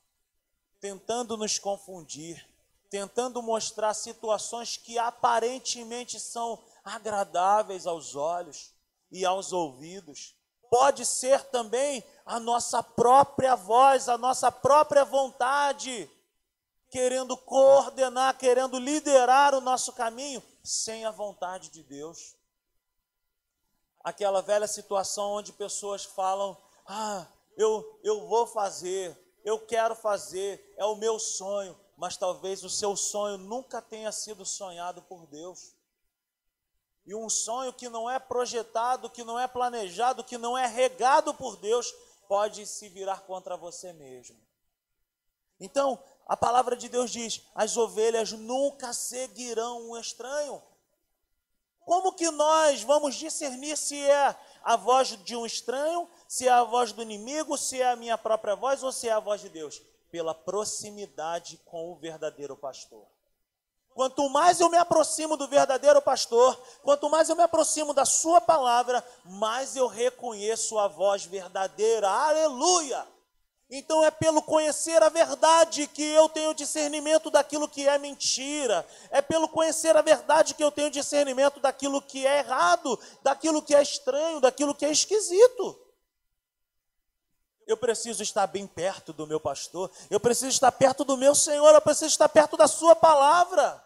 tentando 0.80 1.36
nos 1.36 1.58
confundir, 1.58 2.48
tentando 2.88 3.42
mostrar 3.42 3.92
situações 3.92 4.76
que 4.76 4.96
aparentemente 4.96 6.20
são 6.20 6.62
agradáveis 6.84 7.88
aos 7.88 8.14
olhos 8.14 8.72
e 9.10 9.24
aos 9.24 9.52
ouvidos. 9.52 10.32
Pode 10.70 11.04
ser 11.04 11.42
também 11.46 12.04
a 12.24 12.38
nossa 12.38 12.84
própria 12.84 13.56
voz, 13.56 14.08
a 14.08 14.16
nossa 14.16 14.52
própria 14.52 15.04
vontade, 15.04 16.08
querendo 16.90 17.36
coordenar, 17.36 18.38
querendo 18.38 18.78
liderar 18.78 19.56
o 19.56 19.60
nosso 19.60 19.92
caminho 19.92 20.40
sem 20.62 21.04
a 21.04 21.10
vontade 21.10 21.68
de 21.68 21.82
Deus. 21.82 22.36
Aquela 24.04 24.40
velha 24.40 24.68
situação 24.68 25.32
onde 25.32 25.52
pessoas 25.52 26.04
falam: 26.04 26.56
"Ah, 26.86 27.26
eu 27.56 27.98
eu 28.02 28.26
vou 28.26 28.46
fazer, 28.46 29.18
eu 29.44 29.58
quero 29.58 29.94
fazer, 29.94 30.74
é 30.76 30.84
o 30.84 30.96
meu 30.96 31.18
sonho", 31.18 31.78
mas 31.96 32.16
talvez 32.16 32.62
o 32.64 32.70
seu 32.70 32.96
sonho 32.96 33.38
nunca 33.38 33.80
tenha 33.80 34.10
sido 34.12 34.44
sonhado 34.44 35.02
por 35.02 35.26
Deus. 35.26 35.74
E 37.06 37.14
um 37.14 37.28
sonho 37.28 37.72
que 37.72 37.88
não 37.88 38.08
é 38.08 38.18
projetado, 38.18 39.10
que 39.10 39.22
não 39.22 39.38
é 39.38 39.46
planejado, 39.46 40.24
que 40.24 40.38
não 40.38 40.56
é 40.56 40.66
regado 40.66 41.34
por 41.34 41.56
Deus, 41.56 41.92
pode 42.26 42.66
se 42.66 42.88
virar 42.88 43.20
contra 43.22 43.56
você 43.56 43.92
mesmo. 43.92 44.36
Então, 45.60 46.02
a 46.26 46.36
palavra 46.36 46.76
de 46.76 46.88
Deus 46.88 47.10
diz: 47.10 47.42
as 47.54 47.76
ovelhas 47.76 48.32
nunca 48.32 48.92
seguirão 48.92 49.90
um 49.90 49.98
estranho. 49.98 50.62
Como 51.84 52.12
que 52.12 52.30
nós 52.30 52.82
vamos 52.82 53.14
discernir 53.14 53.76
se 53.76 54.00
é 54.00 54.36
a 54.62 54.76
voz 54.76 55.08
de 55.24 55.36
um 55.36 55.44
estranho, 55.44 56.08
se 56.26 56.48
é 56.48 56.50
a 56.50 56.64
voz 56.64 56.92
do 56.92 57.02
inimigo, 57.02 57.58
se 57.58 57.80
é 57.80 57.90
a 57.90 57.96
minha 57.96 58.16
própria 58.16 58.54
voz 58.54 58.82
ou 58.82 58.90
se 58.90 59.08
é 59.08 59.12
a 59.12 59.20
voz 59.20 59.40
de 59.40 59.48
Deus? 59.50 59.82
Pela 60.10 60.34
proximidade 60.34 61.60
com 61.64 61.92
o 61.92 61.96
verdadeiro 61.96 62.56
pastor. 62.56 63.06
Quanto 63.94 64.28
mais 64.28 64.58
eu 64.58 64.68
me 64.68 64.76
aproximo 64.76 65.36
do 65.36 65.46
verdadeiro 65.46 66.02
pastor, 66.02 66.60
quanto 66.82 67.08
mais 67.08 67.28
eu 67.28 67.36
me 67.36 67.42
aproximo 67.42 67.94
da 67.94 68.04
sua 68.04 68.40
palavra, 68.40 69.04
mais 69.24 69.76
eu 69.76 69.86
reconheço 69.86 70.78
a 70.78 70.88
voz 70.88 71.24
verdadeira. 71.24 72.08
Aleluia! 72.08 73.13
Então 73.76 74.04
é 74.04 74.10
pelo 74.10 74.40
conhecer 74.40 75.02
a 75.02 75.08
verdade 75.08 75.88
que 75.88 76.00
eu 76.00 76.28
tenho 76.28 76.54
discernimento 76.54 77.28
daquilo 77.28 77.68
que 77.68 77.88
é 77.88 77.98
mentira. 77.98 78.86
É 79.10 79.20
pelo 79.20 79.48
conhecer 79.48 79.96
a 79.96 80.00
verdade 80.00 80.54
que 80.54 80.62
eu 80.62 80.70
tenho 80.70 80.88
discernimento 80.88 81.58
daquilo 81.58 82.00
que 82.00 82.24
é 82.24 82.38
errado, 82.38 82.96
daquilo 83.20 83.60
que 83.60 83.74
é 83.74 83.82
estranho, 83.82 84.40
daquilo 84.40 84.76
que 84.76 84.86
é 84.86 84.92
esquisito. 84.92 85.76
Eu 87.66 87.76
preciso 87.76 88.22
estar 88.22 88.46
bem 88.46 88.64
perto 88.64 89.12
do 89.12 89.26
meu 89.26 89.40
pastor, 89.40 89.90
eu 90.08 90.20
preciso 90.20 90.50
estar 90.50 90.70
perto 90.70 91.02
do 91.02 91.16
meu 91.16 91.34
Senhor, 91.34 91.74
eu 91.74 91.80
preciso 91.80 92.06
estar 92.06 92.28
perto 92.28 92.56
da 92.56 92.68
Sua 92.68 92.94
palavra. 92.94 93.82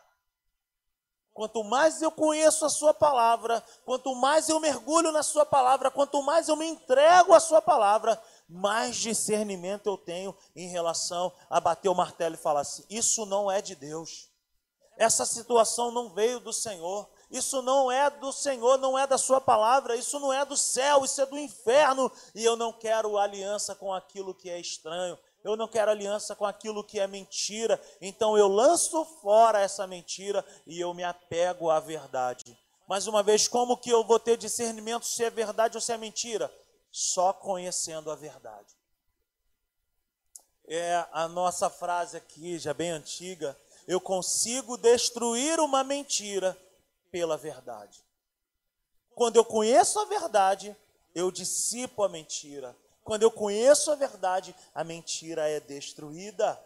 Quanto 1.32 1.62
mais 1.62 2.02
eu 2.02 2.10
conheço 2.10 2.66
a 2.66 2.68
Sua 2.68 2.92
palavra, 2.92 3.64
quanto 3.86 4.12
mais 4.16 4.48
eu 4.48 4.58
mergulho 4.58 5.12
na 5.12 5.22
Sua 5.22 5.46
palavra, 5.46 5.88
quanto 5.90 6.20
mais 6.20 6.48
eu 6.48 6.56
me 6.56 6.66
entrego 6.66 7.32
à 7.32 7.38
Sua 7.38 7.62
palavra, 7.62 8.20
mais 8.48 8.96
discernimento 8.96 9.86
eu 9.86 9.98
tenho 9.98 10.34
em 10.56 10.68
relação 10.68 11.32
a 11.50 11.60
bater 11.60 11.88
o 11.88 11.94
martelo 11.94 12.34
e 12.34 12.38
falar 12.38 12.60
assim: 12.60 12.84
isso 12.88 13.26
não 13.26 13.50
é 13.50 13.60
de 13.60 13.74
Deus, 13.74 14.30
essa 14.96 15.24
situação 15.26 15.90
não 15.90 16.08
veio 16.08 16.40
do 16.40 16.52
Senhor, 16.52 17.08
isso 17.30 17.62
não 17.62 17.90
é 17.90 18.10
do 18.10 18.32
Senhor, 18.32 18.78
não 18.78 18.98
é 18.98 19.06
da 19.06 19.18
Sua 19.18 19.40
palavra, 19.40 19.94
isso 19.94 20.18
não 20.18 20.32
é 20.32 20.44
do 20.44 20.56
céu, 20.56 21.04
isso 21.04 21.20
é 21.20 21.26
do 21.26 21.38
inferno, 21.38 22.10
e 22.34 22.44
eu 22.44 22.56
não 22.56 22.72
quero 22.72 23.18
aliança 23.18 23.74
com 23.74 23.92
aquilo 23.92 24.34
que 24.34 24.50
é 24.50 24.58
estranho, 24.58 25.18
eu 25.44 25.56
não 25.56 25.68
quero 25.68 25.90
aliança 25.90 26.34
com 26.34 26.44
aquilo 26.44 26.82
que 26.82 26.98
é 26.98 27.06
mentira, 27.06 27.80
então 28.00 28.36
eu 28.36 28.48
lanço 28.48 29.04
fora 29.22 29.60
essa 29.60 29.86
mentira 29.86 30.44
e 30.66 30.80
eu 30.80 30.92
me 30.92 31.04
apego 31.04 31.70
à 31.70 31.78
verdade. 31.78 32.58
Mais 32.88 33.06
uma 33.06 33.22
vez, 33.22 33.46
como 33.46 33.76
que 33.76 33.90
eu 33.90 34.02
vou 34.02 34.18
ter 34.18 34.36
discernimento 34.36 35.06
se 35.06 35.22
é 35.22 35.30
verdade 35.30 35.76
ou 35.76 35.80
se 35.80 35.92
é 35.92 35.98
mentira? 35.98 36.50
Só 36.90 37.32
conhecendo 37.32 38.10
a 38.10 38.16
verdade. 38.16 38.76
É 40.66 41.06
a 41.12 41.26
nossa 41.28 41.70
frase 41.70 42.16
aqui, 42.16 42.58
já 42.58 42.74
bem 42.74 42.90
antiga, 42.90 43.58
eu 43.86 44.00
consigo 44.00 44.76
destruir 44.76 45.58
uma 45.60 45.82
mentira 45.82 46.58
pela 47.10 47.38
verdade. 47.38 48.04
Quando 49.14 49.36
eu 49.36 49.44
conheço 49.44 49.98
a 49.98 50.04
verdade, 50.04 50.76
eu 51.14 51.30
dissipo 51.30 52.02
a 52.02 52.08
mentira. 52.08 52.76
Quando 53.02 53.22
eu 53.22 53.30
conheço 53.30 53.90
a 53.90 53.94
verdade, 53.94 54.54
a 54.74 54.84
mentira 54.84 55.48
é 55.48 55.58
destruída. 55.58 56.62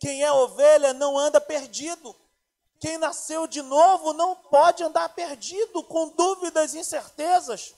Quem 0.00 0.24
é 0.24 0.32
ovelha 0.32 0.92
não 0.92 1.16
anda 1.16 1.40
perdido. 1.40 2.14
Quem 2.80 2.98
nasceu 2.98 3.46
de 3.46 3.62
novo 3.62 4.12
não 4.12 4.34
pode 4.34 4.82
andar 4.82 5.08
perdido, 5.10 5.84
com 5.84 6.08
dúvidas 6.08 6.74
e 6.74 6.80
incertezas. 6.80 7.74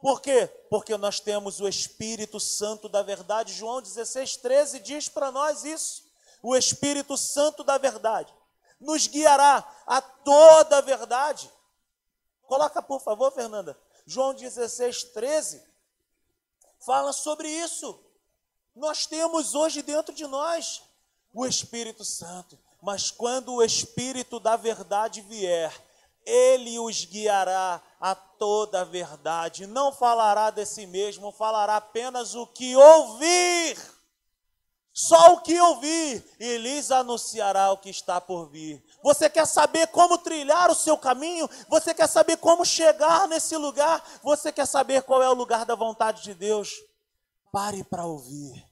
Por 0.00 0.20
quê? 0.20 0.46
Porque 0.68 0.96
nós 0.96 1.20
temos 1.20 1.60
o 1.60 1.68
Espírito 1.68 2.38
Santo 2.38 2.88
da 2.88 3.02
verdade. 3.02 3.52
João 3.52 3.80
16, 3.80 4.36
13 4.36 4.80
diz 4.80 5.08
para 5.08 5.32
nós 5.32 5.64
isso. 5.64 6.04
O 6.42 6.54
Espírito 6.54 7.16
Santo 7.16 7.64
da 7.64 7.78
verdade 7.78 8.32
nos 8.80 9.06
guiará 9.06 9.66
a 9.86 10.00
toda 10.00 10.78
a 10.78 10.80
verdade. 10.80 11.50
Coloca, 12.42 12.82
por 12.82 13.00
favor, 13.00 13.32
Fernanda. 13.32 13.78
João 14.06 14.34
16, 14.34 15.04
13 15.04 15.62
fala 16.84 17.12
sobre 17.12 17.48
isso. 17.48 17.98
Nós 18.74 19.06
temos 19.06 19.54
hoje 19.54 19.82
dentro 19.82 20.14
de 20.14 20.26
nós 20.26 20.82
o 21.32 21.46
Espírito 21.46 22.04
Santo, 22.04 22.58
mas 22.80 23.10
quando 23.10 23.54
o 23.54 23.62
Espírito 23.62 24.38
da 24.38 24.56
verdade 24.56 25.20
vier, 25.22 25.72
ele 26.26 26.78
os 26.78 27.04
guiará 27.04 27.80
a 28.00 28.14
toda 28.14 28.80
a 28.80 28.84
verdade, 28.84 29.66
não 29.66 29.92
falará 29.92 30.50
de 30.50 30.66
si 30.66 30.86
mesmo, 30.86 31.30
falará 31.30 31.76
apenas 31.76 32.34
o 32.34 32.46
que 32.46 32.74
ouvir. 32.74 33.96
Só 34.92 35.34
o 35.34 35.42
que 35.42 35.60
ouvir, 35.60 36.24
e 36.40 36.56
lhes 36.56 36.90
anunciará 36.90 37.70
o 37.70 37.76
que 37.76 37.90
está 37.90 38.18
por 38.18 38.48
vir. 38.48 38.82
Você 39.02 39.28
quer 39.28 39.46
saber 39.46 39.88
como 39.88 40.16
trilhar 40.16 40.70
o 40.70 40.74
seu 40.74 40.96
caminho? 40.96 41.46
Você 41.68 41.92
quer 41.92 42.08
saber 42.08 42.38
como 42.38 42.64
chegar 42.64 43.28
nesse 43.28 43.54
lugar? 43.58 44.02
Você 44.22 44.50
quer 44.50 44.66
saber 44.66 45.02
qual 45.02 45.22
é 45.22 45.28
o 45.28 45.34
lugar 45.34 45.66
da 45.66 45.74
vontade 45.74 46.22
de 46.22 46.32
Deus? 46.32 46.72
Pare 47.52 47.84
para 47.84 48.06
ouvir. 48.06 48.66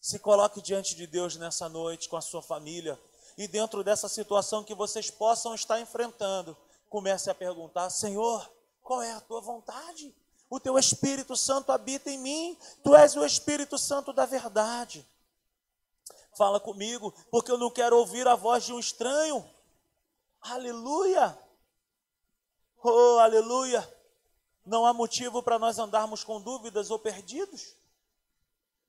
Se 0.00 0.18
coloque 0.18 0.60
diante 0.60 0.96
de 0.96 1.06
Deus 1.06 1.36
nessa 1.36 1.68
noite 1.68 2.08
com 2.08 2.16
a 2.16 2.20
sua 2.20 2.42
família 2.42 3.00
e 3.36 3.48
dentro 3.48 3.82
dessa 3.82 4.08
situação 4.08 4.62
que 4.62 4.74
vocês 4.74 5.10
possam 5.10 5.54
estar 5.54 5.80
enfrentando, 5.80 6.56
comece 6.88 7.30
a 7.30 7.34
perguntar: 7.34 7.90
Senhor, 7.90 8.48
qual 8.82 9.02
é 9.02 9.12
a 9.12 9.20
tua 9.20 9.40
vontade? 9.40 10.14
O 10.48 10.60
teu 10.60 10.78
Espírito 10.78 11.36
Santo 11.36 11.72
habita 11.72 12.10
em 12.10 12.18
mim, 12.18 12.56
tu 12.82 12.94
és 12.94 13.16
o 13.16 13.24
Espírito 13.24 13.76
Santo 13.76 14.12
da 14.12 14.26
verdade. 14.26 15.06
Fala 16.36 16.60
comigo, 16.60 17.12
porque 17.30 17.50
eu 17.50 17.58
não 17.58 17.70
quero 17.70 17.96
ouvir 17.96 18.26
a 18.26 18.34
voz 18.34 18.64
de 18.64 18.72
um 18.72 18.78
estranho. 18.78 19.48
Aleluia! 20.40 21.36
Oh, 22.82 23.18
aleluia! 23.18 23.88
Não 24.64 24.86
há 24.86 24.92
motivo 24.92 25.42
para 25.42 25.58
nós 25.58 25.78
andarmos 25.78 26.22
com 26.24 26.40
dúvidas 26.40 26.90
ou 26.90 26.98
perdidos. 26.98 27.74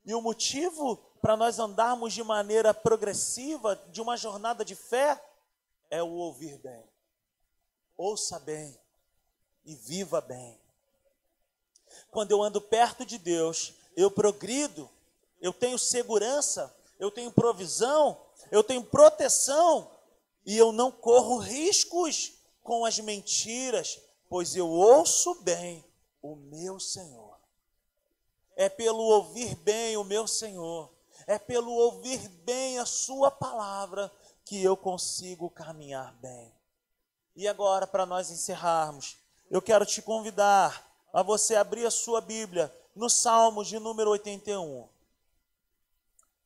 E 0.05 0.13
o 0.13 0.21
motivo 0.21 1.01
para 1.25 1.35
nós 1.35 1.57
andarmos 1.57 2.13
de 2.13 2.21
maneira 2.21 2.71
progressiva, 2.71 3.75
de 3.91 3.99
uma 3.99 4.15
jornada 4.15 4.63
de 4.63 4.75
fé, 4.75 5.19
é 5.89 6.03
o 6.03 6.07
ouvir 6.07 6.55
bem. 6.59 6.83
Ouça 7.97 8.37
bem 8.37 8.77
e 9.65 9.73
viva 9.73 10.21
bem. 10.21 10.55
Quando 12.11 12.29
eu 12.29 12.43
ando 12.43 12.61
perto 12.61 13.03
de 13.03 13.17
Deus, 13.17 13.73
eu 13.97 14.11
progrido, 14.11 14.87
eu 15.41 15.51
tenho 15.51 15.79
segurança, 15.79 16.71
eu 16.99 17.09
tenho 17.09 17.31
provisão, 17.31 18.21
eu 18.51 18.63
tenho 18.63 18.83
proteção 18.83 19.89
e 20.45 20.55
eu 20.55 20.71
não 20.71 20.91
corro 20.91 21.39
riscos 21.39 22.33
com 22.61 22.85
as 22.85 22.99
mentiras, 22.99 23.99
pois 24.29 24.55
eu 24.55 24.69
ouço 24.69 25.41
bem 25.41 25.83
o 26.21 26.35
meu 26.35 26.79
Senhor. 26.79 27.35
É 28.55 28.69
pelo 28.69 29.01
ouvir 29.01 29.55
bem 29.55 29.97
o 29.97 30.03
meu 30.03 30.27
Senhor, 30.27 30.93
é 31.27 31.37
pelo 31.37 31.71
ouvir 31.71 32.27
bem 32.45 32.79
a 32.79 32.85
Sua 32.85 33.31
palavra 33.31 34.11
que 34.45 34.63
eu 34.63 34.77
consigo 34.77 35.49
caminhar 35.49 36.13
bem. 36.15 36.53
E 37.35 37.47
agora, 37.47 37.85
para 37.85 38.05
nós 38.05 38.29
encerrarmos, 38.29 39.17
eu 39.49 39.61
quero 39.61 39.85
te 39.85 40.01
convidar 40.01 40.85
a 41.11 41.21
você 41.21 41.55
abrir 41.55 41.85
a 41.85 41.91
sua 41.91 42.21
Bíblia 42.21 42.73
no 42.95 43.09
Salmo 43.09 43.63
de 43.63 43.79
número 43.79 44.11
81. 44.11 44.87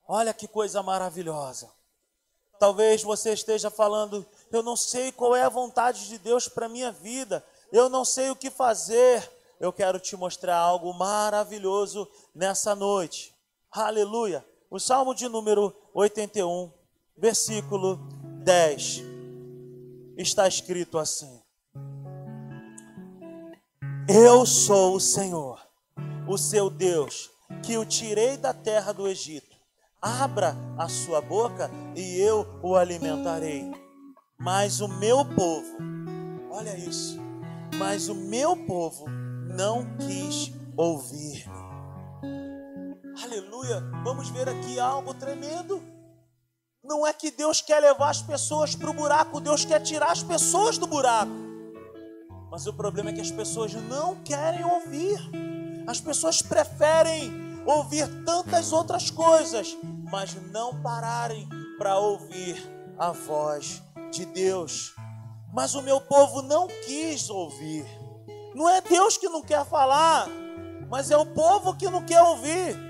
Olha 0.08 0.34
que 0.34 0.48
coisa 0.48 0.82
maravilhosa. 0.82 1.72
Talvez 2.58 3.04
você 3.04 3.34
esteja 3.34 3.70
falando, 3.70 4.26
eu 4.52 4.64
não 4.64 4.76
sei 4.76 5.12
qual 5.12 5.36
é 5.36 5.44
a 5.44 5.50
vontade 5.50 6.08
de 6.08 6.18
Deus 6.18 6.48
para 6.48 6.68
minha 6.68 6.92
vida, 6.92 7.46
eu 7.72 7.88
não 7.88 8.04
sei 8.04 8.32
o 8.32 8.36
que 8.36 8.50
fazer. 8.50 9.32
Eu 9.60 9.74
quero 9.74 10.00
te 10.00 10.16
mostrar 10.16 10.58
algo 10.58 10.94
maravilhoso 10.94 12.10
nessa 12.34 12.74
noite. 12.74 13.36
Aleluia. 13.70 14.44
O 14.72 14.80
Salmo 14.80 15.16
de 15.16 15.28
número 15.28 15.76
81, 15.96 16.72
versículo 17.18 17.98
10, 18.44 19.02
está 20.16 20.48
escrito 20.48 21.00
assim: 21.00 21.42
Eu 24.08 24.46
sou 24.46 24.96
o 24.96 25.00
Senhor, 25.00 25.60
o 26.28 26.38
seu 26.38 26.70
Deus, 26.70 27.32
que 27.64 27.80
o 27.80 27.86
tirei 27.86 28.38
da 28.38 28.54
terra 28.54 28.92
do 28.92 29.08
Egito. 29.08 29.58
Abra 30.00 30.56
a 30.78 30.88
sua 30.88 31.20
boca 31.20 31.72
e 31.96 32.20
eu 32.20 32.46
o 32.62 32.76
alimentarei. 32.76 33.72
Mas 34.38 34.82
o 34.82 34.88
meu 34.88 35.26
povo, 35.26 35.78
olha 36.52 36.78
isso, 36.78 37.18
mas 37.76 38.08
o 38.08 38.14
meu 38.14 38.56
povo 38.56 39.06
não 39.10 39.98
quis 39.98 40.54
ouvir-me. 40.78 41.59
Aleluia, 43.18 43.82
vamos 44.04 44.30
ver 44.30 44.48
aqui 44.48 44.80
algo 44.80 45.14
tremendo. 45.14 45.82
Não 46.84 47.06
é 47.06 47.12
que 47.12 47.32
Deus 47.32 47.62
quer 47.62 47.80
levar 47.80 48.10
as 48.10 48.22
pessoas 48.22 48.76
para 48.76 48.90
o 48.90 48.94
buraco, 48.94 49.42
Deus 49.42 49.66
quer 49.66 49.80
tirar 49.82 50.12
as 50.12 50.24
pessoas 50.24 50.78
do 50.78 50.88
buraco. 50.88 51.32
Mas 52.50 52.66
o 52.66 52.74
problema 52.74 53.10
é 53.10 53.14
que 53.14 53.22
as 53.22 53.32
pessoas 53.32 53.74
não 53.74 54.16
querem 54.24 54.64
ouvir. 54.64 55.20
As 55.88 56.00
pessoas 56.00 56.42
preferem 56.42 57.32
ouvir 57.66 58.08
tantas 58.24 58.72
outras 58.72 59.12
coisas, 59.12 59.78
mas 60.12 60.36
não 60.52 60.82
pararem 60.82 61.48
para 61.78 61.98
ouvir 62.00 62.58
a 62.98 63.12
voz 63.12 63.84
de 64.12 64.26
Deus. 64.26 64.94
Mas 65.54 65.76
o 65.76 65.82
meu 65.82 66.00
povo 66.00 66.42
não 66.42 66.68
quis 66.68 67.30
ouvir. 67.30 67.86
Não 68.56 68.68
é 68.68 68.82
Deus 68.82 69.18
que 69.18 69.30
não 69.30 69.42
quer 69.42 69.66
falar, 69.66 70.28
mas 70.90 71.12
é 71.12 71.18
o 71.18 71.26
povo 71.26 71.76
que 71.76 71.90
não 71.90 72.04
quer 72.04 72.22
ouvir. 72.22 72.89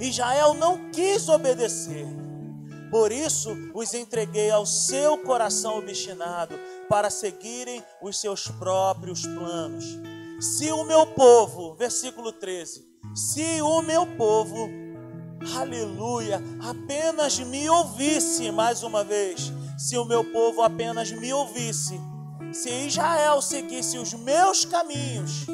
Israel 0.00 0.54
não 0.54 0.90
quis 0.90 1.28
obedecer. 1.28 2.06
Por 2.90 3.12
isso 3.12 3.50
os 3.74 3.92
entreguei 3.92 4.50
ao 4.50 4.64
seu 4.64 5.18
coração 5.18 5.78
obstinado, 5.78 6.58
para 6.88 7.10
seguirem 7.10 7.84
os 8.00 8.18
seus 8.18 8.48
próprios 8.48 9.26
planos. 9.26 9.84
Se 10.40 10.72
o 10.72 10.84
meu 10.84 11.06
povo, 11.06 11.74
versículo 11.74 12.32
13, 12.32 12.86
se 13.14 13.60
o 13.60 13.82
meu 13.82 14.06
povo, 14.16 14.70
aleluia, 15.56 16.42
apenas 16.60 17.38
me 17.38 17.68
ouvisse, 17.68 18.50
mais 18.50 18.82
uma 18.82 19.04
vez, 19.04 19.52
se 19.76 19.98
o 19.98 20.04
meu 20.04 20.24
povo 20.32 20.62
apenas 20.62 21.10
me 21.12 21.32
ouvisse, 21.32 22.00
se 22.52 22.70
Israel 22.86 23.42
seguisse 23.42 23.98
os 23.98 24.14
meus 24.14 24.64
caminhos, 24.64 25.44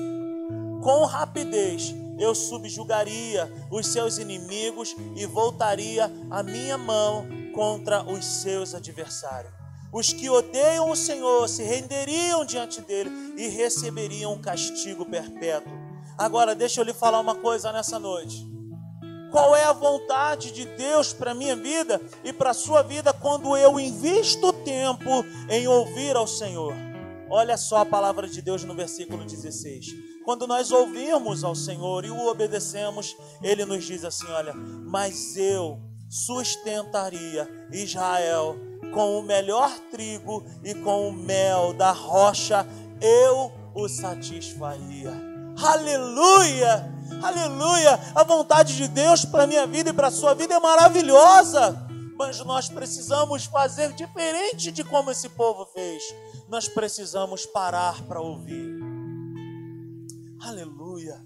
com 0.83 1.05
rapidez, 1.05 1.95
eu 2.19 2.35
subjugaria 2.35 3.53
os 3.71 3.87
seus 3.87 4.19
inimigos 4.19 4.95
e 5.17 5.27
voltaria 5.27 6.11
a 6.31 6.43
minha 6.43 6.79
mão 6.79 7.27
contra 7.55 8.03
os 8.03 8.25
seus 8.25 8.75
adversários. 8.75 9.53
Os 9.93 10.13
que 10.13 10.29
odeiam 10.29 10.91
o 10.91 10.97
Senhor 10.97 11.49
se 11.49 11.63
renderiam 11.63 12.45
diante 12.45 12.81
dele 12.81 13.11
e 13.37 13.47
receberiam 13.47 14.33
um 14.33 14.41
castigo 14.41 15.05
perpétuo. 15.05 15.73
Agora, 16.19 16.55
deixa 16.55 16.81
eu 16.81 16.85
lhe 16.85 16.93
falar 16.93 17.21
uma 17.21 17.37
coisa 17.37 17.73
nessa 17.73 17.99
noite. 17.99 18.45
Qual 19.31 19.55
é 19.55 19.65
a 19.65 19.73
vontade 19.73 20.53
de 20.53 20.65
Deus 20.65 21.13
para 21.13 21.35
minha 21.35 21.57
vida 21.57 22.01
e 22.23 22.33
para 22.33 22.51
a 22.51 22.55
sua 22.55 22.83
vida 22.83 23.13
quando 23.13 23.57
eu 23.57 23.79
invisto 23.81 24.53
tempo 24.53 25.25
em 25.49 25.67
ouvir 25.67 26.15
ao 26.17 26.27
Senhor? 26.27 26.73
Olha 27.37 27.57
só 27.57 27.79
a 27.79 27.85
palavra 27.85 28.29
de 28.29 28.41
Deus 28.41 28.63
no 28.63 28.77
versículo 28.77 29.25
16. 29.25 29.87
Quando 30.25 30.47
nós 30.47 30.71
ouvimos 30.71 31.43
ao 31.43 31.57
Senhor 31.57 32.05
e 32.05 32.11
o 32.11 32.29
obedecemos, 32.29 33.17
ele 33.43 33.65
nos 33.65 33.85
diz 33.85 34.05
assim: 34.05 34.29
Olha, 34.29 34.55
mas 34.55 35.37
eu 35.37 35.81
sustentaria 36.09 37.49
Israel 37.73 38.55
com 38.93 39.19
o 39.19 39.23
melhor 39.25 39.69
trigo 39.91 40.47
e 40.63 40.75
com 40.77 41.09
o 41.09 41.13
mel 41.13 41.73
da 41.73 41.91
rocha, 41.91 42.65
eu 43.01 43.51
o 43.75 43.89
satisfaria. 43.89 45.13
Aleluia! 45.61 46.89
Aleluia! 47.21 47.99
A 48.15 48.23
vontade 48.23 48.77
de 48.77 48.87
Deus 48.87 49.25
para 49.25 49.45
minha 49.45 49.67
vida 49.67 49.91
e 49.91 49.93
para 49.93 50.07
a 50.07 50.13
sua 50.13 50.35
vida 50.35 50.55
é 50.55 50.61
maravilhosa. 50.61 51.85
Mas 52.17 52.39
nós 52.45 52.69
precisamos 52.69 53.45
fazer 53.47 53.93
diferente 53.95 54.71
de 54.71 54.85
como 54.85 55.11
esse 55.11 55.29
povo 55.31 55.67
fez. 55.75 56.01
Nós 56.49 56.69
precisamos 56.69 57.47
parar 57.47 58.03
para 58.03 58.21
ouvir. 58.21 58.79
Aleluia. 60.41 61.25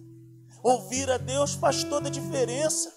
Ouvir 0.63 1.11
a 1.11 1.17
Deus 1.17 1.55
faz 1.55 1.83
toda 1.85 2.09
a 2.09 2.11
diferença. 2.11 2.93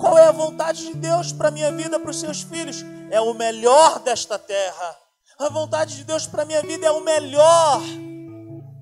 Qual 0.00 0.16
é 0.18 0.26
a 0.26 0.32
vontade 0.32 0.86
de 0.86 0.94
Deus 0.94 1.32
para 1.32 1.48
a 1.48 1.50
minha 1.50 1.72
vida, 1.72 1.98
para 1.98 2.10
os 2.10 2.20
seus 2.20 2.42
filhos? 2.42 2.84
É 3.10 3.20
o 3.20 3.34
melhor 3.34 3.98
desta 4.00 4.38
terra. 4.38 4.96
A 5.38 5.48
vontade 5.48 5.96
de 5.96 6.04
Deus 6.04 6.26
para 6.26 6.42
a 6.42 6.46
minha 6.46 6.62
vida 6.62 6.86
é 6.86 6.90
o 6.90 7.02
melhor. 7.02 7.82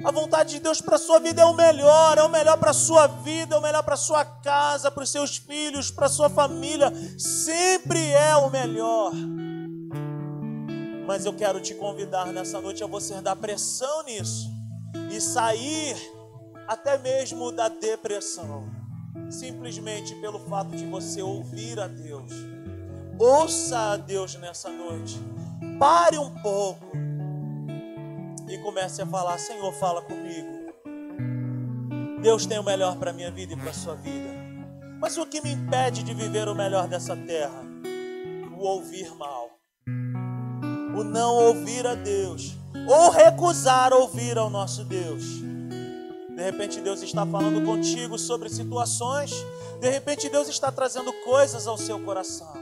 A 0.05 0.11
vontade 0.11 0.55
de 0.55 0.61
Deus 0.61 0.81
para 0.83 0.97
a 0.97 0.99
sua 0.99 1.19
vida 1.19 1.41
é 1.41 1.45
o 1.45 1.55
melhor, 1.55 2.19
é 2.19 2.23
o 2.23 2.29
melhor 2.29 2.59
para 2.59 2.71
a 2.71 2.75
sua 2.75 3.07
vida, 3.07 3.55
é 3.55 3.59
o 3.59 3.63
melhor 3.63 3.83
para 3.83 3.95
a 3.95 3.97
sua 3.97 4.25
casa, 4.25 4.91
para 4.91 5.03
os 5.03 5.11
seus 5.11 5.39
filhos, 5.39 5.91
para 5.91 6.07
a 6.07 6.11
sua 6.11 6.29
família. 6.29 6.93
Sempre 7.19 8.11
é 8.11 8.37
o 8.37 8.51
melhor. 8.51 9.13
Mas 11.07 11.27
eu 11.27 11.35
quero 11.35 11.61
te 11.61 11.75
convidar 11.75 12.33
nessa 12.33 12.61
noite 12.61 12.83
a 12.83 12.87
você 12.87 13.21
dar 13.21 13.37
pressão 13.37 14.03
nisso 14.05 14.51
e 15.11 15.21
sair 15.21 15.97
até 16.67 16.97
mesmo 16.97 17.53
da 17.53 17.69
depressão, 17.69 18.65
simplesmente 19.31 20.15
pelo 20.17 20.39
fato 20.39 20.71
de 20.71 20.87
você 20.87 21.21
ouvir 21.21 21.79
a 21.79 21.87
Deus. 21.87 22.33
Ouça 23.19 23.93
a 23.93 23.97
Deus 23.97 24.35
nessa 24.37 24.71
noite. 24.71 25.21
Pare 25.79 26.19
um 26.19 26.31
pouco 26.41 26.93
e 28.49 28.59
comece 28.59 29.03
a 29.03 29.07
falar: 29.07 29.39
Senhor, 29.39 29.73
fala 29.75 30.03
comigo. 30.03 30.65
Deus 32.23 32.47
tem 32.47 32.59
o 32.59 32.65
melhor 32.65 32.97
para 32.97 33.13
minha 33.13 33.31
vida 33.31 33.53
e 33.53 33.57
para 33.57 33.73
sua 33.73 33.95
vida. 33.95 34.31
Mas 34.99 35.19
o 35.19 35.27
que 35.27 35.43
me 35.43 35.53
impede 35.53 36.03
de 36.03 36.15
viver 36.15 36.49
o 36.49 36.55
melhor 36.55 36.89
dessa 36.89 37.15
terra? 37.15 37.63
O 38.59 38.65
ouvir 38.65 39.15
mal. 39.15 39.54
O 40.97 41.03
não 41.03 41.35
ouvir 41.35 41.87
a 41.87 41.95
Deus 41.95 42.55
ou 42.89 43.11
recusar 43.11 43.93
ouvir 43.93 44.37
ao 44.39 44.51
nosso 44.51 44.85
Deus. 44.85 45.25
De 46.35 46.43
repente 46.43 46.81
Deus 46.81 47.03
está 47.03 47.25
falando 47.25 47.65
contigo 47.65 48.19
sobre 48.19 48.49
situações, 48.49 49.33
de 49.81 49.89
repente 49.89 50.29
Deus 50.29 50.49
está 50.49 50.71
trazendo 50.73 51.13
coisas 51.25 51.67
ao 51.67 51.79
seu 51.79 52.01
coração. 52.01 52.53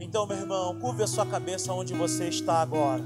Então, 0.00 0.26
meu 0.26 0.38
irmão, 0.38 0.78
curve 0.80 1.02
a 1.02 1.06
sua 1.06 1.26
cabeça 1.26 1.72
onde 1.72 1.92
você 1.92 2.28
está 2.28 2.62
agora 2.62 3.04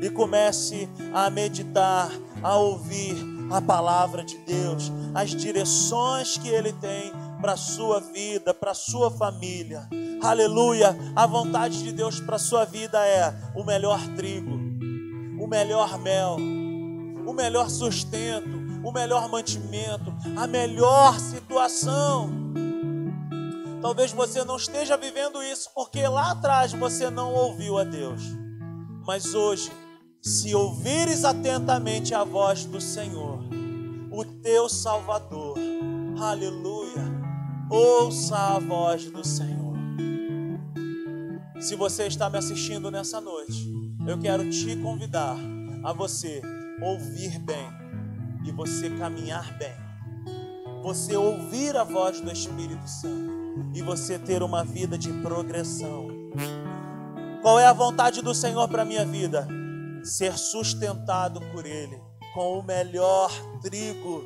e 0.00 0.08
comece 0.10 0.88
a 1.12 1.28
meditar, 1.30 2.10
a 2.42 2.56
ouvir 2.56 3.16
a 3.50 3.60
palavra 3.60 4.22
de 4.22 4.38
Deus, 4.38 4.92
as 5.14 5.30
direções 5.30 6.36
que 6.36 6.48
Ele 6.48 6.72
tem 6.74 7.12
para 7.44 7.52
a 7.52 7.56
sua 7.58 8.00
vida, 8.00 8.54
para 8.54 8.70
a 8.70 8.74
sua 8.74 9.10
família. 9.10 9.86
Aleluia! 10.22 10.96
A 11.14 11.26
vontade 11.26 11.82
de 11.82 11.92
Deus 11.92 12.18
para 12.18 12.36
a 12.36 12.38
sua 12.38 12.64
vida 12.64 12.98
é 13.06 13.34
o 13.54 13.62
melhor 13.62 14.00
trigo, 14.16 14.54
o 15.38 15.46
melhor 15.46 15.98
mel, 15.98 16.36
o 16.36 17.32
melhor 17.34 17.68
sustento, 17.68 18.48
o 18.82 18.90
melhor 18.90 19.28
mantimento, 19.28 20.10
a 20.34 20.46
melhor 20.46 21.20
situação. 21.20 22.30
Talvez 23.82 24.10
você 24.10 24.42
não 24.42 24.56
esteja 24.56 24.96
vivendo 24.96 25.42
isso 25.42 25.68
porque 25.74 26.00
lá 26.08 26.30
atrás 26.30 26.72
você 26.72 27.10
não 27.10 27.34
ouviu 27.34 27.76
a 27.76 27.84
Deus. 27.84 28.22
Mas 29.06 29.34
hoje, 29.34 29.70
se 30.22 30.54
ouvires 30.54 31.26
atentamente 31.26 32.14
a 32.14 32.24
voz 32.24 32.64
do 32.64 32.80
Senhor, 32.80 33.38
o 34.10 34.24
teu 34.24 34.66
Salvador, 34.66 35.58
aleluia, 36.18 37.23
ouça 37.70 38.36
a 38.36 38.58
voz 38.58 39.10
do 39.10 39.26
Senhor. 39.26 39.74
Se 41.60 41.76
você 41.76 42.06
está 42.06 42.28
me 42.28 42.38
assistindo 42.38 42.90
nessa 42.90 43.20
noite, 43.20 43.72
eu 44.06 44.18
quero 44.18 44.48
te 44.50 44.76
convidar 44.76 45.36
a 45.82 45.92
você 45.92 46.42
ouvir 46.82 47.38
bem 47.38 47.68
e 48.44 48.52
você 48.52 48.90
caminhar 48.90 49.56
bem. 49.56 49.74
Você 50.82 51.16
ouvir 51.16 51.74
a 51.76 51.84
voz 51.84 52.20
do 52.20 52.30
Espírito 52.30 52.86
Santo 52.86 53.32
e 53.74 53.80
você 53.80 54.18
ter 54.18 54.42
uma 54.42 54.62
vida 54.62 54.98
de 54.98 55.10
progressão. 55.22 56.08
Qual 57.40 57.58
é 57.58 57.66
a 57.66 57.72
vontade 57.72 58.20
do 58.20 58.34
Senhor 58.34 58.68
para 58.68 58.84
minha 58.84 59.06
vida? 59.06 59.48
Ser 60.02 60.36
sustentado 60.36 61.40
por 61.52 61.64
Ele 61.64 61.98
com 62.34 62.58
o 62.58 62.62
melhor 62.62 63.30
trigo, 63.62 64.22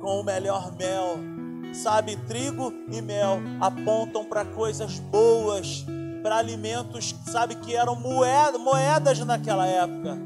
com 0.00 0.20
o 0.20 0.24
melhor 0.24 0.76
mel. 0.76 1.35
Sabe, 1.72 2.16
trigo 2.16 2.72
e 2.90 3.00
mel 3.02 3.38
apontam 3.60 4.24
para 4.24 4.44
coisas 4.44 4.98
boas, 4.98 5.84
para 6.22 6.38
alimentos, 6.38 7.14
sabe, 7.26 7.54
que 7.56 7.76
eram 7.76 7.94
moedas, 7.96 9.18
naquela 9.20 9.66
época. 9.66 10.18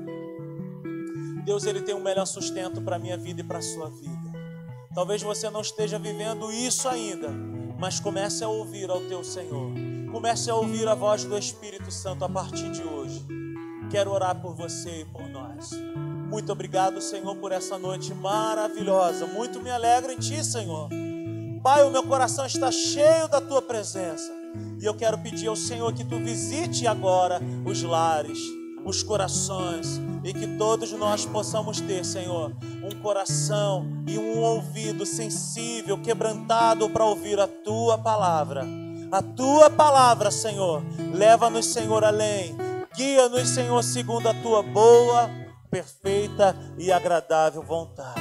Deus 1.45 1.67
ele 1.67 1.83
tem 1.83 1.95
o 1.95 1.99
um 1.99 2.03
melhor 2.03 2.27
sustento 2.27 2.81
para 2.81 2.97
a 2.97 2.99
minha 2.99 3.17
vida 3.17 3.41
e 3.41 3.45
para 3.45 3.59
a 3.59 3.63
sua 3.63 3.91
vida. 3.91 4.31
Talvez 4.95 5.23
você 5.23 5.51
não 5.51 5.61
esteja 5.61 5.99
vivendo 5.99 6.51
isso 6.53 6.89
ainda, 6.89 7.29
mas 7.79 8.01
comece 8.01 8.45
a 8.45 8.49
ouvir 8.49 8.91
ao 8.91 9.01
teu 9.01 9.23
Senhor. 9.25 9.73
Comece 10.13 10.51
a 10.51 10.55
ouvir 10.55 10.87
a 10.89 10.95
voz 10.95 11.25
do 11.25 11.37
Espírito 11.39 11.91
Santo 11.91 12.25
a 12.25 12.29
partir 12.29 12.71
de 12.71 12.83
hoje. 12.83 13.25
Quero 13.91 14.13
orar 14.13 14.41
por 14.41 14.55
você 14.55 15.01
e 15.01 15.05
por 15.05 15.29
nós. 15.29 15.71
Muito 16.29 16.53
obrigado, 16.53 17.01
Senhor, 17.01 17.35
por 17.37 17.51
essa 17.51 17.79
noite 17.79 18.15
maravilhosa. 18.15 19.27
Muito 19.27 19.61
me 19.61 19.71
alegra 19.71 20.13
em 20.13 20.19
Ti, 20.19 20.45
Senhor. 20.45 20.89
Pai, 21.63 21.85
o 21.85 21.91
meu 21.91 22.03
coração 22.03 22.47
está 22.47 22.71
cheio 22.73 23.29
da 23.29 23.41
Tua 23.41 23.61
presença. 23.61 24.33
E 24.81 24.85
eu 24.85 24.95
quero 24.95 25.19
pedir 25.19 25.49
ao 25.49 25.57
Senhor 25.57 25.93
que 25.93 26.05
Tu 26.05 26.17
visite 26.19 26.87
agora 26.87 27.39
os 27.67 27.83
lares, 27.83 28.39
os 28.85 29.03
corações, 29.03 30.01
e 30.25 30.33
que 30.33 30.57
todos 30.57 30.91
nós 30.93 31.27
possamos 31.27 31.79
ter, 31.81 32.03
Senhor, 32.05 32.53
um 32.83 33.03
coração 33.03 33.87
e 34.07 34.19
um 34.19 34.39
ouvido 34.39 35.05
sensível, 35.05 36.01
quebrantado 36.01 36.89
para 36.89 37.05
ouvir 37.05 37.39
a 37.39 37.47
tua 37.47 37.99
palavra. 37.99 38.67
A 39.13 39.23
tua 39.23 39.69
palavra, 39.69 40.31
Senhor, 40.31 40.83
leva-nos, 41.13 41.67
Senhor, 41.67 42.05
além. 42.05 42.57
Guia-nos, 42.97 43.49
Senhor, 43.49 43.83
segundo 43.83 44.29
a 44.29 44.35
tua 44.35 44.63
boa, 44.63 45.29
perfeita 45.71 46.57
e 46.79 46.91
agradável 46.91 47.63
vontade. 47.63 48.20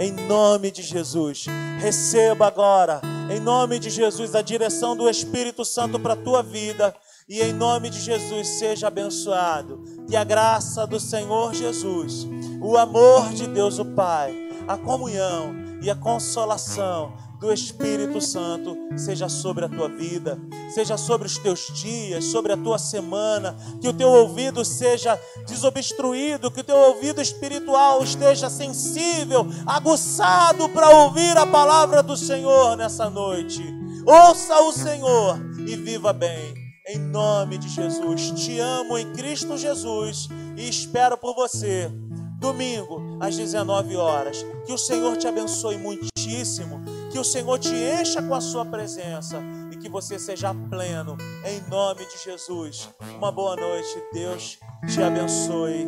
Em 0.00 0.12
nome 0.12 0.70
de 0.70 0.80
Jesus, 0.80 1.46
receba 1.80 2.46
agora, 2.46 3.00
em 3.28 3.40
nome 3.40 3.80
de 3.80 3.90
Jesus, 3.90 4.32
a 4.36 4.40
direção 4.40 4.96
do 4.96 5.10
Espírito 5.10 5.64
Santo 5.64 5.98
para 5.98 6.12
a 6.12 6.16
tua 6.16 6.40
vida 6.40 6.94
e 7.28 7.40
em 7.40 7.52
nome 7.52 7.90
de 7.90 8.00
Jesus 8.00 8.46
seja 8.46 8.86
abençoado. 8.86 9.82
Que 10.08 10.14
a 10.14 10.22
graça 10.22 10.86
do 10.86 11.00
Senhor 11.00 11.52
Jesus, 11.52 12.28
o 12.60 12.76
amor 12.76 13.30
de 13.30 13.48
Deus 13.48 13.80
o 13.80 13.84
Pai, 13.84 14.32
a 14.68 14.76
comunhão 14.76 15.52
e 15.82 15.90
a 15.90 15.96
consolação 15.96 17.12
do 17.38 17.52
Espírito 17.52 18.20
Santo 18.20 18.76
seja 18.96 19.28
sobre 19.28 19.64
a 19.64 19.68
tua 19.68 19.88
vida, 19.88 20.38
seja 20.74 20.96
sobre 20.96 21.26
os 21.26 21.38
teus 21.38 21.68
dias, 21.72 22.24
sobre 22.24 22.52
a 22.52 22.56
tua 22.56 22.78
semana, 22.78 23.56
que 23.80 23.88
o 23.88 23.92
teu 23.92 24.08
ouvido 24.08 24.64
seja 24.64 25.18
desobstruído, 25.46 26.50
que 26.50 26.60
o 26.60 26.64
teu 26.64 26.76
ouvido 26.76 27.22
espiritual 27.22 28.02
esteja 28.02 28.50
sensível, 28.50 29.46
aguçado 29.66 30.68
para 30.70 30.90
ouvir 30.90 31.36
a 31.36 31.46
palavra 31.46 32.02
do 32.02 32.16
Senhor 32.16 32.76
nessa 32.76 33.08
noite. 33.08 33.62
Ouça 34.04 34.58
o 34.60 34.72
Senhor 34.72 35.38
e 35.66 35.76
viva 35.76 36.12
bem 36.12 36.58
em 36.88 36.98
nome 36.98 37.58
de 37.58 37.68
Jesus. 37.68 38.30
Te 38.32 38.58
amo 38.58 38.96
em 38.96 39.12
Cristo 39.12 39.56
Jesus 39.56 40.28
e 40.56 40.68
espero 40.68 41.18
por 41.18 41.34
você. 41.34 41.90
Domingo, 42.38 43.18
às 43.20 43.36
19 43.36 43.96
horas. 43.96 44.46
Que 44.64 44.72
o 44.72 44.78
Senhor 44.78 45.16
te 45.16 45.26
abençoe 45.26 45.76
muitíssimo. 45.76 46.80
Que 47.10 47.18
o 47.18 47.24
Senhor 47.24 47.58
te 47.58 47.74
encha 47.74 48.22
com 48.22 48.32
a 48.32 48.40
sua 48.40 48.64
presença. 48.64 49.42
E 49.72 49.76
que 49.76 49.88
você 49.88 50.18
seja 50.18 50.54
pleno. 50.54 51.16
Em 51.44 51.60
nome 51.68 52.06
de 52.06 52.24
Jesus. 52.24 52.88
Uma 53.16 53.32
boa 53.32 53.56
noite. 53.56 54.00
Deus 54.12 54.58
te 54.86 55.02
abençoe. 55.02 55.84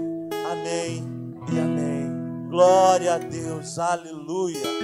Amém 0.51 1.05
e 1.53 1.59
amém. 1.59 2.49
Glória 2.49 3.15
a 3.15 3.19
Deus. 3.19 3.79
Aleluia. 3.79 4.81